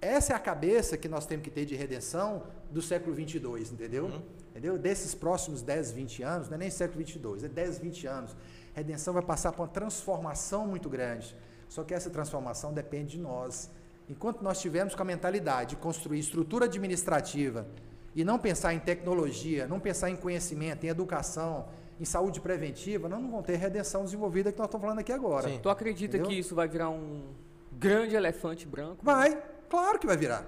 [0.00, 4.06] Essa é a cabeça que nós temos que ter de redenção do século 22, entendeu?
[4.06, 4.22] Uhum.
[4.50, 4.76] Entendeu?
[4.76, 8.36] Desses próximos 10, 20 anos, não é nem século 22, é 10, 20 anos.
[8.74, 11.36] A redenção vai passar por uma transformação muito grande.
[11.68, 13.70] Só que essa transformação depende de nós.
[14.08, 17.66] Enquanto nós tivermos com a mentalidade de construir estrutura administrativa
[18.14, 21.66] e não pensar em tecnologia, não pensar em conhecimento, em educação,
[22.00, 25.48] em saúde preventiva, nós não vamos ter redenção desenvolvida que nós estamos falando aqui agora.
[25.48, 25.58] Sim.
[25.62, 26.28] Tu acredita Entendeu?
[26.34, 27.24] que isso vai virar um
[27.72, 28.98] grande elefante branco?
[29.02, 29.36] Vai,
[29.68, 30.46] claro que vai virar.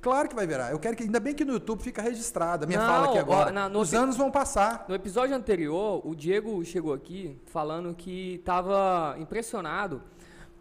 [0.00, 0.70] Claro que vai virar.
[0.70, 3.18] Eu quero que, ainda bem que no YouTube fica registrada a minha Não, fala aqui
[3.18, 3.52] agora.
[3.52, 4.86] na- Os anos vão passar.
[4.88, 10.02] No episódio anterior, o Diego chegou aqui falando que estava impressionado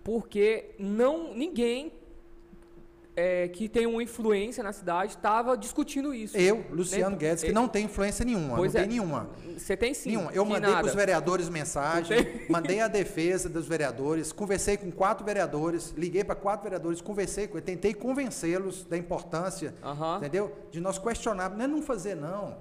[0.03, 1.93] porque não ninguém
[3.16, 6.38] é, que tem uma influência na cidade estava discutindo isso.
[6.38, 8.55] Eu, Luciano Nem- Guedes, que não tem influência nenhuma.
[8.55, 8.84] Pois não é.
[8.84, 9.30] tem nenhuma.
[9.57, 10.10] Você tem sim.
[10.12, 10.32] Nenhuma.
[10.32, 12.18] Eu mandei para os vereadores mensagem,
[12.49, 17.57] mandei a defesa dos vereadores, conversei com quatro vereadores, liguei para quatro vereadores, conversei com
[17.57, 20.18] eles, tentei convencê-los da importância, Aham.
[20.18, 20.55] entendeu?
[20.72, 22.57] De nós questionar, não é não fazer não.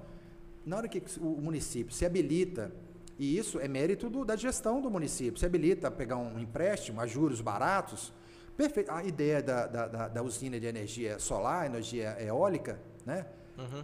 [0.67, 2.73] Na hora que o município se habilita,
[3.19, 7.01] e isso é mérito do- da gestão do município, se habilita a pegar um empréstimo
[7.01, 8.13] a juros baratos,
[8.59, 8.91] perfeito.
[8.93, 13.25] A ideia da, da, da- da usina de energia solar, energia eólica, né?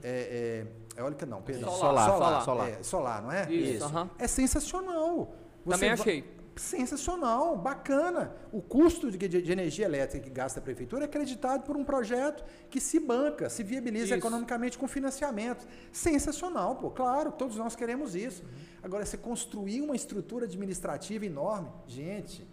[0.03, 0.67] É,
[0.97, 1.71] é, eólica não, perdão.
[1.73, 2.69] Solar, solar, solar.
[2.69, 3.51] é, solar, não é?
[3.51, 4.11] Isso, aham.
[4.19, 5.35] É sensacional.
[5.65, 6.35] Você Também achei.
[6.57, 8.33] Sensacional, bacana.
[8.53, 11.83] O custo de, de- de energia elétrica que gasta a prefeitura é acreditado por um
[11.85, 14.15] projeto que se banca, se viabiliza Isso.
[14.15, 15.67] economicamente com financiamento.
[15.93, 18.45] Sensacional, pô, claro, todos nós queremos isso.
[18.83, 22.47] Agora, você construir uma estrutura administrativa enorme, gente,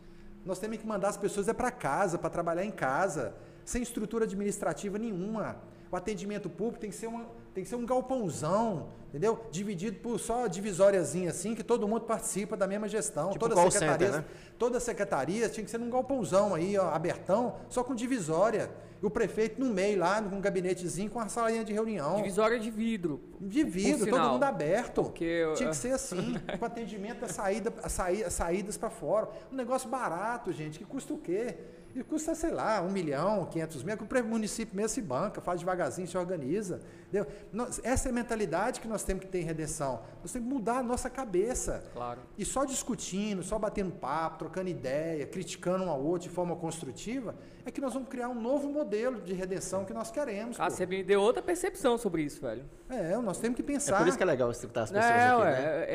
[0.46, 3.34] nós temos que mandar as pessoas é para casa, para trabalhar em casa,
[3.64, 5.58] sem estrutura administrativa nenhuma.
[5.92, 9.46] O atendimento público tem que ser, uma, tem que ser um galpãozão, entendeu?
[9.52, 13.32] Dividido por só divisóriazinha assim, que todo mundo participa da mesma gestão.
[13.32, 14.26] Tipo toda secretaria, center, né?
[14.58, 18.72] toda secretaria tinha que ser num galpãozão aí, ó, abertão, só com divisória.
[19.02, 22.18] E o prefeito no meio lá, num gabinetezinho com uma salinha de reunião.
[22.18, 23.20] Divisória de vidro.
[23.40, 25.04] De vidro, todo mundo aberto.
[25.04, 28.92] Porque, Tinha uh, que ser assim, com atendimento a, saída, a, saí- as saídas para
[28.92, 29.30] fora.
[29.52, 31.58] Um negócio barato, gente, que custa o quê?
[31.96, 35.60] E custa, sei lá, um milhão, quinhentos mil, que o município mesmo se banca, faz
[35.60, 36.80] devagarzinho, se organiza.
[37.10, 37.28] Entendeu?
[37.52, 40.02] Nós- essa é a mentalidade que nós temos que ter em redenção.
[40.22, 41.84] Nós temos que mudar a nossa cabeça.
[41.94, 42.22] Claro.
[42.38, 47.36] E só discutindo, só batendo papo, trocando ideia, criticando um ao outro de forma construtiva,
[47.66, 50.58] é que nós vamos criar um novo modelo de redenção que nós queremos.
[50.60, 50.72] Ah, pô.
[50.72, 52.64] você me deu outra percepção sobre isso, velho.
[52.90, 53.98] É, nós temos que É pensar.
[53.98, 55.60] por isso que é legal escutar as pessoas É, aqui, ué, né?
[55.62, 55.86] é,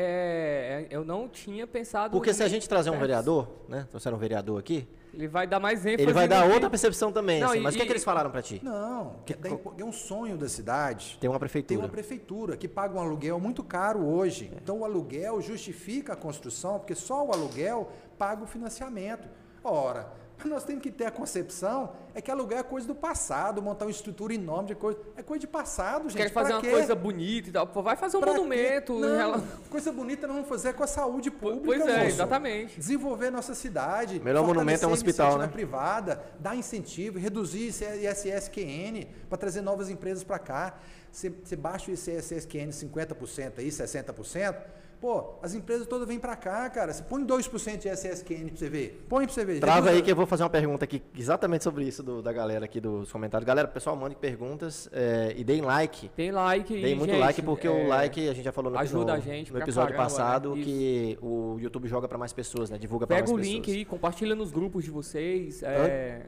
[0.82, 2.10] é, eu não tinha pensado.
[2.12, 3.86] Porque se a gente trazer um É, vereador, né?
[3.90, 4.86] Trouxer um vereador aqui,
[5.16, 6.02] Ele vai dar mais ênfase.
[6.02, 7.40] ele vai dar outra percepção também.
[7.40, 8.60] Não, assim, e- mas o que, é que eles falaram pra ti?
[8.62, 11.16] Não, Que é, impo- é um sonho da cidade.
[11.18, 11.80] Tem uma Tem prefeitura.
[11.80, 14.52] uma prefeitura que paga um aluguel muito caro hoje.
[14.62, 19.26] Então o aluguel justifica a construção, porque só o aluguel paga o financiamento.
[19.64, 20.06] Ora,
[20.44, 23.90] nós temos que ter a concepção é que aluguel é coisa do passado, montar uma
[23.90, 24.98] estrutura enorme de coisa.
[25.16, 26.18] É coisa de passado, gente.
[26.22, 26.70] Quer fazer Pra uma quê?
[26.70, 27.66] coisa bonita e tal.
[27.82, 28.98] Vai fazer um Pra monumento.
[28.98, 31.64] Não, rela- coisa bonita nós vamos fazer com a saúde pública.
[31.64, 32.08] Pois é, moço.
[32.08, 32.78] exatamente.
[32.78, 34.20] Desenvolver nossa cidade.
[34.20, 35.46] Melhor monumento é um hospital, né?
[35.48, 40.74] privada, dar incentivo, reduzir ISSQN para trazer novas empresas para cá.
[41.10, 44.54] Você você baixa o ISSQN 50% aí, 60%.
[45.00, 46.92] Pô, as empresas todas vêm para cá, cara.
[46.92, 49.04] Você põe 2% de ISSQN para você ver.
[49.08, 49.60] Põe para você ver.
[49.60, 52.64] Trava aí que eu vou fazer uma pergunta aqui exatamente sobre isso do- da galera
[52.64, 53.46] aqui dos comentários.
[53.46, 56.08] Galera, pessoal, mandem perguntas é, e deem like.
[56.16, 56.80] Tem like e.
[56.82, 59.18] Deem muito gente, like porque o é, like a gente já falou no, ajuda no-
[59.18, 60.18] a gente no episódio caramba, né?
[60.18, 60.64] passado Isso.
[60.66, 62.78] que o YouTube joga para mais pessoas, né?
[62.78, 63.54] Divulga para mais Pega o pessoas.
[63.54, 65.62] link aí, compartilha nos grupos de vocês.
[65.62, 66.22] É,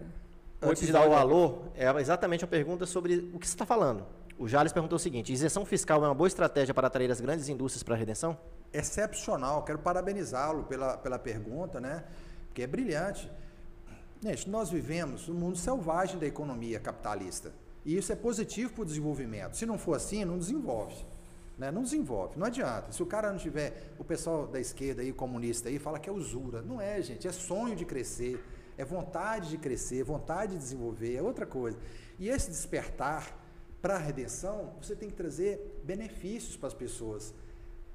[0.62, 3.64] o Antes de dar o alô, é exatamente a pergunta sobre o que você está
[3.64, 4.04] falando.
[4.38, 7.48] O Jales perguntou o seguinte: isenção fiscal é uma boa estratégia para atrair as grandes
[7.48, 8.38] indústrias para a redenção?
[8.72, 9.64] excepcional.
[9.64, 12.04] Quero parabenizá-lo pela, pela pergunta, né?
[12.46, 13.30] Porque é brilhante.
[14.20, 17.52] Gente, nós vivemos um mundo selvagem da economia capitalista.
[17.84, 19.56] E isso é positivo para o desenvolvimento.
[19.56, 20.96] Se não for assim, não desenvolve.
[21.56, 21.70] Né?
[21.70, 22.92] Não desenvolve, não adianta.
[22.92, 26.12] Se o cara não tiver, o pessoal da esquerda aí, comunista aí, fala que é
[26.12, 26.62] usura.
[26.62, 28.44] Não é, gente, é sonho de crescer,
[28.76, 31.78] é vontade de crescer, vontade de desenvolver, é outra coisa.
[32.18, 33.36] E esse despertar
[33.80, 37.32] para a redenção, você tem que trazer benefícios para as pessoas.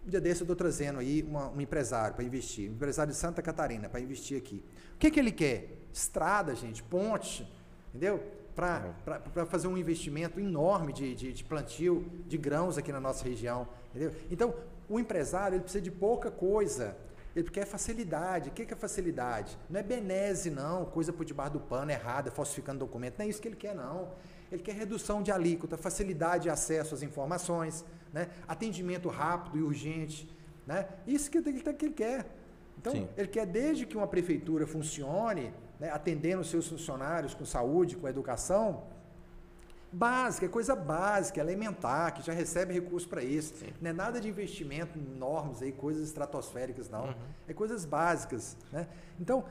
[0.06, 3.18] Um dia desse eu estou trazendo aí uma- um empresário para investir, um empresário de
[3.18, 4.64] Santa Catarina para investir aqui.
[4.96, 5.78] O que, que ele quer?
[5.94, 7.50] Estrada, gente, ponte,
[7.90, 8.22] entendeu?
[8.56, 8.94] Para
[9.48, 14.12] fazer um investimento enorme de, de, de plantio de grãos aqui na nossa região, entendeu?
[14.30, 14.54] Então,
[14.88, 16.96] o empresário ele precisa de pouca coisa
[17.36, 18.50] Ele quer facilidade.
[18.50, 19.58] O que é facilidade?
[19.70, 23.18] Não é benese, não, coisa por debaixo do pano, errada, falsificando documento.
[23.18, 24.12] Não é isso que ele quer, não.
[24.54, 27.84] Ele quer redução de alíquota, facilidade de acesso às informações,
[28.14, 28.30] né?
[28.48, 30.30] atendimento rápido e urgente.
[30.68, 30.88] Né?
[31.08, 32.26] Isso que ele, que ele quer.
[32.78, 33.10] Então, Sim.
[33.18, 38.08] ele quer desde que uma prefeitura funcione, né, atendendo os seus funcionários com saúde, com
[38.08, 38.84] educação,
[39.92, 43.56] básica, é coisa básica, elementar, que já recebe recurso para isso.
[43.56, 43.74] Sim.
[43.82, 47.06] Não é nada de investimento enormes aí, coisas estratosféricas, não.
[47.06, 47.14] Uhum.
[47.48, 48.56] É coisas básicas.
[48.72, 48.88] Né?
[49.20, 49.46] Então,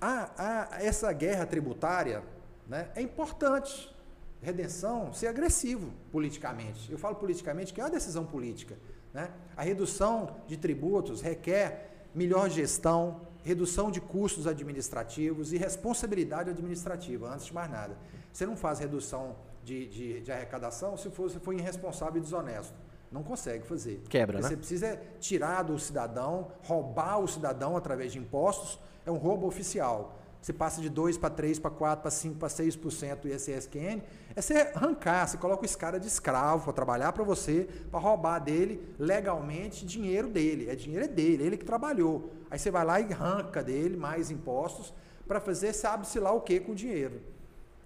[0.00, 2.22] a, a, essa guerra tributária
[2.66, 3.94] né, é importante.
[4.40, 6.90] Redenção ser agressivo politicamente.
[6.90, 8.76] Eu falo politicamente que é uma decisão política.
[9.12, 9.30] Né?
[9.56, 17.46] A redução de tributos requer melhor gestão, redução de custos administrativos e responsabilidade administrativa, antes
[17.46, 17.96] de mais nada.
[18.32, 22.74] Você não faz redução de, de, de arrecadação se for, se for irresponsável e desonesto.
[23.10, 24.02] Não consegue fazer.
[24.08, 24.56] Quebra, Você né?
[24.56, 30.18] precisa tirar do cidadão, roubar o cidadão através de impostos, é um roubo oficial.
[30.40, 34.02] Você passa de 2 para 3, para 4, para 5, para 6% do ISSQN.
[34.34, 38.38] É você arrancar, você coloca esse cara de escravo para trabalhar para você, para roubar
[38.38, 40.70] dele legalmente dinheiro dele.
[40.70, 42.30] É dinheiro é dele, ele que trabalhou.
[42.50, 44.94] Aí você vai lá e arranca dele mais impostos
[45.26, 47.20] para fazer sabe-se lá o que com o dinheiro.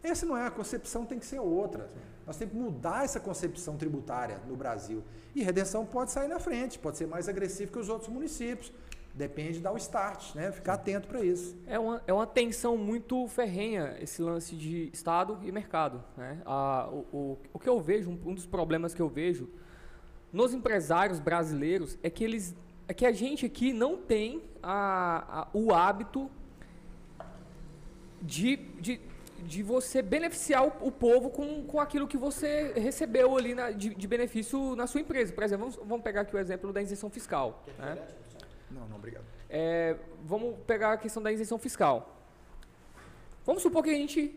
[0.03, 1.91] Essa não é a concepção, tem que ser outra.
[2.27, 5.03] Nós temos que mudar essa concepção tributária no Brasil.
[5.35, 8.73] E redenção pode sair na frente, pode ser mais agressivo que os outros municípios.
[9.15, 10.51] Depende de dar o start, né?
[10.53, 11.55] Ficar atento para isso.
[11.67, 16.03] É uma, é uma tensão muito ferrenha esse lance de Estado e mercado.
[16.17, 16.41] Né?
[16.47, 19.51] A, o, o, o que eu vejo, um, um dos problemas que eu vejo
[20.33, 22.57] nos empresários brasileiros é que eles
[22.89, 26.31] é que a gente aqui não tem a, a, o hábito
[28.21, 29.01] de, de,
[29.39, 33.95] de você beneficiar o, o, povo com, com aquilo que você recebeu ali na, de,
[33.95, 35.33] de, benefício na sua empresa.
[35.33, 37.65] Por exemplo, vamos, vamos pegar aqui o exemplo da isenção fiscal.
[37.79, 37.99] Né?
[38.73, 39.25] Não, não, obrigado.
[39.49, 42.17] É, vamos pegar a questão da isenção fiscal.
[43.45, 44.37] Vamos supor que a gente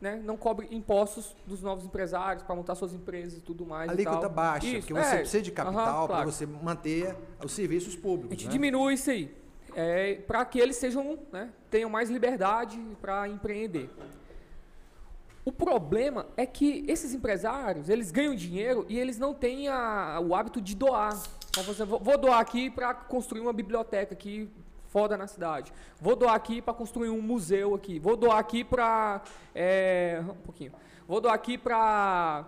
[0.00, 3.88] né, não cobre impostos dos novos empresários para montar suas empresas e tudo mais.
[3.88, 7.14] A alíquota baixa, isso, porque você é, precisa de capital uh -huh, para você manter
[7.44, 8.32] os serviços públicos.
[8.32, 8.52] A gente né?
[8.52, 9.34] diminui isso aí.
[9.74, 13.90] É, para que eles sejam, né, tenham mais liberdade para empreender.
[15.44, 20.34] O problema é que esses empresários, eles ganham dinheiro e eles não têm a, o
[20.34, 21.16] hábito de doar.
[21.62, 24.50] Você, vou doar aqui para construir uma biblioteca aqui
[24.88, 25.72] foda na cidade.
[26.00, 27.98] Vou doar aqui para construir um museu aqui.
[27.98, 29.22] Vou doar aqui para
[29.54, 30.72] é, um pouquinho.
[31.08, 32.44] Vou doar aqui para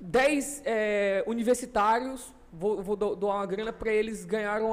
[0.00, 2.32] 10 é, universitários.
[2.52, 4.66] Vou, vou, doar uma grana para eles ganharem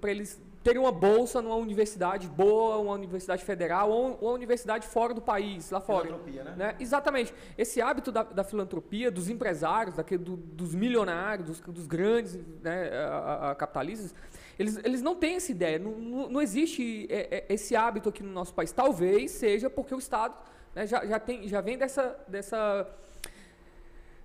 [0.00, 5.14] para eles terem uma bolsa numa universidade boa, uma universidade federal ou uma universidade fora
[5.14, 6.06] do país, lá fora.
[6.06, 6.54] Filantropia, né?
[6.56, 6.76] né?
[6.78, 7.32] Exatamente.
[7.56, 12.90] Esse hábito da, da filantropia, dos empresários, daquele, do, dos milionários, dos, dos grandes né,
[12.90, 14.14] a, a, capitalistas,
[14.58, 15.78] eles, eles não têm essa ideia.
[15.78, 18.70] Não, não, não existe é, é, esse hábito aqui no nosso país.
[18.70, 20.34] Talvez seja porque o Estado
[20.74, 22.86] né, já, já, tem, já vem dessa, dessa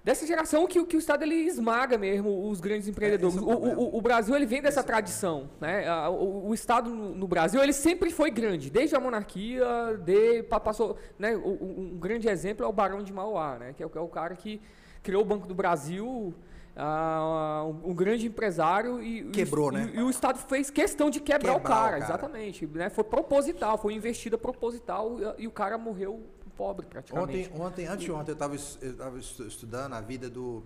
[0.06, 3.36] dessa geração que, que o Estado ele esmaga mesmo os grandes empreendedores.
[3.36, 5.84] É, é o, o, o, Brasil ele vem dessa esse tradição, né?
[6.10, 9.66] O, o Estado no, no, Brasil ele sempre foi grande, desde a monarquia,
[10.06, 11.36] de passou, né?
[11.36, 13.74] Um, um grande exemplo é o Barão de Mauá, né?
[13.74, 14.62] Que é, que é o cara que
[15.01, 16.36] criou o Banco do Brasil.
[16.78, 19.91] Uh, um, um, grande empresário e quebrou, e, né?
[19.93, 22.68] E, e, o Estado fez questão de quebrar, quebrar o, cara, o, cara, exatamente.
[22.68, 22.89] Né?
[22.89, 26.22] Foi proposital, foi investida proposital e, e o cara morreu
[26.58, 27.49] pobre praticamente.
[27.49, 28.36] Ontem, ontem anteontem,
[28.82, 30.64] eu estava estudando a vida do,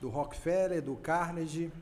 [0.00, 1.72] do Rockefeller, do Carnegie,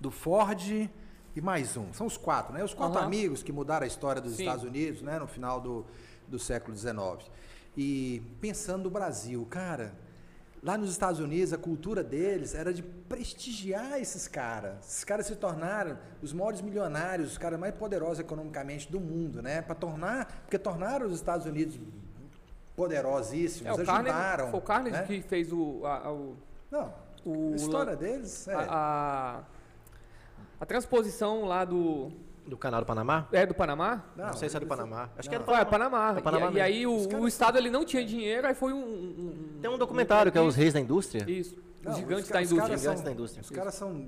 [0.00, 0.90] do Ford
[1.36, 1.92] e mais um.
[1.92, 2.64] São os quatro, né?
[2.64, 3.04] Os quatro uhum.
[3.04, 4.42] amigos que mudaram a história dos Sim.
[4.42, 5.18] Estados Unidos, né?
[5.18, 5.84] No final do,
[6.26, 7.30] do século XIX.
[7.76, 9.94] E pensando no Brasil, cara,
[10.62, 14.84] lá nos Estados Unidos a cultura deles era de prestigiar esses caras.
[14.84, 19.62] Esses caras se tornaram os maiores milionários, os caras mais poderosos economicamente do mundo, né?
[19.62, 21.78] Para tornar, porque tornaram os Estados Unidos
[22.78, 24.04] poderosíssimos, é, o ajudaram.
[24.04, 25.04] Carne, foi o Carnegie né?
[25.04, 26.36] que fez o, a, o...
[26.70, 28.54] Não, o, a história deles é...
[28.54, 29.40] A, a,
[30.60, 32.12] a, transposição lá do...
[32.46, 33.26] Do canal do Panamá?
[33.32, 34.04] É, do Panamá?
[34.16, 35.10] Não, não sei se é do Panamá.
[35.18, 35.30] Acho não.
[35.30, 35.60] que é do Panamá.
[35.60, 36.14] É, Panamá.
[36.16, 38.78] É Panamá e, e, aí o, o Estado ele não tinha dinheiro, aí foi um...
[38.78, 41.28] um Tem um documentário um, que é Os Reis da Indústria.
[41.28, 42.74] Isso, não, os gigantes os da indústria.
[42.74, 43.42] Os gigantes da indústria.
[43.42, 44.06] Os caras são...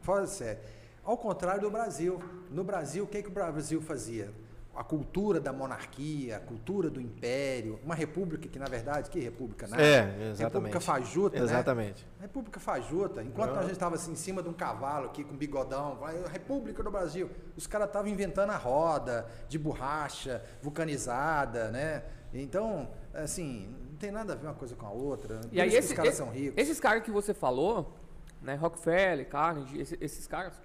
[0.00, 0.62] Fala sério.
[1.02, 2.22] Ao contrário do Brasil.
[2.52, 4.32] No Brasil, o que, que o Brasil fazia?
[4.74, 9.66] A cultura da monarquia, a cultura do império, uma república que, na verdade, que república,
[9.66, 9.76] né?
[9.78, 9.98] É,
[10.30, 10.42] exatamente.
[10.42, 11.44] República fajuta, né?
[11.44, 12.04] Exatamente.
[12.04, 12.22] Né?
[12.22, 13.22] República fajuta.
[13.22, 15.98] Enquanto a gente estava assim, em cima de um cavalo aqui, com bigodão,
[16.32, 22.02] República do Brasil, os caras estavam inventando a roda de borracha, vulcanizada, né?
[22.32, 25.40] Então, assim, não tem nada a ver uma coisa com a outra.
[25.52, 26.56] E aí, esse, caras esse, são ricos.
[26.56, 27.94] Esses caras que você falou,
[28.40, 30.60] né, Rockefeller, Carnegie, esses, esses caras,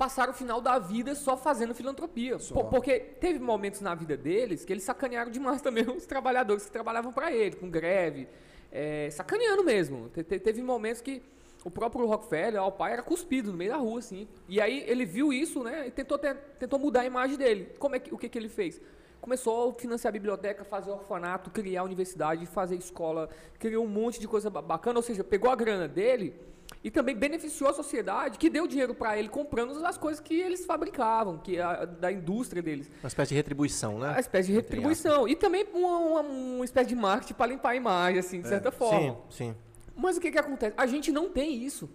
[0.00, 2.38] passaram o final da vida só fazendo filantropia.
[2.38, 2.54] Só.
[2.54, 6.72] Por- porque teve momentos na vida deles que eles sacanearam demais também os trabalhadores que
[6.72, 8.26] trabalhavam para ele, com greve,
[8.72, 10.08] é, sacaneando mesmo.
[10.08, 11.22] Te- te- teve momentos que
[11.66, 14.26] o próprio Rockefeller, o pai, era cuspido no meio da rua, assim.
[14.48, 17.68] E aí ele viu isso, né, e tentou, te- tentou mudar a imagem dele.
[17.78, 18.80] Como é que, o que, que ele fez?
[19.20, 23.28] Começou a financiar a biblioteca, fazer orfanato, criar universidade, fazer escola,
[23.58, 26.34] criou um monte de coisa ba- bacana, ou seja, pegou a grana dele
[26.82, 30.64] e também beneficiou a sociedade, que deu dinheiro para ele comprando as coisas que eles
[30.64, 32.90] fabricavam, que é a, da indústria deles.
[33.02, 34.14] Uma espécie de retribuição, né?
[34.16, 35.28] A espécie de retribuição.
[35.28, 38.70] E também uma, uma, uma espécie de marketing para limpar a imagem, assim, de certa
[38.70, 39.18] forma.
[39.28, 39.54] Sim, sim.
[39.94, 40.74] Mas o que que acontece?
[40.76, 41.88] A gente não tem isso.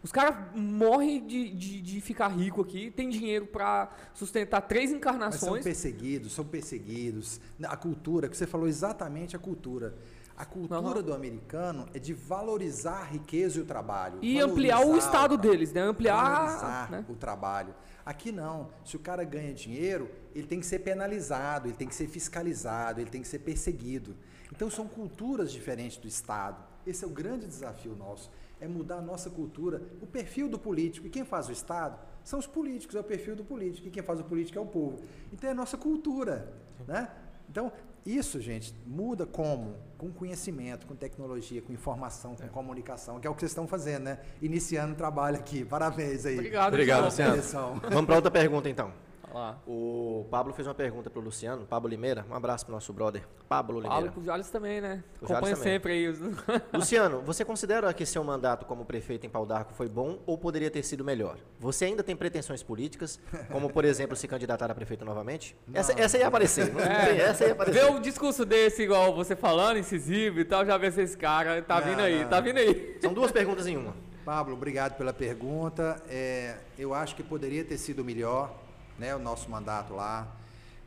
[0.00, 4.90] Os caras morrem de, de, de ficar rico aqui, tem dinheiro para sustentar três Mas
[4.90, 5.64] são encarnações.
[5.64, 7.40] perseguidos, são perseguidos.
[7.64, 9.96] A cultura, que você falou exatamente a cultura.
[10.38, 14.20] A cultura do americano é de valorizar a riqueza e o trabalho.
[14.22, 15.80] E ampliar o estado trabalho, deles, né?
[15.80, 17.04] Ampliar, Valorizar né?
[17.08, 17.74] o trabalho.
[18.06, 18.68] Aqui não.
[18.84, 23.00] Se o cara ganha dinheiro, ele tem que ser penalizado, ele tem que ser fiscalizado,
[23.00, 24.14] ele tem que ser perseguido.
[24.52, 26.62] Então são culturas diferentes do Estado.
[26.86, 28.30] Esse é o grande desafio nosso.
[28.60, 31.08] É mudar a nossa cultura, o perfil do político.
[31.08, 33.88] E quem faz o Estado são os políticos, é o perfil do político.
[33.88, 35.00] E quem faz o político é o povo.
[35.32, 36.52] Então é a nossa cultura.
[36.86, 37.10] Né?
[37.50, 37.72] Então,
[38.16, 39.74] isso, gente, muda como?
[39.96, 44.04] Com conhecimento, com tecnologia, com informação, com comunicação, que é o que vocês estão fazendo,
[44.04, 44.18] né?
[44.40, 45.64] Iniciando o trabalho aqui.
[45.64, 46.34] Parabéns aí.
[46.34, 47.80] Obrigado, Obrigado, Luciano.
[47.90, 48.92] Vamos para outra pergunta, então.
[49.38, 49.58] Lá.
[49.66, 52.26] O Pablo fez uma pergunta pro Luciano, Pablo Limeira.
[52.28, 54.10] Um abraço pro nosso brother, Pablo Limeira.
[54.10, 55.04] pro Jales também, né?
[55.20, 55.72] O Acompanha também.
[55.72, 56.08] sempre aí.
[56.08, 56.18] Os...
[56.74, 60.70] Luciano, você considera que seu mandato como prefeito em Pau d'Arco foi bom ou poderia
[60.70, 61.38] ter sido melhor?
[61.60, 63.20] Você ainda tem pretensões políticas,
[63.52, 65.56] como por exemplo se candidatar a prefeito novamente?
[65.72, 67.06] Essa, essa ia aparecer, não É.
[67.06, 67.80] tem, essa ia aparecer.
[67.84, 71.62] Vê um discurso desse, igual você falando, incisivo e tal, já vê se esse cara
[71.62, 72.28] tá Não, vindo aí, não.
[72.28, 72.98] tá vindo aí.
[73.00, 73.94] São duas perguntas em uma.
[74.24, 76.02] Pablo, obrigado pela pergunta.
[76.08, 78.52] É, eu acho que poderia ter sido melhor,
[78.98, 80.34] né, o nosso mandato lá.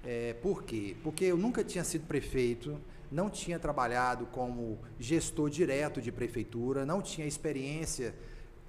[0.03, 0.95] É, por quê?
[1.03, 2.79] Porque eu nunca tinha sido prefeito,
[3.11, 8.15] não tinha trabalhado como gestor direto de prefeitura, não tinha experiência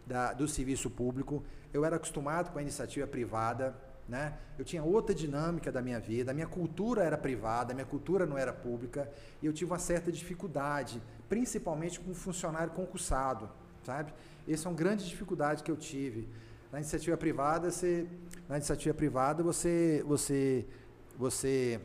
[0.07, 1.43] da- do serviço público.
[1.72, 3.74] Eu era acostumado com a iniciativa privada,
[4.09, 4.34] né?
[4.59, 8.26] Eu tinha outra dinâmica da minha vida, a minha cultura era privada, a minha cultura
[8.26, 13.49] não era pública, e eu tive uma certa dificuldade, principalmente com funcionário concursado,
[13.84, 14.12] sabe?
[14.47, 16.28] Essa é uma grande dificuldade que eu tive.
[16.72, 18.06] Na iniciativa privada, você,
[18.48, 20.64] na iniciativa privada, você, você,
[21.18, 21.78] você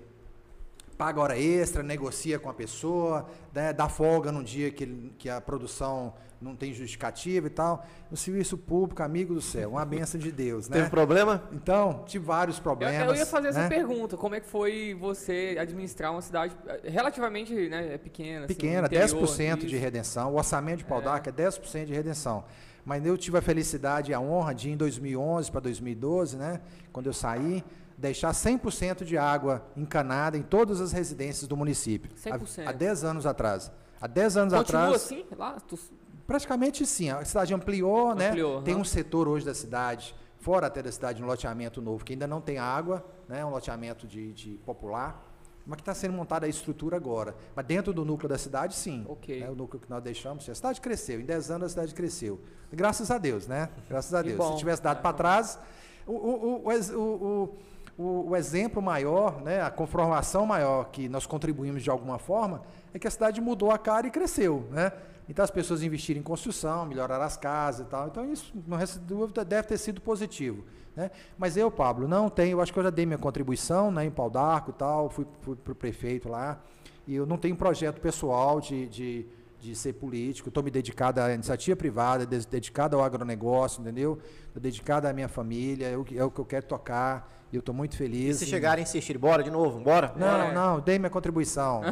[0.98, 5.42] paga hora extra, negocia com a pessoa, né, dá folga num dia que, que a
[5.42, 7.86] produção não tem justificativa e tal.
[8.10, 10.78] No serviço público, amigo do céu, uma benção de Deus, né?
[10.78, 11.44] Teve problema?
[11.52, 13.10] Então, tive vários Eu, problemas.
[13.10, 13.68] eu ia fazer essa né?
[13.70, 18.46] pergunta, como é que foi você administrar uma cidade eh, relativamente né, pequena?
[18.46, 19.76] assim, Pequena, interior, 10% de isso.
[19.78, 20.32] redenção.
[20.32, 21.04] O orçamento de Pau É.
[21.04, 22.46] d'Arco é 10% de redenção.
[22.88, 26.62] Mas eu tive a felicidade e a honra de, em 2011 para 2012, né,
[26.94, 27.62] quando eu saí,
[27.98, 32.10] deixar 100% de água encanada em todas as residências do município.
[32.32, 32.66] Há- 100%.
[32.66, 33.70] Há 10 anos atrás.
[34.00, 35.26] Há 10 anos Continua atrás, assim?
[35.38, 35.60] Lá?
[35.68, 35.78] Tu-
[36.26, 37.10] praticamente sim.
[37.10, 38.30] A cidade ampliou, né?
[38.30, 38.82] Ampliou, Tem aham.
[38.82, 42.40] um setor hoje da cidade, fora até da cidade, um loteamento novo, que ainda não
[42.40, 43.44] tem água, né?
[43.44, 45.27] Um loteamento de, de popular,
[45.68, 47.36] mas que está sendo montada a estrutura agora.
[47.56, 49.06] Mas dentro do núcleo da cidade, sim.
[49.08, 49.44] Ok.
[49.44, 50.48] É o núcleo que nós deixamos.
[50.50, 51.20] A cidade cresceu.
[51.20, 52.40] Em 10 anos a cidade cresceu.
[52.72, 53.70] Graças a Deus, né?
[53.90, 54.44] Graças a Deus.
[54.54, 55.02] Se tivesse dado É.
[55.02, 55.60] para trás,
[56.08, 57.58] o, o, o,
[57.98, 62.62] o- o exemplo maior, né, a conformação maior que nós contribuímos de alguma forma,
[62.94, 64.68] é que a cidade mudou a cara e cresceu.
[64.70, 64.92] Né?
[65.28, 68.08] Então as pessoas investiram em construção, melhoraram as casas e tal.
[68.08, 70.64] Então isso, não resta dúvida, deve ter sido positivo.
[70.98, 71.12] Né?
[71.38, 74.32] Mas eu, Pablo, não tenho, acho que eu já dei minha contribuição né, em Pau
[74.32, 76.60] d'Arco e tal, fui, fui para o prefeito lá,
[77.06, 79.26] e eu não tenho projeto pessoal de, de,
[79.60, 84.20] de ser político, estou me dedicado à iniciativa privada, dedicado ao agronegócio, entendeu?
[84.48, 87.56] Estou dedicado à minha família, é o que- é o que eu quero tocar, e
[87.56, 88.38] eu estou muito E feliz.
[88.38, 90.14] se em- chegarem e insistirem, bora de novo, bora?
[90.16, 90.54] Não, É.
[90.54, 91.82] não, dei minha contribuição.
[91.84, 91.92] Eu,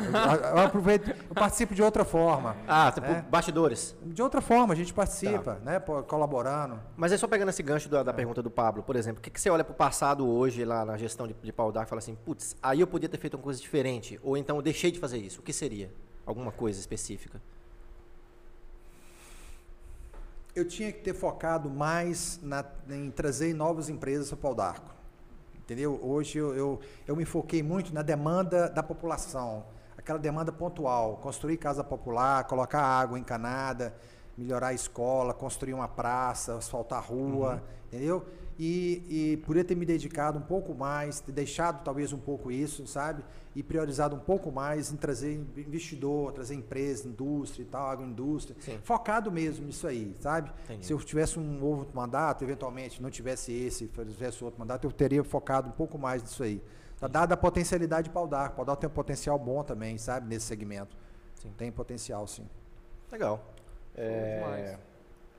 [0.57, 2.55] eu aproveito, eu participo de outra forma.
[2.67, 3.21] Ah, tipo, É.
[3.23, 3.95] bastidores.
[4.05, 5.79] De outra forma, a gente participa, né?
[5.79, 6.79] pô, Colaborando.
[6.95, 9.29] Mas aí só pegando esse gancho da, da pergunta do Pablo, por exemplo, o que,
[9.31, 11.99] que você olha pro passado hoje lá na gestão de, de Pau d'Arco e fala
[11.99, 14.99] assim, putz, aí eu podia ter feito uma coisa diferente, ou então eu deixei de
[14.99, 15.39] fazer isso.
[15.39, 15.91] O que seria?
[16.25, 17.39] Alguma coisa específica?
[20.55, 24.95] Eu tinha que ter focado mais na- em trazer novas empresas para o Pau d'Arco.
[25.57, 25.99] Entendeu?
[26.01, 29.65] Hoje eu, eu, eu me foquei muito na demanda da população,
[29.97, 33.93] aquela demanda pontual, construir casa popular, colocar água encanada,
[34.37, 38.25] melhorar a escola, construir uma praça, asfaltar a rua, entendeu?
[38.57, 42.85] E, e poderia ter me dedicado um pouco mais, ter deixado talvez um pouco isso,
[42.87, 43.23] sabe?
[43.55, 48.55] E priorizado um pouco mais em trazer investidor, trazer empresa, indústria e tal, agroindústria.
[48.59, 48.79] Sim.
[48.83, 50.51] Focado mesmo nisso aí, sabe?
[50.65, 50.85] Entendi.
[50.85, 55.23] Se eu tivesse um outro mandato, eventualmente não tivesse esse, tivesse outro mandato, eu teria
[55.23, 56.61] focado um pouco mais nisso aí.
[56.99, 58.51] Tá dada a potencialidade de Paudar.
[58.51, 60.27] Paudar tem um potencial bom também, sabe?
[60.27, 60.97] Nesse segmento.
[61.35, 61.53] Sim.
[61.57, 62.47] Tem potencial, sim.
[63.11, 63.41] Legal.
[63.95, 64.39] É...
[64.39, 64.79] demais.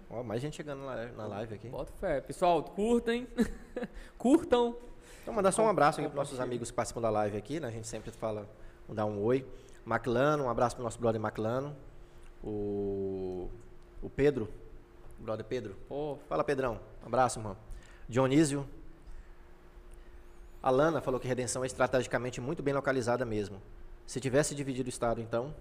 [0.09, 1.69] Ó, mais gente chegando na, na live aqui.
[1.69, 2.21] Bota fé.
[2.21, 3.27] Pessoal, curtem.
[4.17, 4.77] Curtam.
[5.27, 7.67] Então, mandar só um abraço aqui para nossos amigos que participam da live aqui, né?
[7.67, 8.49] A gente sempre fala,
[8.89, 9.45] dar um oi.
[9.85, 11.75] Maclano, um abraço para nosso brother Maclano.
[12.45, 13.51] O,
[14.01, 14.49] o Pedro,
[15.19, 15.75] o brother Pedro.
[15.89, 16.79] Pô, Fala, Pedrão.
[17.03, 17.57] Um abraço, irmão.
[18.09, 18.69] Dionísio.
[20.63, 23.61] A Lana falou que Redenção é estrategicamente muito bem localizada mesmo.
[24.07, 25.53] Se tivesse dividido o estado, então.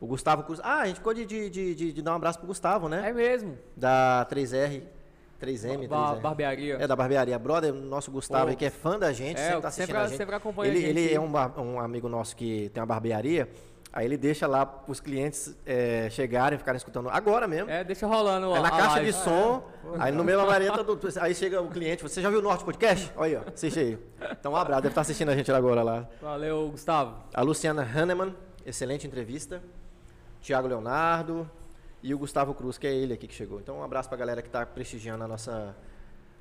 [0.00, 0.58] O Gustavo Cruz.
[0.64, 3.10] Ah, a gente ficou de, de, de, de- de dar um abraço pro Gustavo, né?
[3.10, 3.58] é mesmo.
[3.76, 4.84] Da 3R,
[5.40, 6.20] 3M, Ba- 3R.
[6.20, 6.74] barbearia.
[6.80, 7.38] É da barbearia.
[7.38, 8.50] Brother, nosso Gustavo Pô.
[8.50, 10.16] aí, que é fã da gente, É, sempre tá assistindo sempre- a gente.
[10.18, 10.98] sempre acompanha a ele, gente.
[10.98, 11.32] ele é um,
[11.62, 13.48] um amigo nosso que tem uma barbearia.
[13.92, 17.68] Aí ele deixa lá os clientes é, chegarem, ficarem escutando agora mesmo.
[17.68, 19.06] É, deixa rolando Aí na a caixa live.
[19.06, 19.64] de som,
[19.98, 22.62] aí no meio da vareta, do- aí chega o cliente, você já viu o Norte
[22.64, 23.10] Podcast?
[23.16, 23.98] Olha aí, ó, assiste aí.
[24.38, 26.06] Então um abraço, deve estar assistindo a gente agora lá.
[26.22, 27.16] Valeu, Gustavo.
[27.34, 28.32] A Luciana Hanneman,
[28.64, 29.60] excelente entrevista.
[30.40, 31.50] Tiago Leonardo
[32.02, 33.60] e o Gustavo Cruz, que é ele aqui que chegou.
[33.60, 35.76] Então um abraço pra galera que está prestigiando a nossa,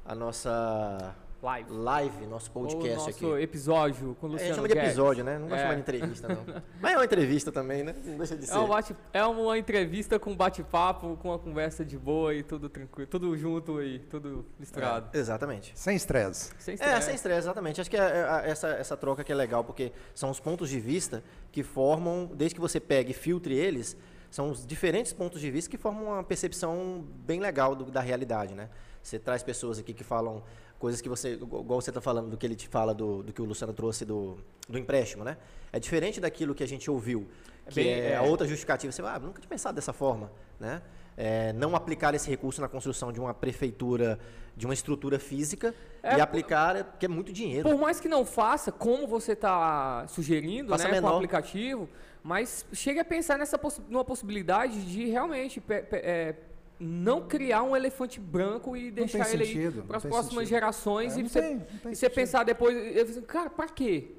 [0.06, 1.72] a nossa Live.
[1.72, 3.42] live, nosso podcast nosso aqui.
[3.44, 4.90] episódio com o É, a Luciano gente chama de Guedes.
[4.90, 5.38] episódio, né?
[5.40, 5.64] Não gosto de É.
[5.64, 6.44] chamar de entrevista, não.
[6.82, 7.96] Mas é uma entrevista também, né?
[8.04, 8.54] Não deixa de ser.
[8.56, 12.68] É, um bate- é uma entrevista com bate-papo, com uma conversa de boa e tudo
[12.68, 13.08] tranquilo.
[13.08, 15.10] Tudo junto aí, tudo misturado.
[15.14, 15.72] É, exatamente.
[15.76, 16.52] Sem estresse.
[16.60, 17.06] Sem É, estresse.
[17.06, 17.80] sem estresse, exatamente.
[17.80, 18.02] Acho que é,
[18.46, 22.30] é, essa, essa troca que é legal, porque são os pontos de vista que formam,
[22.36, 23.96] desde que você pegue e filtre eles,
[24.30, 28.54] são os diferentes pontos de vista que formam uma percepção bem legal do- da realidade,
[28.54, 28.70] né?
[29.02, 30.44] Você traz pessoas aqui que falam
[30.78, 33.42] coisas que você, igual você está falando do que ele te fala, do, do que
[33.42, 35.38] o Luciano trouxe do, do empréstimo, né?
[35.74, 37.28] É diferente daquilo que a gente ouviu,
[37.66, 38.16] É que bem- é, é.
[38.16, 38.92] a outra justificativa.
[38.92, 40.82] Você vai, ah, nunca tinha pensado dessa forma, né?
[41.22, 44.18] É, não aplicar esse recurso na construção de uma prefeitura,
[44.56, 47.68] de uma estrutura física, É, e aplicar, é- porque é muito dinheiro.
[47.70, 51.12] Por mais que não faça, como você está sugerindo, Faça né, com menor.
[51.12, 51.90] o aplicativo,
[52.24, 56.36] mas chegue a pensar nessa possi- numa possibilidade de realmente é,
[56.80, 60.48] não criar um elefante branco e deixar ele sentido, para as próximas sentido.
[60.48, 63.22] gerações É, e não você, tem- não tem e você pensar depois, eu falei assim,
[63.24, 64.12] cara, para quê?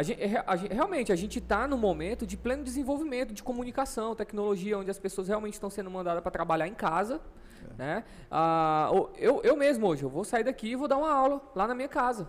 [0.00, 3.42] A gente, é, a gente- realmente, a gente está no momento de pleno desenvolvimento de
[3.42, 7.20] comunicação, tecnologia, onde as pessoas realmente estão sendo mandadas para trabalhar em casa.
[7.72, 7.74] É.
[7.76, 8.04] Né?
[8.30, 11.68] Ah, eu, eu mesmo hoje, eu vou sair daqui e vou dar uma aula lá
[11.68, 12.26] na minha casa.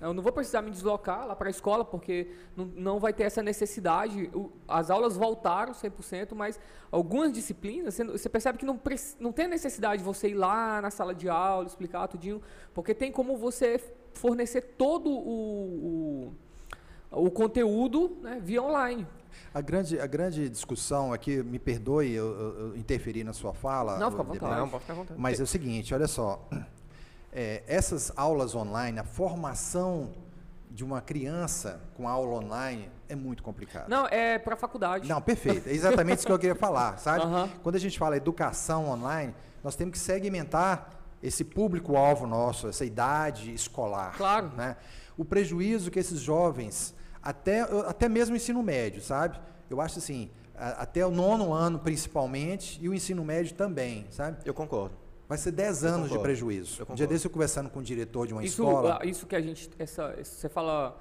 [0.00, 3.24] Eu não vou precisar me deslocar lá para a escola, porque não, não vai ter
[3.24, 4.30] essa necessidade.
[4.32, 6.58] O- as aulas voltaram 100%, mas
[6.90, 8.80] algumas disciplinas, você, você percebe que não,
[9.20, 12.40] não tem necessidade de você ir lá na sala de aula, explicar tudinho,
[12.72, 13.78] porque tem como você
[14.14, 16.34] fornecer todo o, o,
[17.12, 19.06] o conteúdo né, via online.
[19.54, 23.98] A grande, a grande discussão aqui, me perdoe eu, eu- eu interferir na sua fala.
[23.98, 24.60] Não, fica à vontade.
[24.60, 25.20] Não, pode ficar à vontade.
[25.20, 26.46] Mas é o seguinte, olha só.
[27.34, 30.10] É, essas aulas online, a formação
[30.70, 33.88] de uma criança com aula online é muito complicado.
[33.88, 35.08] Não, é para faculdade.
[35.08, 35.66] Não, perfeito.
[35.66, 37.24] É exatamente isso que eu queria falar, sabe?
[37.24, 37.48] Aham.
[37.62, 39.34] Quando a gente fala educação online,
[39.64, 40.90] nós temos que segmentar
[41.22, 44.14] esse público-alvo nosso, essa idade escolar.
[44.14, 44.50] Claro.
[44.54, 44.76] Né?
[45.16, 49.38] O prejuízo que esses jovens, até, até mesmo o ensino médio, sabe?
[49.70, 54.38] Eu acho assim, a- até o nono ano principalmente e o ensino médio também, sabe?
[54.44, 54.94] Eu concordo.
[55.28, 56.82] Vai ser 10 Eu anos de prejuízo.
[56.82, 58.98] Eu Um dia desse eu conversando com o diretor de uma Isso, escola.
[59.00, 60.98] ah, isso que a gente, essa, você fala,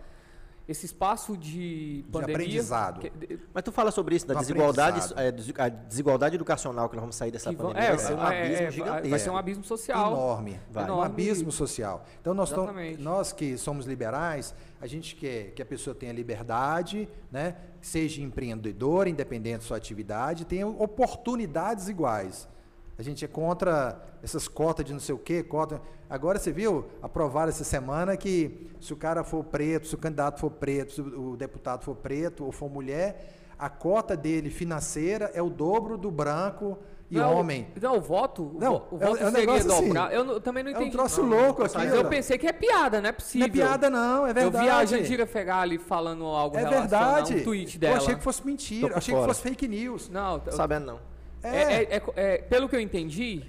[0.70, 3.02] esse espaço de pandemia, aprendizado.
[3.02, 7.16] que- Mas tu fala sobre isso, da desigualdade, é, a desigualdade educacional que nós vamos
[7.18, 9.10] sair dessa pandemia, é, vai ser um é, abismo é, gigantesco.
[9.10, 10.12] vai ser um abismo social.
[10.14, 10.84] enorme, Vai.
[10.84, 11.06] um Enorme.
[11.08, 12.06] abismo social.
[12.22, 13.02] Então nós, tom- Exatamente.
[13.02, 17.56] nós que somos liberais, a gente quer que a pessoa tenha liberdade, né?
[17.80, 22.50] seja empreendedor, independente da sua atividade, tenha oportunidades iguais.
[22.98, 25.80] A gente é contra essas cotas de não sei o quê, cota.
[26.10, 30.40] Agora você viu, aprovaram essa semana que se o cara for preto, se o candidato
[30.40, 35.42] for preto, se o deputado for preto ou for mulher, a cota dele financeira é
[35.42, 36.80] o dobro do branco
[37.12, 37.68] e não, homem.
[37.82, 40.14] Não, o voto, o Não, o é voto é um seria negócio assim, dobrado.
[40.14, 40.92] eu, não- eu também não É um entendi.
[40.96, 41.96] troço Não, louco Mas aquilo.
[41.96, 43.48] eu pensei que é piada, não é Não possível.
[43.48, 44.56] é piada não, é verdade.
[44.58, 47.36] Eu vi a Jandira Fegali falando algo É verdade.
[47.36, 47.96] um tweet dela.
[47.96, 49.34] Eu achei que fosse mentira, achei que fora.
[49.34, 50.10] fosse fake news.
[50.10, 51.00] Não, sabendo não.
[51.44, 53.44] é, é- é- é- pelo que eu entendi,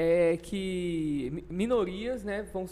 [0.00, 2.66] é que mi- minorias, né, vão,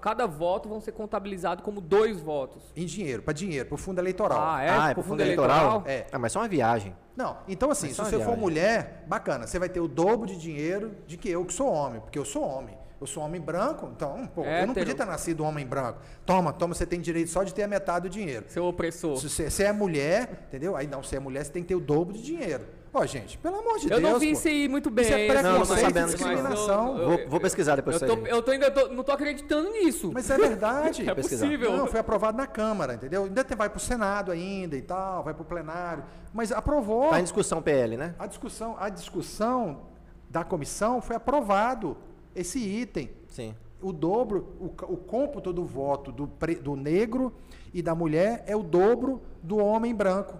[0.00, 2.62] cada voto vão ser contabilizados como dois votos.
[2.76, 4.40] Em dinheiro, para dinheiro, para o fundo eleitoral.
[4.42, 4.68] Ah, é?
[4.68, 5.82] ah, é Pro pro fundo eleitoral?
[5.86, 6.06] É.
[6.12, 6.94] Ah, mas só uma viagem.
[7.16, 8.40] Não, então assim, Mas se você for viagem.
[8.40, 12.00] mulher, bacana, você vai ter o dobro de dinheiro de que eu que sou homem,
[12.00, 12.76] porque eu sou homem.
[12.98, 15.98] Eu sou homem branco, então, pô, eu não podia ter nascido homem branco.
[16.24, 18.46] Toma, toma, você tem direito só de ter a metade do dinheiro.
[18.48, 19.18] Seu opressor.
[19.18, 20.74] Se você, você é mulher, entendeu?
[20.74, 22.64] Aí não, se é mulher, você tem que ter o dobro de dinheiro.
[22.98, 24.02] Ó, gente, pelo amor de Eu Deus.
[24.12, 24.32] não vi pô.
[24.32, 25.04] isso aí muito bem.
[25.04, 26.98] Isso é preconceito Não, não disso, eu- discriminação.
[26.98, 28.30] eu- Vou, vou pesquisar depois Eu tô, aí.
[28.30, 30.10] eu tô ainda tô- não tô acreditando nisso.
[30.14, 31.06] Mas é verdade.
[31.08, 31.76] é possível.
[31.76, 33.24] Não, foi aprovado na Câmara, entendeu?
[33.24, 36.04] Ainda tem- vai para o Senado ainda e tal, vai para o plenário.
[36.32, 37.10] Mas aprovou.
[37.10, 38.14] Tá em discussão PL, né?
[38.18, 39.82] A discussão, a discussão
[40.30, 41.96] da comissão foi aprovado
[42.34, 43.10] esse item.
[43.28, 43.54] Sim.
[43.82, 47.32] O dobro, o, o cômputo do voto do, pre- do negro
[47.74, 50.38] e da mulher é o dobro do homem branco.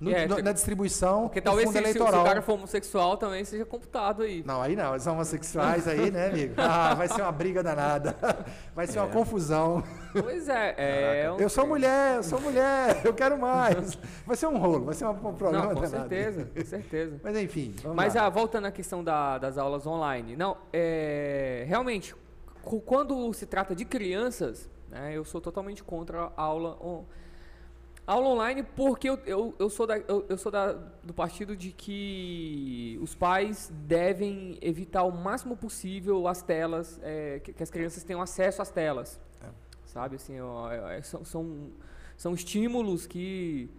[0.00, 2.22] No- É, no- na distribuição Porque talvez fundo se, se- se eleitoral.
[2.22, 4.42] o cara for homossexual também seja computado aí.
[4.46, 6.54] Não, aí não, os homossexuais aí, né, amigo?
[6.56, 8.16] Ah, vai ser uma briga danada.
[8.74, 9.12] Vai ser uma É.
[9.12, 9.84] confusão.
[10.12, 10.74] Pois é,
[11.24, 11.30] é.
[11.30, 13.98] um- Eu sou mulher, eu sou mulher, eu quero mais.
[14.26, 16.08] Vai ser um rolo, vai ser um, um problema Não, com danado.
[16.08, 17.20] certeza, com certeza.
[17.22, 18.24] Mas enfim, vamos Mas lá.
[18.24, 22.14] ah, voltando à questão da- das aulas online, não, é, realmente,
[22.86, 27.04] quando se trata de crianças, né, eu sou totalmente contra a aula, on-
[28.12, 31.70] aula online, porque eu, eu, eu sou, da, eu, eu sou da, do partido de
[31.72, 38.02] que os pais devem evitar o máximo possível as telas, é, que, que as crianças
[38.02, 39.20] tenham acesso às telas,
[39.84, 41.70] sabe, assim, ó, é- é- são, são,
[42.16, 43.70] são estímulos que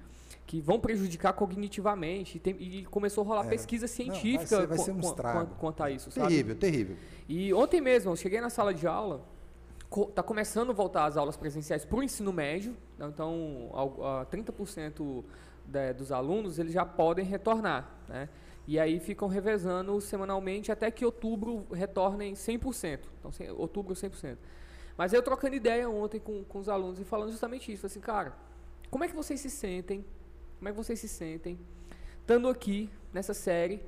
[0.48, 2.36] que vão prejudicar cognitivamente.
[2.36, 3.50] E, tem- e começou a rolar É.
[3.50, 5.46] pesquisa vai científica ser- vai ser um co- estrago.
[5.46, 6.28] quan- quanto a isso, sabe?
[6.28, 6.96] Terrível, terrível.
[7.30, 9.24] E ontem mesmo, eu cheguei na sala de aula,
[10.10, 14.26] está começando a voltar as aulas presenciais para o ensino médio, né, então al- a
[14.26, 15.24] 30%
[15.66, 18.30] da- dos alunos eles já podem retornar, né?
[18.68, 23.00] E aí ficam revezando semanalmente até que outubro retornem 100%.
[23.20, 24.38] Então, outubro 100%.
[24.96, 28.34] Mas eu trocando ideia ontem com, com os alunos e falando justamente isso, assim, cara,
[28.90, 30.06] como é que vocês se sentem?
[30.60, 31.60] Como é que vocês se sentem
[32.22, 33.82] estando aqui nessa série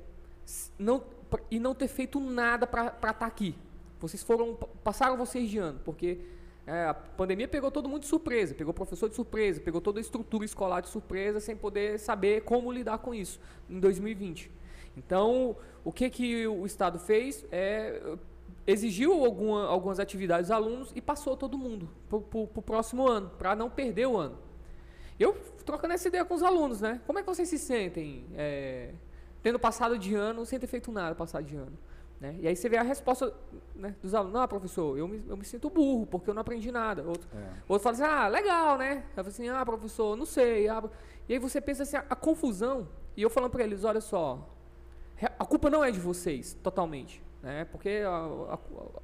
[0.78, 1.02] não,
[1.50, 3.56] e não ter feito nada para estar aqui?
[4.08, 6.18] Vocês foram pa- passaram vocês de ano, porque
[6.66, 9.98] é, a pandemia pegou todo mundo de surpresa, pegou o professor de surpresa, pegou toda
[9.98, 14.50] a estrutura escolar de surpresa, sem poder saber como lidar com isso em 2020.
[14.96, 18.16] Então, o que que o Estado fez é
[18.66, 23.54] exigiu alguma, algumas atividades dos alunos e passou todo mundo para o próximo ano, para
[23.54, 24.38] não perder o ano.
[25.20, 25.34] Eu
[25.64, 27.00] trocando essa ideia com os alunos, né?
[27.06, 28.92] Como é que vocês se sentem é,
[29.42, 31.76] tendo passado de ano sem ter feito nada passado de ano?
[32.20, 32.36] Né?
[32.40, 33.34] E aí você vê a resposta
[33.74, 36.70] né, dos alunos, não, professor, eu me, eu me sinto burro, porque eu não aprendi
[36.70, 37.02] nada.
[37.02, 37.48] Outro, É.
[37.68, 39.04] outro fala assim, ah, legal, né?
[39.14, 40.68] Falo assim, ah, professor, não sei.
[40.68, 40.82] ah,
[41.28, 44.48] E aí você pensa assim, a, a confusão, e eu falando para eles, olha só,
[45.38, 47.22] a culpa não é de vocês, totalmente.
[47.44, 47.66] Né?
[47.66, 48.58] Porque a- a-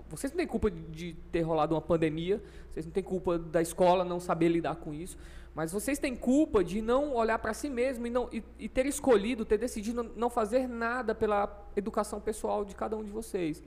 [0.09, 3.61] vocês não têm culpa de, de ter rolado uma pandemia, vocês não têm culpa da
[3.61, 5.19] escola não saber lidar com isso,
[5.55, 8.87] mas vocês têm culpa de não olhar para si mesmo e, não, e, e ter
[8.87, 13.63] escolhido, ter decidido não fazer nada pela educação pessoal de cada um de vocês.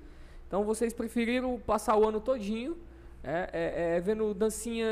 [0.47, 2.75] Então vocês preferiram passar o ano todinho
[3.23, 4.87] é, é, é, vendo dancinha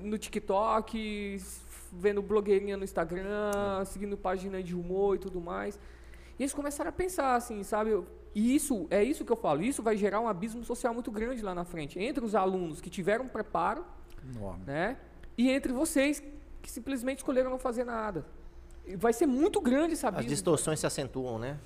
[0.00, 1.36] no TikTok,
[1.92, 5.76] vendo blogueirinha no Instagram, seguindo página de humor e tudo mais.
[6.38, 7.90] E eles começaram a pensar assim, sabe?
[8.38, 11.40] E isso, é isso que eu falo, isso vai gerar um abismo social muito grande
[11.40, 13.82] lá na frente, entre os alunos que tiveram preparo,
[14.36, 14.62] Enorme.
[14.66, 14.98] né?
[15.38, 16.22] E entre vocês
[16.60, 18.26] que simplesmente escolheram não fazer nada.
[18.86, 21.58] E Vai ser muito grande esse As distorções se acentuam, né?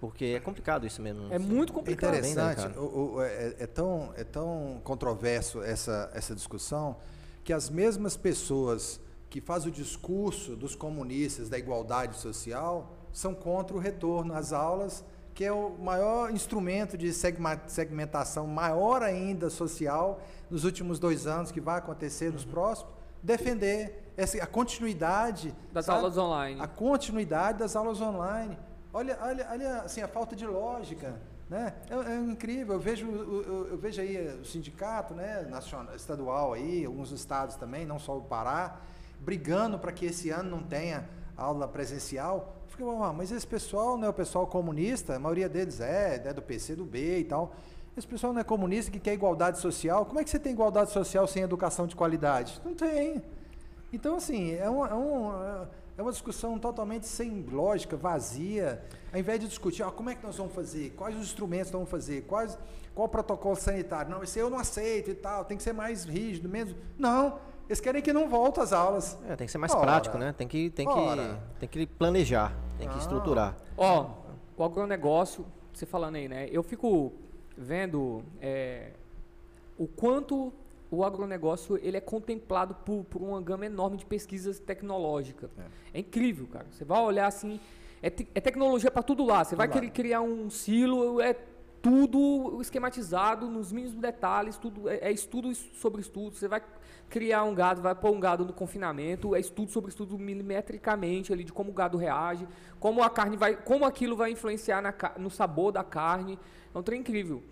[0.00, 1.30] Porque é complicado isso mesmo.
[1.30, 2.12] É muito É complicado.
[2.12, 2.80] Bem interessante, delicado.
[2.82, 6.96] o- o- é, é tão, é tão controverso essa, essa discussão
[7.44, 8.98] que as mesmas pessoas
[9.28, 15.04] que fazem o discurso dos comunistas da igualdade social são contra o retorno às aulas,
[15.40, 17.10] que é o maior instrumento de
[17.66, 20.20] segmentação maior ainda social
[20.50, 25.96] nos últimos dois anos, que vai acontecer nos próximos, defender essa, a continuidade Das sabe?
[26.00, 26.60] aulas online.
[26.60, 28.58] a continuidade das aulas online.
[28.92, 31.18] Olha, olha, olha assim, a falta de lógica.
[31.48, 31.72] Né?
[31.88, 36.52] É, é incrível, eu vejo, eu, eu- eu vejo aí o sindicato né, nacional, estadual
[36.52, 38.76] aí, alguns estados também, não só o Pará,
[39.18, 42.56] brigando para que esse ano não tenha aula presencial.
[43.02, 46.42] "Ah, mas esse pessoal não é o pessoal comunista, a maioria deles é, é do
[46.42, 47.54] PC, do B e tal.
[47.96, 50.06] Esse pessoal não é comunista que quer igualdade social.
[50.06, 52.60] Como é que você tem igualdade social sem educação de qualidade?
[52.64, 53.22] Não tem.
[53.92, 58.82] Então, assim, é uma, é é uma discussão totalmente sem lógica, vazia.
[59.12, 61.72] Ao invés de discutir, ó, como é que nós vamos fazer, quais os instrumentos nós
[61.72, 62.58] vamos fazer, quais,
[62.94, 64.10] qual o protocolo sanitário.
[64.10, 66.78] Não, esse eu não aceito e tal, tem que ser mais rígido mesmo.
[66.98, 67.38] Não,
[67.70, 69.16] eles querem que não volte às aulas.
[69.28, 69.82] É, tem que ser mais Ora.
[69.82, 70.34] prático, né?
[70.36, 72.98] Tem que, tem, que, tem que planejar, tem que Ah.
[72.98, 73.56] estruturar.
[73.76, 74.10] Ó,
[74.56, 76.48] o agronegócio, você falando aí, né?
[76.50, 77.12] Eu fico
[77.56, 78.90] vendo é,
[79.78, 80.52] o quanto
[80.90, 85.48] o agronegócio ele é contemplado por, por uma gama enorme de pesquisas tecnológicas.
[85.56, 86.66] É, é incrível, cara.
[86.72, 87.60] Você vai olhar assim,
[88.02, 89.44] é, te, é tecnologia para tudo lá.
[89.44, 91.36] Você vai querer criar um silo, é
[91.82, 96.36] tudo esquematizado nos mínimos detalhes, tudo é, é, estudo sobre estudo.
[96.36, 96.62] Você vai
[97.08, 101.42] criar um gado, vai pôr um gado no confinamento, é estudo sobre estudo milimetricamente ali
[101.42, 102.46] de como o gado reage,
[102.78, 106.38] como a carne vai, como aquilo vai influenciar na, no sabor da carne.
[106.74, 107.42] É um trem incrível.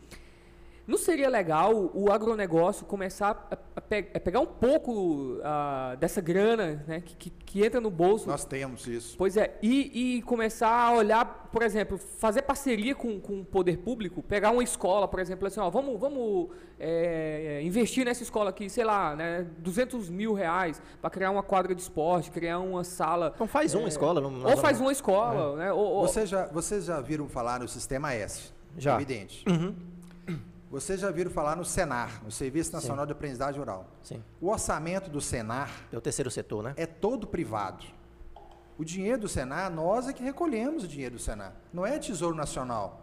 [0.89, 6.19] Não seria legal o agronegócio começar a, a, pe a pegar um pouco uh, dessa
[6.23, 8.27] grana né, que, que, que, entra no bolso?
[8.27, 9.15] Nós temos isso.
[9.19, 13.77] Pois é, e, e, começar a olhar, por exemplo, fazer parceria com, com o poder
[13.77, 16.49] público, pegar uma escola, por exemplo, assim, ó, vamos, vamos
[16.81, 21.75] é, investir nessa escola aqui, sei lá, né, 200 mil reais para criar uma quadra
[21.75, 23.31] de esporte, criar uma sala.
[23.35, 24.23] Então faz uma é, escola.
[24.27, 25.53] ou faz uma escola.
[25.53, 25.57] É.
[25.65, 28.57] Né, ou, Você já, vocês já viram falar no Sistema S?
[28.79, 28.95] Já.
[28.95, 29.45] Evidente.
[29.47, 29.98] Uhum.
[30.71, 33.07] Vocês já viram falar no Senar, no Serviço Nacional Sim.
[33.07, 33.87] de Aprendizagem Rural.
[34.03, 34.23] Sim.
[34.41, 35.71] O orçamento do Senar.
[35.91, 36.75] É o terceiro setor, né?
[36.77, 37.87] É todo privado.
[38.77, 41.55] O dinheiro do Senar, nós é que recolhemos o dinheiro do Senar.
[41.73, 43.01] Não é Tesouro Nacional.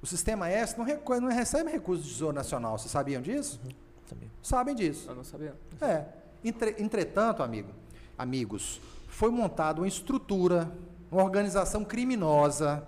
[0.00, 2.78] O Sistema S não, recolhe, não recebe recursos do Tesouro Nacional.
[2.78, 3.60] Vocês sabiam disso?
[3.64, 3.72] Uhum.
[4.06, 4.30] Sabia.
[4.40, 5.10] Sabem disso.
[5.10, 5.54] Eu não sabia.
[5.80, 6.04] É.
[6.44, 7.72] Entre, entretanto, amigo,
[8.16, 10.70] amigos, foi montada uma estrutura,
[11.10, 12.86] uma organização criminosa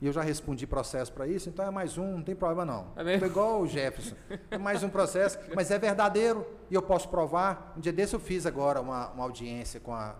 [0.00, 2.88] e eu já respondi processo para isso, então é mais um, não tem problema não.
[2.96, 3.20] É mesmo?
[3.20, 4.14] Foi igual o Jefferson.
[4.50, 7.72] É mais um processo, mas é verdadeiro e eu posso provar.
[7.76, 10.14] Um dia desse eu fiz agora uma, uma audiência com a,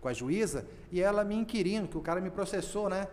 [0.00, 3.08] com a juíza e ela me inquirindo, que o cara me processou, né?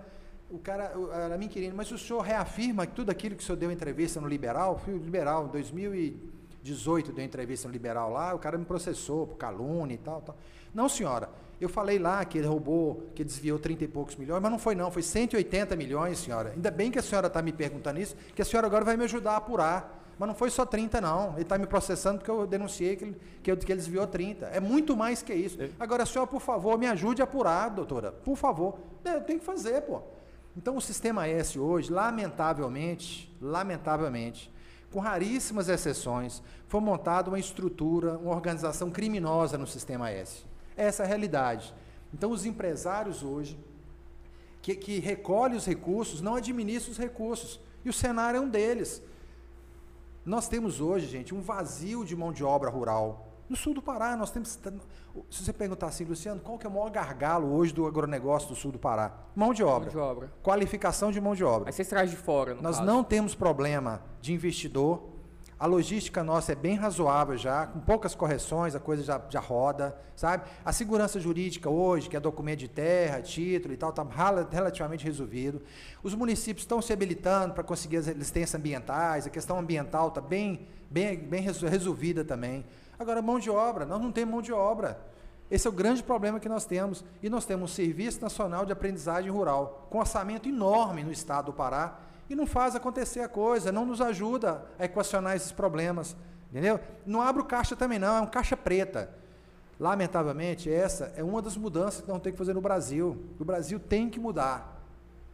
[0.49, 3.57] O cara, ela me inquirindo, mas o senhor reafirma que tudo aquilo que o senhor
[3.57, 8.57] deu entrevista no Liberal, fui Liberal, em 2018 deu entrevista no Liberal lá, o cara
[8.57, 10.35] me processou por calúnia e tal, tal.
[10.73, 11.29] Não, senhora,
[11.60, 14.76] eu falei lá que ele roubou, que desviou 30 e poucos milhões, mas não foi
[14.76, 16.52] não, foi 180 milhões, senhora.
[16.52, 19.03] Ainda bem que a senhora está me perguntando isso, que a senhora agora vai me
[19.03, 19.98] ajudar a apurar.
[20.18, 21.31] Mas não foi só 30, não.
[21.34, 24.48] Ele está me processando porque eu denunciei que ele, que, eu, que ele desviou 30.
[24.48, 25.61] É muito mais que isso.
[25.61, 25.69] É.
[25.80, 28.11] Agora, a senhora, por favor, me ajude a apurar, doutora.
[28.11, 28.80] Por favor.
[29.06, 30.02] É, eu tenho que fazer, pô.
[30.57, 34.52] Então, o sistema S hoje, lamentavelmente, lamentavelmente,
[34.91, 40.48] com raríssimas exceções, foi montada uma estrutura, uma organização criminosa no sistema S
[40.81, 41.73] essa é a realidade.
[42.14, 43.60] Então, os empresários hoje,
[44.61, 47.60] que, que recolhem os recursos, não administram os recursos.
[47.84, 49.01] E o cenário é um deles.
[50.26, 53.27] Nós temos hoje, gente, um vazio de mão de obra rural.
[53.47, 54.60] No sul do Pará, nós temos.
[55.30, 58.56] Se você perguntar assim, Luciano, qual que é o maior gargalo hoje do agronegócio do
[58.56, 59.11] sul do Pará?
[59.35, 59.85] Mão de obra.
[59.85, 60.34] Mão de obra.
[60.43, 61.69] Qualificação de mão de obra.
[61.69, 62.53] Aí você traz de fora.
[62.56, 62.85] nós caso.
[62.85, 65.18] não temos problema de investidor
[65.60, 69.94] a logística nossa é bem razoável já, com poucas correções, a coisa já, já roda,
[70.15, 70.49] sabe?
[70.64, 74.07] A segurança jurídica hoje, que é documento de terra, título e tal, está
[74.49, 75.61] relativamente resolvido.
[76.02, 80.65] Os municípios estão se habilitando para conseguir as licenças ambientais, a questão ambiental está bem,
[80.90, 82.65] bem, bem resolvida também.
[82.98, 84.98] Agora, mão de obra, nós não temos mão de obra.
[85.52, 87.03] Esse é o grande problema que nós temos.
[87.22, 91.53] E nós temos um Serviço Nacional de Aprendizagem Rural, com orçamento enorme no estado do
[91.53, 91.99] Pará,
[92.30, 96.15] e não faz acontecer a coisa, não nos ajuda a equacionar esses problemas,
[96.49, 96.80] entendeu?
[97.06, 99.10] Não abre o caixa também não, é um caixa preta.
[99.80, 103.26] Lamentavelmente, essa é uma das mudanças que nós temos que fazer no Brasil.
[103.39, 104.77] O Brasil tem que mudar.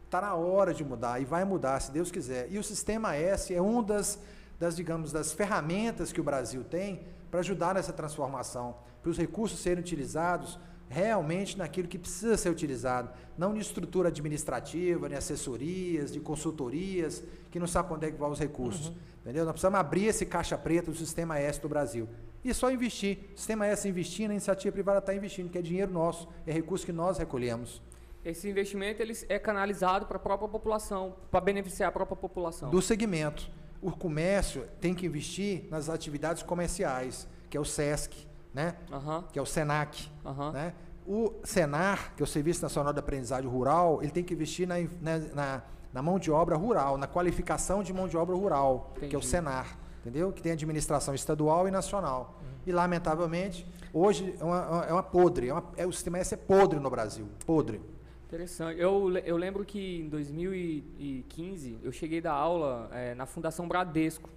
[0.04, 2.46] Está na hora de mudar e vai mudar, se Deus quiser.
[2.50, 4.20] E o Sistema S é uma das,
[4.58, 9.58] das digamos, das ferramentas que o Brasil tem para ajudar nessa transformação, para os recursos
[9.58, 16.20] serem utilizados realmente naquilo que precisa ser utilizado, não de estrutura administrativa, de assessorias, de
[16.20, 18.88] consultorias, que não sabe onde é que vão os recursos.
[18.88, 18.94] Uhum.
[19.22, 19.44] Entendeu?
[19.44, 22.08] Nós precisamos abrir esse caixa preta do sistema S do Brasil.
[22.44, 23.18] E só investir.
[23.34, 26.86] O sistema S investindo, a iniciativa privada está investindo, que é dinheiro nosso, é recurso
[26.86, 27.82] que nós recolhemos.
[28.24, 32.70] Esse investimento ele é canalizado para a própria população, para beneficiar a própria população.
[32.70, 33.50] Do segmento.
[33.82, 38.26] O comércio tem que investir nas atividades comerciais, que é o SESC,
[38.56, 38.74] né?
[38.90, 39.22] Uhum.
[39.30, 40.08] que é o SENAC.
[40.24, 40.50] Uhum.
[40.50, 40.72] Né?
[41.06, 44.76] O SENAR, que é o Serviço Nacional de Aprendizagem Rural, ele tem que investir na,
[44.98, 45.62] na, na,
[45.92, 49.10] na mão de obra rural, na qualificação de mão de obra rural, Entendi.
[49.10, 50.32] que é o SENAR, entendeu?
[50.32, 52.40] Que tem administração estadual e nacional.
[52.40, 52.48] Uhum.
[52.66, 56.38] E, lamentavelmente, hoje é uma, é uma podre, é, uma, é o sistema S é
[56.38, 57.78] podre no Brasil, podre.
[58.26, 58.80] Interessante.
[58.80, 64.30] Eu, eu lembro que em 2015 eu cheguei da aula é, na Fundação Bradesco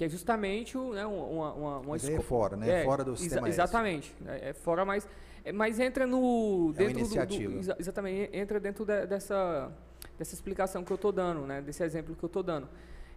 [0.00, 1.96] que é justamente o, né, uma, uma, uma.
[1.96, 2.80] É fora, né?
[2.80, 4.16] É, fora do sistema exa Exatamente.
[4.26, 5.06] É, é, fora, mas,
[5.44, 6.72] é, mas entra no.
[6.72, 7.50] Dentro é uma iniciativa.
[7.50, 9.70] Do, do, exa exatamente, entra dentro de, dessa,
[10.18, 11.60] dessa explicação que eu estou dando, né?
[11.60, 12.66] Desse exemplo que eu estou dando.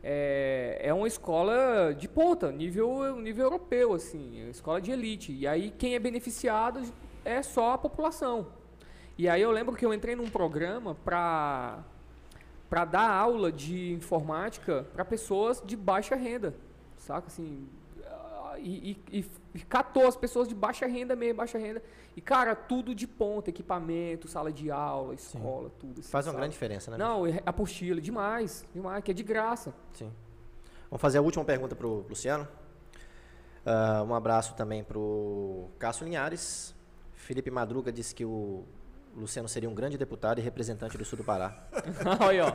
[0.03, 5.31] É, é uma escola de ponta, nível, nível europeu, assim, escola de elite.
[5.31, 6.81] E aí quem é beneficiado
[7.23, 8.47] é só a população.
[9.17, 11.81] E aí eu lembro que eu entrei num programa para
[12.69, 16.55] para dar aula de informática para pessoas de baixa renda,
[17.03, 17.27] saca?
[17.27, 17.67] Assim,
[18.05, 21.81] ah, e, e, e catou as pessoas de baixa renda mesmo, baixa renda.
[22.15, 25.75] E, cara, tudo de ponta, equipamento, sala de aula, escola, Sim.
[25.79, 25.99] tudo.
[25.99, 26.41] Assim, Faz uma sabe?
[26.41, 26.97] grande diferença, né?
[26.97, 29.73] Não, apostila, demais, demais, que é de graça.
[29.93, 30.11] Sim.
[30.89, 32.47] Vamos fazer a última pergunta para o Luciano.
[33.65, 36.75] Uh, um abraço também para o Cássio Linhares.
[37.13, 38.63] Felipe Madruga disse que o
[39.15, 41.55] Luciano seria um grande deputado e representante do sul do Pará.
[42.19, 42.53] Olha, ó.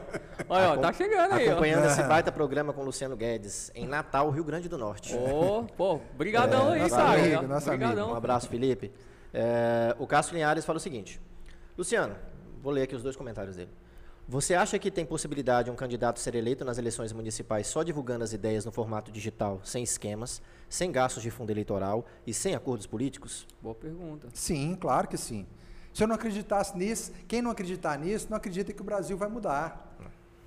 [0.49, 1.49] Olha, ó, tá chegando aí.
[1.49, 1.87] Acompanhando ó.
[1.87, 5.15] esse baita programa com o Luciano Guedes, em Natal, Rio Grande do Norte.
[5.15, 7.47] Ô, oh, pô, brigadão é, aí, sabe?
[7.47, 8.01] Nosso amigo.
[8.01, 8.93] Um abraço, Felipe.
[9.33, 11.21] É, o Cássio Linhares fala o seguinte.
[11.77, 12.17] Luciano,
[12.61, 13.71] vou ler aqui os dois comentários dele.
[14.31, 18.35] Você acha que tem possibilidade um candidato ser eleito nas eleições municipais só divulgando as
[18.35, 23.47] ideias no formato digital, sem esquemas, sem gastos de fundo eleitoral e sem acordos políticos?
[23.63, 24.29] Boa pergunta.
[24.35, 25.47] Sim, claro que sim.
[25.99, 29.29] Se eu não acreditasse nisso, quem não acreditar nisso, não acredita que o Brasil vai
[29.29, 29.97] mudar.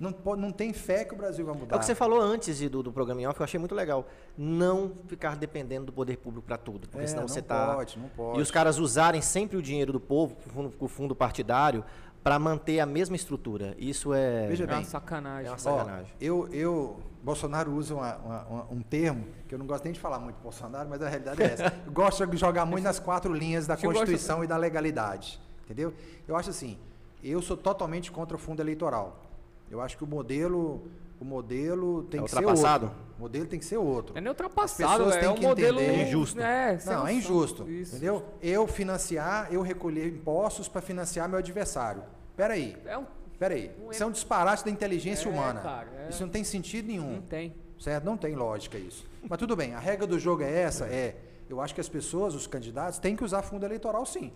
[0.00, 1.74] Não, não tem fé que o Brasil vai mudar.
[1.74, 4.08] É o que você falou antes do, do programa em off, eu achei muito legal.
[4.34, 6.88] Não ficar dependendo do poder público para tudo.
[6.88, 7.74] Porque é, senão você está.
[7.74, 8.38] Pode, não pode.
[8.38, 10.34] E os caras usarem sempre o dinheiro do povo,
[10.80, 11.84] o fundo partidário,
[12.24, 13.74] para manter a mesma estrutura.
[13.76, 14.46] Isso é.
[14.46, 15.48] Veja bem, é uma sacanagem.
[15.48, 16.12] É uma sacanagem.
[16.14, 20.00] Ó, eu, eu, Bolsonaro usa uma, uma, um termo que eu não gosto nem de
[20.00, 21.72] falar muito Bolsonaro, mas a realidade é essa.
[21.86, 24.44] Eu gosto de jogar muito nas quatro linhas da Constituição gosta...
[24.44, 25.40] e da legalidade.
[25.64, 25.94] Entendeu?
[26.26, 26.76] Eu acho assim,
[27.22, 29.22] eu sou totalmente contra o fundo eleitoral.
[29.70, 30.82] Eu acho que o modelo
[31.22, 32.90] o modelo tem é que ser outro.
[33.16, 34.18] O modelo tem que ser outro.
[34.18, 36.08] É nem ultrapassado, é um modelo entender.
[36.08, 36.40] injusto.
[36.40, 37.70] É, não, é injusto.
[37.70, 37.94] Isso.
[37.94, 38.24] Entendeu?
[38.42, 42.02] Eu financiar, eu recolher impostos para financiar meu adversário.
[42.36, 42.76] Peraí.
[42.84, 43.06] É um,
[43.42, 43.72] Peraí.
[43.88, 45.60] É, isso é um disparate da inteligência é, humana.
[45.60, 46.10] Cara, é.
[46.10, 47.14] Isso não tem sentido nenhum.
[47.14, 47.52] Não tem.
[47.76, 48.04] Certo?
[48.04, 49.04] Não tem lógica isso.
[49.28, 51.16] Mas tudo bem, a regra do jogo é essa, é.
[51.50, 54.32] Eu acho que as pessoas, os candidatos, têm que usar fundo eleitoral sim.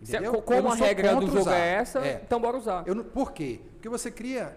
[0.00, 0.40] Entendeu?
[0.42, 1.56] Como a regra do jogo usar.
[1.56, 2.22] é essa, é.
[2.24, 2.86] então bora usar.
[2.86, 3.60] Eu, por quê?
[3.72, 4.56] Porque você cria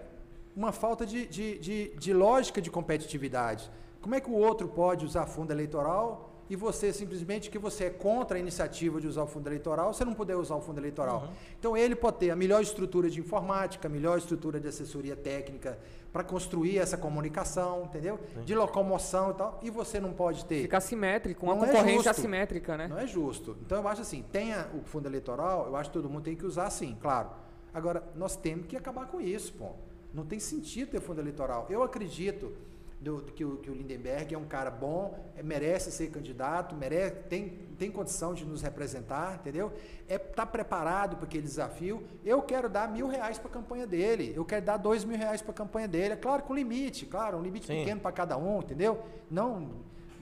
[0.55, 3.71] uma falta de, de, de, de lógica de competitividade.
[4.01, 7.89] Como é que o outro pode usar fundo eleitoral e você simplesmente que você é
[7.89, 11.23] contra a iniciativa de usar o fundo eleitoral, você não puder usar o fundo eleitoral.
[11.23, 11.33] Uhum.
[11.59, 15.77] Então ele pode ter a melhor estrutura de informática, a melhor estrutura de assessoria técnica
[16.11, 18.19] para construir essa comunicação, entendeu?
[18.33, 18.43] Sim.
[18.43, 20.63] De locomoção e tal, e você não pode ter.
[20.63, 22.87] Fica assimétrico, uma não é concorrência é assimétrica, né?
[22.87, 23.55] Não é justo.
[23.61, 26.45] Então eu acho assim, tenha o fundo eleitoral, eu acho que todo mundo tem que
[26.45, 27.29] usar sim, claro.
[27.71, 29.69] Agora, nós temos que acabar com isso, pô.
[30.11, 31.67] Não tem sentido ter fundo eleitoral.
[31.69, 32.51] Eu acredito
[32.99, 36.75] do, do que, o, que, o, Lindenberg é um cara bom, é, merece ser candidato,
[36.75, 39.71] merece, tem, tem condição de nos representar, entendeu?
[40.07, 42.03] É tá preparado para aquele desafio.
[42.25, 45.41] Eu quero dar mil reais para a campanha dele, eu quero dar dois mil reais
[45.41, 47.79] para a campanha dele, é claro, com limite, claro, um limite Sim.
[47.79, 49.01] pequeno para cada um, entendeu?
[49.31, 49.69] Não,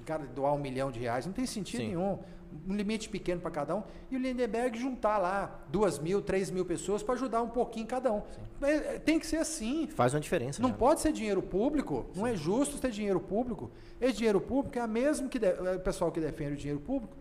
[0.05, 1.87] cara, doar um milhão de reais, não tem sentido Sim.
[1.87, 2.19] nenhum
[2.67, 6.65] um limite pequeno para cada um, e o Lindenberg juntar lá duas mil, três mil
[6.65, 8.21] pessoas para ajudar um pouquinho cada um.
[8.61, 9.87] É, tem que ser assim.
[9.87, 10.61] Faz uma diferença.
[10.61, 10.75] Não né?
[10.77, 12.19] pode ser dinheiro público, Sim.
[12.19, 13.69] não é justo ter dinheiro público.
[13.99, 16.79] Esse dinheiro público é o mesmo que de, é o pessoal que defende o dinheiro
[16.79, 17.15] público,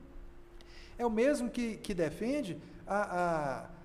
[0.98, 3.76] é o mesmo que, que defende a, a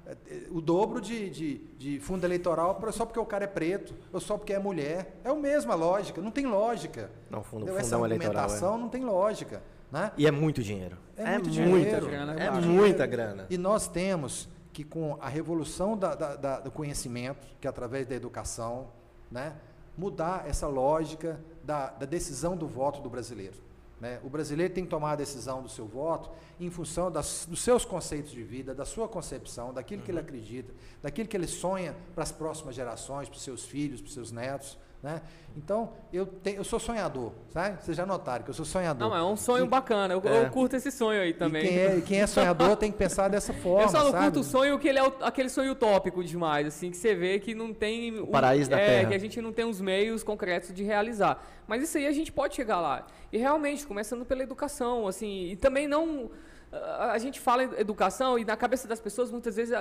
[0.50, 4.38] o dobro de, de, de, fundo eleitoral só porque o cara é preto ou só
[4.38, 5.16] porque é mulher.
[5.24, 7.12] É a mesma lógica, não tem lógica.
[7.30, 8.78] Não, fundo, Essa argumentação é.
[8.78, 9.62] não tem lógica.
[9.92, 10.12] Né?
[10.18, 10.98] E é muito dinheiro.
[11.18, 11.72] É, é muito dinheiro.
[11.72, 12.36] Muita grana.
[12.42, 13.48] É, é muita grana.
[13.50, 18.08] E nós temos que, com a revolução da, da, da, do conhecimento, que é através
[18.08, 18.88] da educação,
[19.30, 19.54] né,
[19.98, 23.58] mudar essa lógica da, da decisão do voto do brasileiro.
[24.00, 24.20] Né?
[24.24, 27.86] O brasileiro tem que tomar a decisão do seu voto em função das, dos seus
[27.86, 30.06] conceitos de vida, da sua concepção, daquilo uhum.
[30.06, 30.24] que ele uhum.
[30.24, 30.74] acredita,
[31.04, 34.32] daquilo que ele sonha para as próximas gerações, para os seus filhos, para os seus
[34.32, 34.78] netos.
[35.04, 35.20] Né?
[35.58, 37.84] Então, eu, tenho, eu sou sonhador, sabe?
[37.84, 39.10] Vocês já notaram que eu sou sonhador.
[39.10, 40.14] Não, é um sonho e, bacana.
[40.14, 40.46] Eu, é.
[40.46, 41.66] eu, curto esse sonho aí também.
[41.66, 43.84] E quem, é, quem é sonhador tem que pensar dessa forma.
[43.84, 44.26] Eu só não sabe?
[44.26, 47.40] curto o sonho que ele é o, aquele sonho utópico demais, assim, que você vê
[47.40, 48.20] que não tem.
[48.20, 49.10] O paraíso da é, terra.
[49.10, 51.44] que a gente não tem os meios concretos de realizar.
[51.68, 53.08] Mas isso aí a gente pode chegar lá.
[53.32, 56.30] E realmente, começando pela educação, assim, e também não
[56.72, 59.78] a gente fala educação e na cabeça das pessoas muitas vezes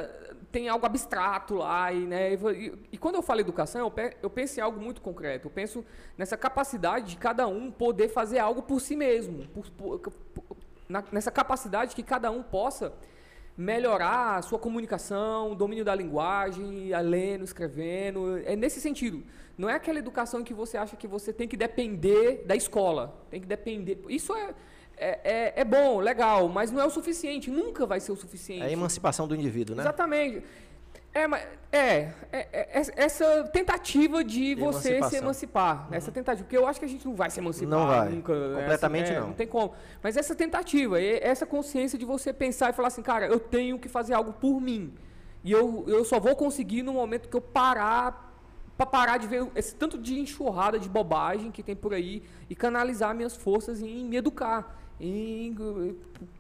[0.51, 4.29] tem algo abstrato lá e, né, e, e quando eu falo educação eu, pe, eu
[4.29, 5.85] penso em algo muito concreto eu penso
[6.19, 10.57] nessa capacidade de cada um poder fazer algo por si mesmo por, por,
[10.89, 12.93] na, nessa capacidade que cada um possa
[13.57, 19.23] melhorar a sua comunicação, o domínio da linguagem, lendo, escrevendo, é nesse sentido.
[19.59, 23.39] Não é aquela educação que você acha que você tem que depender da escola, tem
[23.39, 24.01] que depender.
[24.09, 24.55] Isso é
[25.01, 28.63] é, é, é, bom, legal, mas não é o suficiente, nunca vai ser o suficiente.
[28.63, 29.83] É a emancipação do indivíduo, né?
[29.83, 30.45] Exatamente.
[31.13, 31.25] É,
[31.73, 35.89] é, é, é essa tentativa de você se emancipar.
[35.89, 35.95] Uhum.
[35.95, 38.09] Essa tentativa, porque eu acho que a gente não vai se emancipar não vai.
[38.11, 38.33] nunca.
[38.33, 39.29] Completamente essa, não.
[39.29, 39.73] Não tem como.
[40.03, 43.89] Mas essa tentativa, essa consciência de você pensar e falar assim, cara, eu tenho que
[43.89, 44.95] fazer algo por mim.
[45.43, 48.29] E eu, eu só vou conseguir no momento que eu parar
[48.77, 52.55] para parar de ver esse tanto de enxurrada de bobagem que tem por aí e
[52.55, 55.57] canalizar minhas forças em me educar, em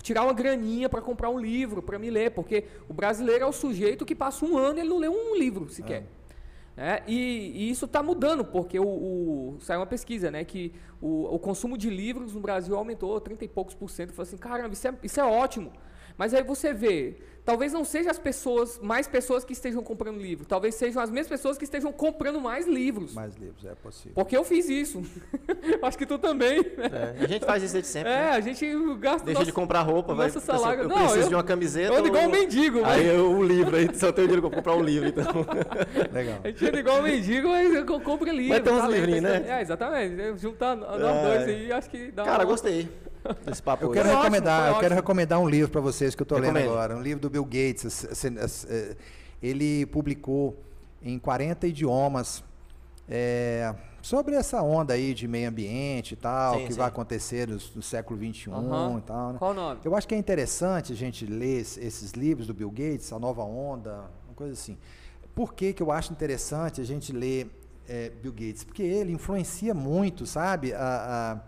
[0.02, 3.52] tirar uma graninha para comprar um livro, para me ler, porque o brasileiro é o
[3.52, 6.06] sujeito que passa um ano e ele não lê um livro sequer.
[6.76, 11.34] É, e, e, isso está mudando, porque o, o, saiu uma pesquisa, né, que o,
[11.34, 14.12] o, consumo de livros no Brasil aumentou 30 e poucos por cento.
[14.12, 15.72] Falei assim, caramba, isso é, isso é ótimo.
[16.16, 20.46] Mas aí você vê, talvez não sejam as pessoas, mais pessoas que estejam comprando livro,
[20.46, 23.14] talvez sejam as mesmas pessoas que estejam comprando mais livros.
[23.14, 24.12] Mais livros, é possível.
[24.14, 25.02] Porque eu fiz isso.
[25.82, 26.60] Acho que tu também.
[26.60, 27.16] Né?
[27.18, 28.12] É, a gente faz isso desde sempre.
[28.12, 28.30] É, né?
[28.30, 28.66] a gente
[28.98, 29.24] gasta.
[29.24, 30.28] Deixa nosso, de comprar roupa, vai.
[30.28, 30.84] Assim, salário.
[30.84, 31.92] Eu não, preciso eu, de uma camiseta.
[31.92, 32.84] Eu ando igual um mendigo.
[32.84, 35.24] Aí eu, o livro, aí só tenho dinheiro pra comprar um livro, então.
[36.12, 36.40] Legal.
[36.44, 38.48] A gente anda igual um mendigo, mas eu compro livro.
[38.48, 39.44] Vai ter uns livrinhos, né?
[39.46, 40.38] É, exatamente.
[40.38, 42.44] Juntar nós dois aí, acho que dá Cara, uma...
[42.44, 42.88] gostei
[43.44, 43.84] desse papo.
[43.84, 46.38] Eu quero Foi recomendar, ótimo, eu quero recomendar um livro para vocês que eu estou
[46.38, 48.24] lendo agora, um livro do Bill Gates.
[48.68, 48.96] É,
[49.42, 50.56] ele publicou
[51.02, 52.42] em 40 idiomas
[53.08, 56.78] é, sobre essa onda aí de meio ambiente e tal, Sim, que sim.
[56.78, 58.98] vai acontecer no, no século 21 Aham.
[58.98, 59.32] e tal.
[59.32, 59.38] Né?
[59.38, 59.80] Qual o nome?
[59.84, 63.18] Eu acho que é interessante a gente ler es- esses livros do Bill Gates, A
[63.18, 64.76] Nova Onda, uma coisa assim.
[65.34, 67.48] Por que, que eu acho interessante a gente ler
[67.88, 68.62] eh, Bill Gates?
[68.64, 70.72] Porque ele influencia muito, sabe?
[70.74, 71.40] A,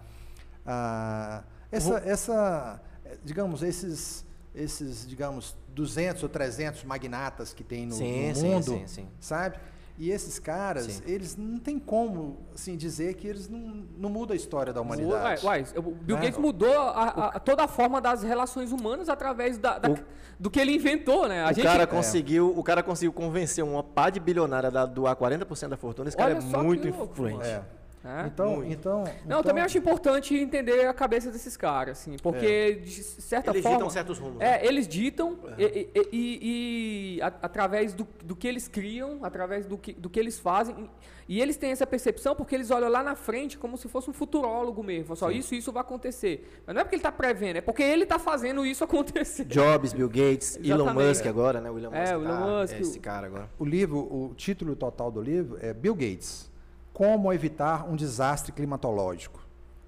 [0.66, 1.42] a- a-
[1.72, 4.24] essa, essa, eh, digamos, esses,
[4.54, 9.08] esses, digamos, 200 ou 300 magnatas que tem no, Sim, no mundo, sim, sim.
[9.18, 9.56] sabe?
[9.98, 11.02] E esses caras, Sim.
[11.06, 14.86] eles não tem como, assim, dizer que eles não, não mudam a história da Uai,
[14.86, 15.44] humanidade.
[15.46, 16.22] uai, o Bill Né?
[16.22, 19.94] Gates mudou a- a- toda a forma das relações humanas através da, da-
[20.40, 21.42] do que ele inventou, né?
[21.44, 25.14] A o gente, cara conseguiu, o cara conseguiu convencer uma pá de bilionária a doar
[25.14, 26.08] 40% da fortuna.
[26.08, 27.46] Esse cara Olha é só que muito louco, influente.
[27.46, 27.62] É.
[28.04, 28.26] É.
[28.26, 28.72] Então, Muito.
[28.72, 33.02] então, Não, eu então- também acho importante entender a cabeça desses caras, assim, porque de
[33.02, 33.78] certa Eles forma.
[33.78, 34.38] ditam certos rumos.
[34.38, 34.58] né?
[34.60, 35.64] É, eles ditam e,
[35.94, 40.18] e- e- e a- através do, do que eles criam, através do que, do que
[40.18, 40.90] eles fazem.
[41.28, 44.12] E eles têm essa percepção porque eles olham lá na frente como se fosse um
[44.12, 45.14] futurólogo mesmo.
[45.14, 46.60] Só isso, isso vai acontecer.
[46.66, 49.44] Mas não é porque ele está prevendo, é porque ele está fazendo isso acontecer.
[49.44, 50.92] Jobs, Bill Gates, Elon.
[50.92, 51.70] Musk agora, né?
[51.70, 53.48] O Elon É, Musk, o Elon tá- Musk, é esse cara agora.
[53.60, 56.50] O livro, o título total do livro é Bill Gates:
[56.92, 59.40] Como evitar um desastre climatológico.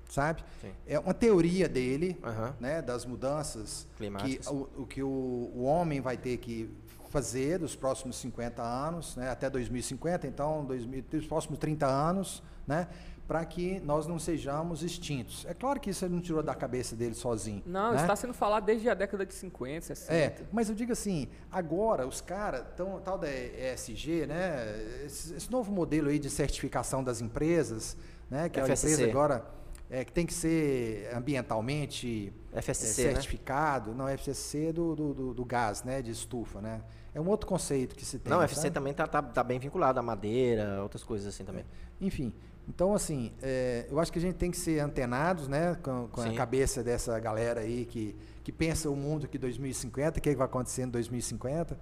[0.09, 0.45] Sabe?
[0.61, 0.71] Sim.
[0.87, 2.55] É uma teoria dele, Aham.
[2.61, 4.47] né, das mudanças que Climáticas.
[4.47, 6.71] o, o que o, o homem vai ter que
[7.11, 12.89] fazer dos próximos 50 anos, né, até 2050, então 2000, dos próximos 30 anos, né,
[13.27, 15.47] para que nós não sejamos extintos.
[15.47, 17.63] É claro que isso ele não tirou da cabeça dele sozinho.
[17.65, 17.97] Não, né?
[17.97, 20.13] isso está sendo falado desde a década de 50, 60.
[20.13, 25.03] É, mas eu digo assim, agora os caras, tal da ESG, né?
[25.07, 27.97] Esse, esse novo modelo aí de certificação das empresas,
[28.31, 28.49] né?
[28.49, 28.93] Que a FSC.
[28.93, 29.45] empresa agora
[29.91, 33.13] é, que tem que ser ambientalmente é, FSC, né?
[33.13, 33.95] certificado.
[33.95, 36.03] Não, FSC é do, do, do, do gás, né?
[36.03, 36.83] De estufa, né?
[37.15, 38.31] É um outro conceito que se tem.
[38.31, 38.71] Não, o sabe?
[38.71, 41.65] também tá, tá, tá bem vinculado à madeira, outras coisas assim também.
[42.01, 42.35] Enfim,
[42.69, 46.21] então assim, é, eu acho que a gente tem que ser antenados, né, com, com
[46.21, 50.33] a cabeça dessa galera aí que, que pensa o mundo que 2050, o que, é
[50.33, 51.79] que vai acontecer em 2050.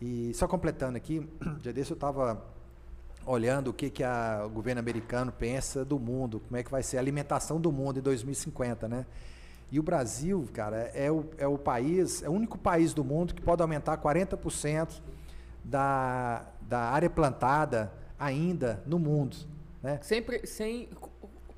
[0.00, 1.28] E só completando aqui,
[1.60, 2.44] dia desse eu estava
[3.26, 6.82] olhando o que, que a, o governo americano pensa do mundo, como é que vai
[6.82, 9.06] ser a alimentação do mundo em 2050, né?
[9.70, 13.34] E o Brasil, cara, é o, é o país, é o único país do mundo
[13.34, 15.02] que pode aumentar 40%
[15.62, 19.36] da, da área plantada ainda no mundo,
[19.82, 19.98] né?
[20.02, 20.88] Sempre sem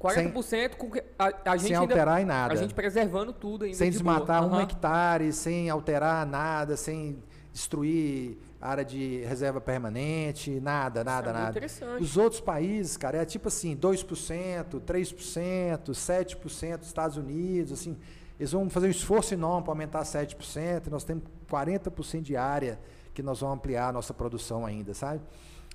[0.00, 2.54] 40% com que a, a gente Sem ainda- alterar em nada.
[2.54, 3.76] A gente preservando tudo ainda.
[3.76, 4.14] sem de boa.
[4.14, 4.62] desmatar um Aham.
[4.62, 7.22] hectare, sem alterar nada, sem
[7.52, 11.50] destruir área de reserva permanente, nada, nada, é nada.
[11.50, 12.02] interessante.
[12.02, 17.96] Os outros países, cara, é tipo assim, 2%, 3%, 7% dos Estados Unidos, assim,
[18.38, 22.78] eles vão fazer um esforço enorme para aumentar 7%, nós temos 40% de área
[23.14, 25.20] que nós vamos ampliar a nossa produção ainda, sabe?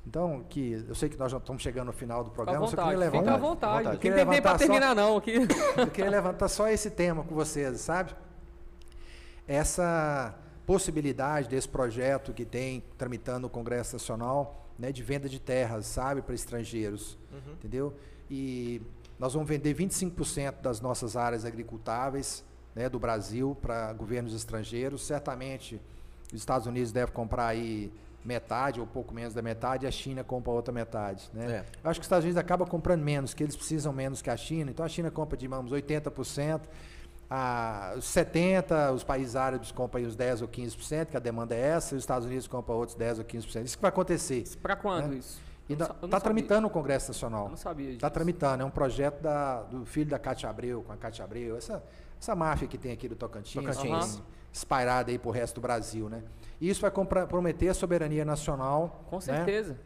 [0.07, 2.65] Então, que eu sei que nós já estamos chegando no final do Fica à programa,
[2.65, 3.71] eu só queria vontade, levantar, fica à vontade.
[3.73, 3.85] vontade.
[3.85, 5.17] Não Eu queria tem tempo pra levantar só- terminar, não.
[5.17, 5.33] Aqui.
[5.81, 8.13] eu queria levantar só esse tema com vocês, sabe?
[9.47, 15.85] Essa possibilidade desse projeto que tem tramitando no Congresso Nacional, né, de venda de terras,
[15.85, 17.17] sabe, para estrangeiros,
[17.53, 17.93] entendeu?
[18.29, 18.81] E
[19.19, 25.05] nós vamos vender 25% das nossas áreas agricultáveis, né, do Brasil para governos estrangeiros.
[25.05, 25.79] Certamente
[26.33, 27.93] os Estados Unidos devem comprar aí
[28.25, 31.45] metade ou pouco menos da metade, e a China compra a outra metade, né?
[31.57, 31.65] É.
[31.83, 34.35] Eu acho que os Estados Unidos acabam comprando menos, que eles precisam menos que a
[34.37, 34.71] China.
[34.71, 36.61] Então a China compra, digamos, 80%,
[37.29, 41.59] a, os 70%, os países árabes compram uns 10% ou 15%, que a demanda é
[41.59, 43.65] essa, e os Estados Unidos compram outros 10% ou 15%.
[43.65, 44.43] Isso que vai acontecer.
[44.61, 45.17] Pra quando É.
[45.17, 45.39] isso?
[45.67, 47.49] Eu eu está tramitando no Congresso Eu Nacional.
[47.49, 47.97] não sabia disso.
[47.97, 51.57] Está tramitando, é um projeto da- do filho da Cátia Abreu, com a Cátia Abreu,
[51.57, 51.81] essa,
[52.25, 54.15] essa máfia que tem aqui do Tocantins, Tocantins.
[54.15, 56.23] que espalhada aí pro resto do Brasil, né?
[56.59, 59.05] E isso vai compra- prometer a soberania nacional.
[59.09, 59.21] Com né?
[59.21, 59.77] certeza.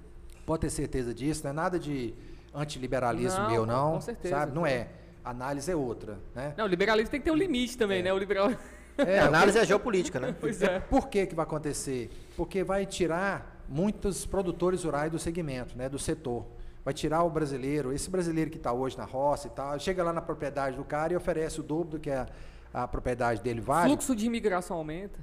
[0.45, 2.13] Pode ter certeza disso, não é nada de
[2.53, 3.93] antiliberalismo Não, meu, não.
[3.93, 4.55] com certeza, Sabe?
[4.55, 4.87] Não é.
[5.23, 6.53] A análise é outra, né?
[6.57, 8.13] Não, o liberalismo tem que ter um limite também, né?
[8.13, 8.49] O liberal...
[8.97, 10.33] É, a análise é geopolítica, né?
[10.39, 10.79] pois é.
[10.79, 12.09] Por que, que vai acontecer?
[12.37, 16.45] Porque vai tirar muitos produtores rurais do segmento, né, do setor.
[16.89, 20.11] Vai tirar o brasileiro, esse brasileiro que está hoje na roça e tal, chega lá
[20.11, 22.25] na propriedade do cara e oferece o dobro do que a,
[22.73, 23.89] a propriedade dele vale.
[23.89, 25.19] Fluxo de imigração aumenta.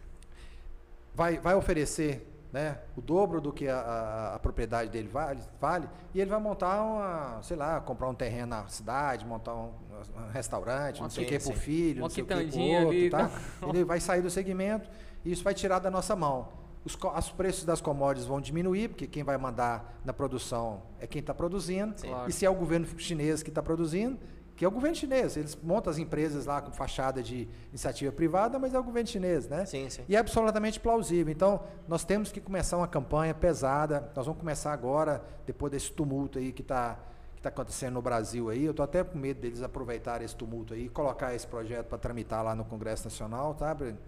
[1.12, 5.88] vai, vai oferecer né, o dobro do que a, a- a propriedade dele vale, vale,
[6.14, 9.72] e ele vai montar uma, sei lá, comprar um terreno na cidade, montar um,
[10.16, 12.88] um restaurante, não sei o que pro filho, Uma não sei o que pro outro,
[12.90, 13.28] ali, tá?
[13.70, 14.88] Ele vai sair do segmento
[15.24, 16.46] e isso vai tirar da nossa mão.
[16.86, 21.18] Os, os preços das commodities vão diminuir, porque quem vai mandar na produção é quem
[21.18, 21.94] está produzindo.
[21.96, 22.08] Sim.
[22.08, 22.30] Claro.
[22.30, 24.16] E se é o governo chinês que está produzindo,
[24.54, 28.56] que é o governo chinês, eles montam as empresas lá com fachada de iniciativa privada,
[28.56, 29.66] mas é o governo chinês, né?
[29.66, 30.04] Sim, sim.
[30.08, 31.30] E é absolutamente plausível.
[31.32, 34.10] Então, nós temos que começar uma campanha pesada.
[34.14, 36.98] Nós vamos começar agora, depois desse tumulto aí que está
[37.34, 38.64] que tá acontecendo no Brasil aí.
[38.64, 41.98] Eu estou até com medo deles aproveitarem esse tumulto aí e colocar esse projeto para
[41.98, 43.98] tramitar lá no Congresso Nacional, tá, Breno?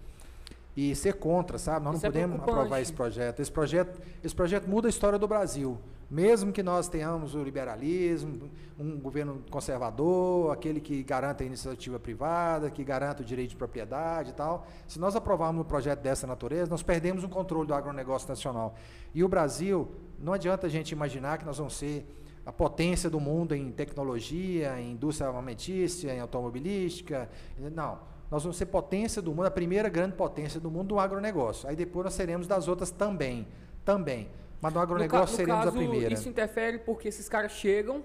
[0.77, 1.85] E ser contra, sabe?
[1.85, 2.59] Nós Isso é não podemos preocupante.
[2.61, 3.41] aprovar esse projeto.
[3.41, 4.01] Esse projeto.
[4.23, 5.79] Esse projeto muda a história do Brasil.
[6.11, 12.71] Mesmo que nós tenhamos o liberalismo, um governo conservador, aquele que garanta a iniciativa privada,
[12.71, 16.71] que garanta o direito de propriedade e tal, se nós aprovarmos um projeto dessa natureza,
[16.71, 18.75] nós perdemos o controle do agronegócio nacional.
[19.15, 19.87] E o Brasil,
[20.19, 22.07] não adianta a gente imaginar que nós vamos ser
[22.47, 27.29] a potência do mundo em tecnologia, em indústria armamentícia, em automobilística.
[27.75, 27.99] Não.
[28.31, 31.69] Nós vamos ser potência do mundo, a primeira grande potência do mundo do agronegócio.
[31.69, 33.47] Aí depois nós seremos das outras também.
[33.85, 34.29] Também.
[34.61, 36.13] Mas ca- agronegócio no seremos caso, a primeira.
[36.13, 38.03] isso interfere porque esses caras chegam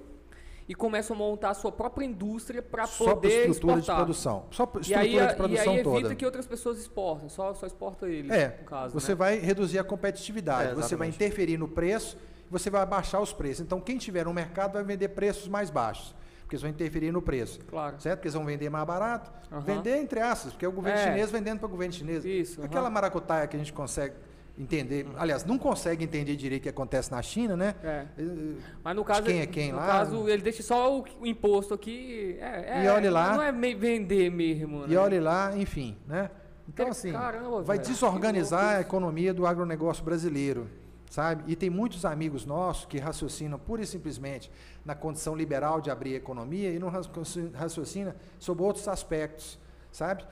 [0.70, 3.96] e começam a montar a sua própria indústria para poder estrutura exportar.
[3.98, 4.46] de produção.
[4.50, 6.16] Só E estrutura aí, de a- e produção aí evita toda.
[6.16, 9.16] que outras pessoas exportem, só, só exporta eles, É, no caso, você né?
[9.16, 12.18] vai reduzir a competitividade, É, você vai interferir no preço,
[12.50, 13.60] você vai abaixar os preços.
[13.66, 16.16] Então, quem tiver no mercado vai vender preços mais baixos,
[16.54, 17.60] porque eles vão interferir no preço.
[17.68, 17.96] Claro.
[18.00, 18.18] Certo?
[18.20, 19.32] Porque eles vão vender mais barato.
[19.52, 19.62] Aham.
[19.62, 21.04] Vender entre aspas, porque é o governo É.
[21.04, 22.24] chinês vendendo para o governo chinês.
[22.24, 22.68] Isso, aham.
[22.68, 24.14] Aquela maracutaia que a gente consegue
[24.58, 27.74] entender, aliás, não consegue entender direito o que acontece na China, né?
[27.84, 28.06] É.
[28.18, 28.54] Eh,
[28.84, 29.88] Mas no caso, quem é quem no lá?
[29.88, 32.38] caso, ele deixa só o, o imposto aqui.
[32.40, 33.34] É, E é, olhe lá.
[33.36, 34.86] Não é vender mesmo.
[34.86, 34.98] E né?
[34.98, 36.30] olhe lá, enfim, né?
[36.70, 40.68] Então, assim, Caramba, vai velho, desorganizar a economia do agronegócio brasileiro,
[41.14, 41.44] sabe?
[41.46, 44.50] E tem muitos amigos nossos que raciocinam pura e simplesmente
[44.84, 49.60] na condição liberal de abrir a economia e não raci- raciocina sobre outros aspectos,
[49.92, 50.26] sabe?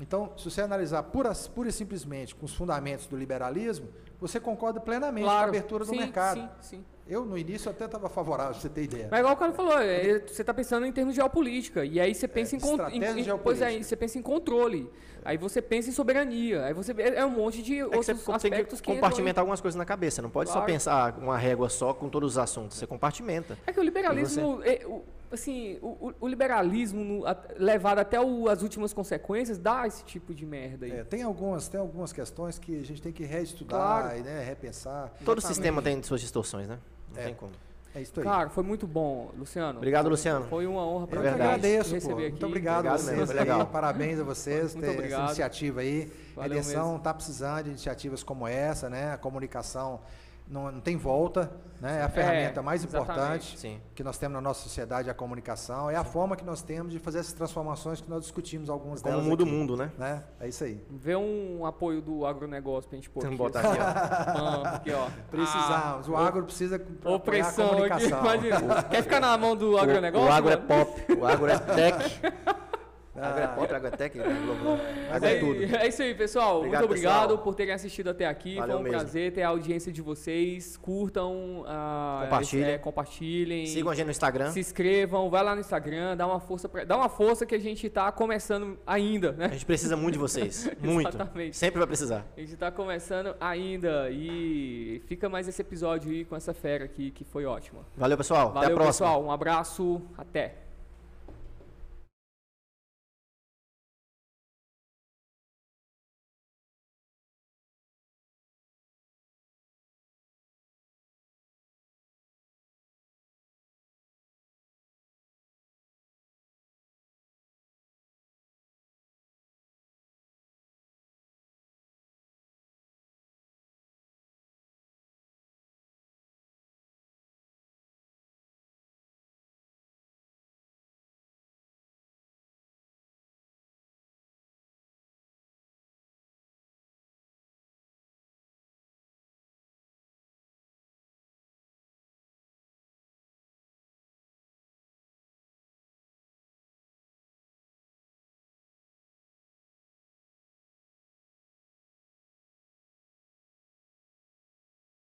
[0.00, 3.88] Então, se você analisar pura, pura e simplesmente com os fundamentos do liberalismo,
[4.18, 5.48] você concorda plenamente com a Claro.
[5.50, 6.40] abertura do sim, mercado.
[6.40, 6.84] Sim, sim.
[7.06, 9.08] Eu, no início, até estava favorável, pra você ter ideia.
[9.10, 11.84] Mas igual o cara falou, é, você está pensando em termos de geopolítica.
[11.84, 14.88] E aí você pensa em, con- estratégia em, em Pois é, você pensa em controle.
[15.24, 16.64] Aí você pensa em soberania.
[16.64, 19.00] Aí você é um monte de É que outros você tem aspectos que que, entram
[19.02, 20.22] compartimentar algumas coisas na cabeça.
[20.22, 20.66] Não pode só Claro.
[20.72, 22.78] pensar uma régua só com todos os assuntos.
[22.78, 23.58] Você compartimenta.
[23.66, 25.02] É que o liberalismo, é, o-
[25.32, 30.34] assim, o, o- liberalismo no- a- levado até o- as últimas consequências dá esse tipo
[30.34, 30.92] de merda aí.
[30.92, 34.18] É, tem, algumas, tem algumas questões que a gente tem que reestudar Claro.
[34.18, 35.08] e né, repensar.
[35.24, 35.46] Todo Exatamente.
[35.46, 36.78] sistema tem suas distorções, né?
[37.14, 37.24] Não É.
[37.26, 37.52] tem como.
[37.94, 38.24] É isso aí.
[38.24, 39.76] Cara, foi muito bom, Luciano.
[39.76, 40.46] Obrigado, Luciano.
[40.46, 41.94] Foi uma honra Eu para agradeço, pô.
[41.96, 42.30] receber aqui.
[42.30, 43.18] Muito obrigado, Obrigado a vocês.
[43.18, 43.66] mesmo, legal.
[43.66, 45.20] Parabéns a vocês Muito ter obrigado.
[45.20, 46.10] essa iniciativa aí.
[46.32, 46.96] a Valeu eleição mesmo.
[46.96, 49.12] está precisando de iniciativas como essa, né?
[49.12, 50.00] A comunicação
[50.48, 51.52] não, não tem volta,
[51.82, 51.98] né?
[51.98, 53.12] É a ferramenta mais exatamente.
[53.12, 53.80] importante Sim.
[53.92, 55.90] que nós temos na nossa sociedade, a comunicação.
[55.90, 59.12] É a forma que nós temos de fazer essas transformações que nós discutimos algumas Como
[59.14, 59.90] delas muda o aqui, mundo, né?
[59.98, 60.22] né?
[60.40, 60.80] É isso aí.
[60.88, 63.36] Vê um apoio do agronegócio pra gente pôr aqui.
[63.36, 63.82] botar aqui, ó.
[63.84, 65.06] Ah, aqui, ó.
[65.30, 66.08] Precisamos.
[66.08, 68.20] o Ah, agro precisa a Opressão aqui, comunicação.
[68.20, 68.82] imagina.
[68.88, 70.28] Quer ficar na mão do O, agronegócio?
[70.28, 72.20] o agro é pop, o agro é tech.
[73.14, 73.38] Ah.
[73.38, 74.24] É agro é tech, né?
[74.24, 74.78] Globo.
[75.10, 75.76] Mas agro é é, tudo.
[75.76, 76.58] é isso aí, pessoal.
[76.58, 77.44] Obrigado, Muito obrigado pessoal.
[77.44, 78.56] por terem assistido até aqui.
[78.56, 78.98] Valeu Foi um mesmo.
[78.98, 80.76] prazer ter a audiência de vocês.
[80.78, 82.70] Curtam, ah, Compartilhem.
[82.70, 83.66] é, compartilhem.
[83.66, 84.50] Sigam a gente no Instagram.
[84.50, 87.60] Se inscrevam, vai lá no Instagram, dá uma força, pra, dá uma força que a
[87.60, 89.46] gente tá começando ainda, né?
[89.46, 90.70] A gente precisa muito de vocês.
[90.82, 91.08] Muito.
[91.08, 91.56] Exatamente.
[91.56, 92.26] Sempre vai precisar.
[92.36, 97.10] A gente tá começando ainda e fica mais esse episódio aí com essa fera aqui
[97.10, 97.80] que foi ótima.
[97.96, 98.48] Valeu, pessoal.
[98.48, 99.06] Até a Valeu, próxima.
[99.08, 99.24] pessoal.
[99.24, 100.02] Um abraço.
[100.16, 100.61] Até.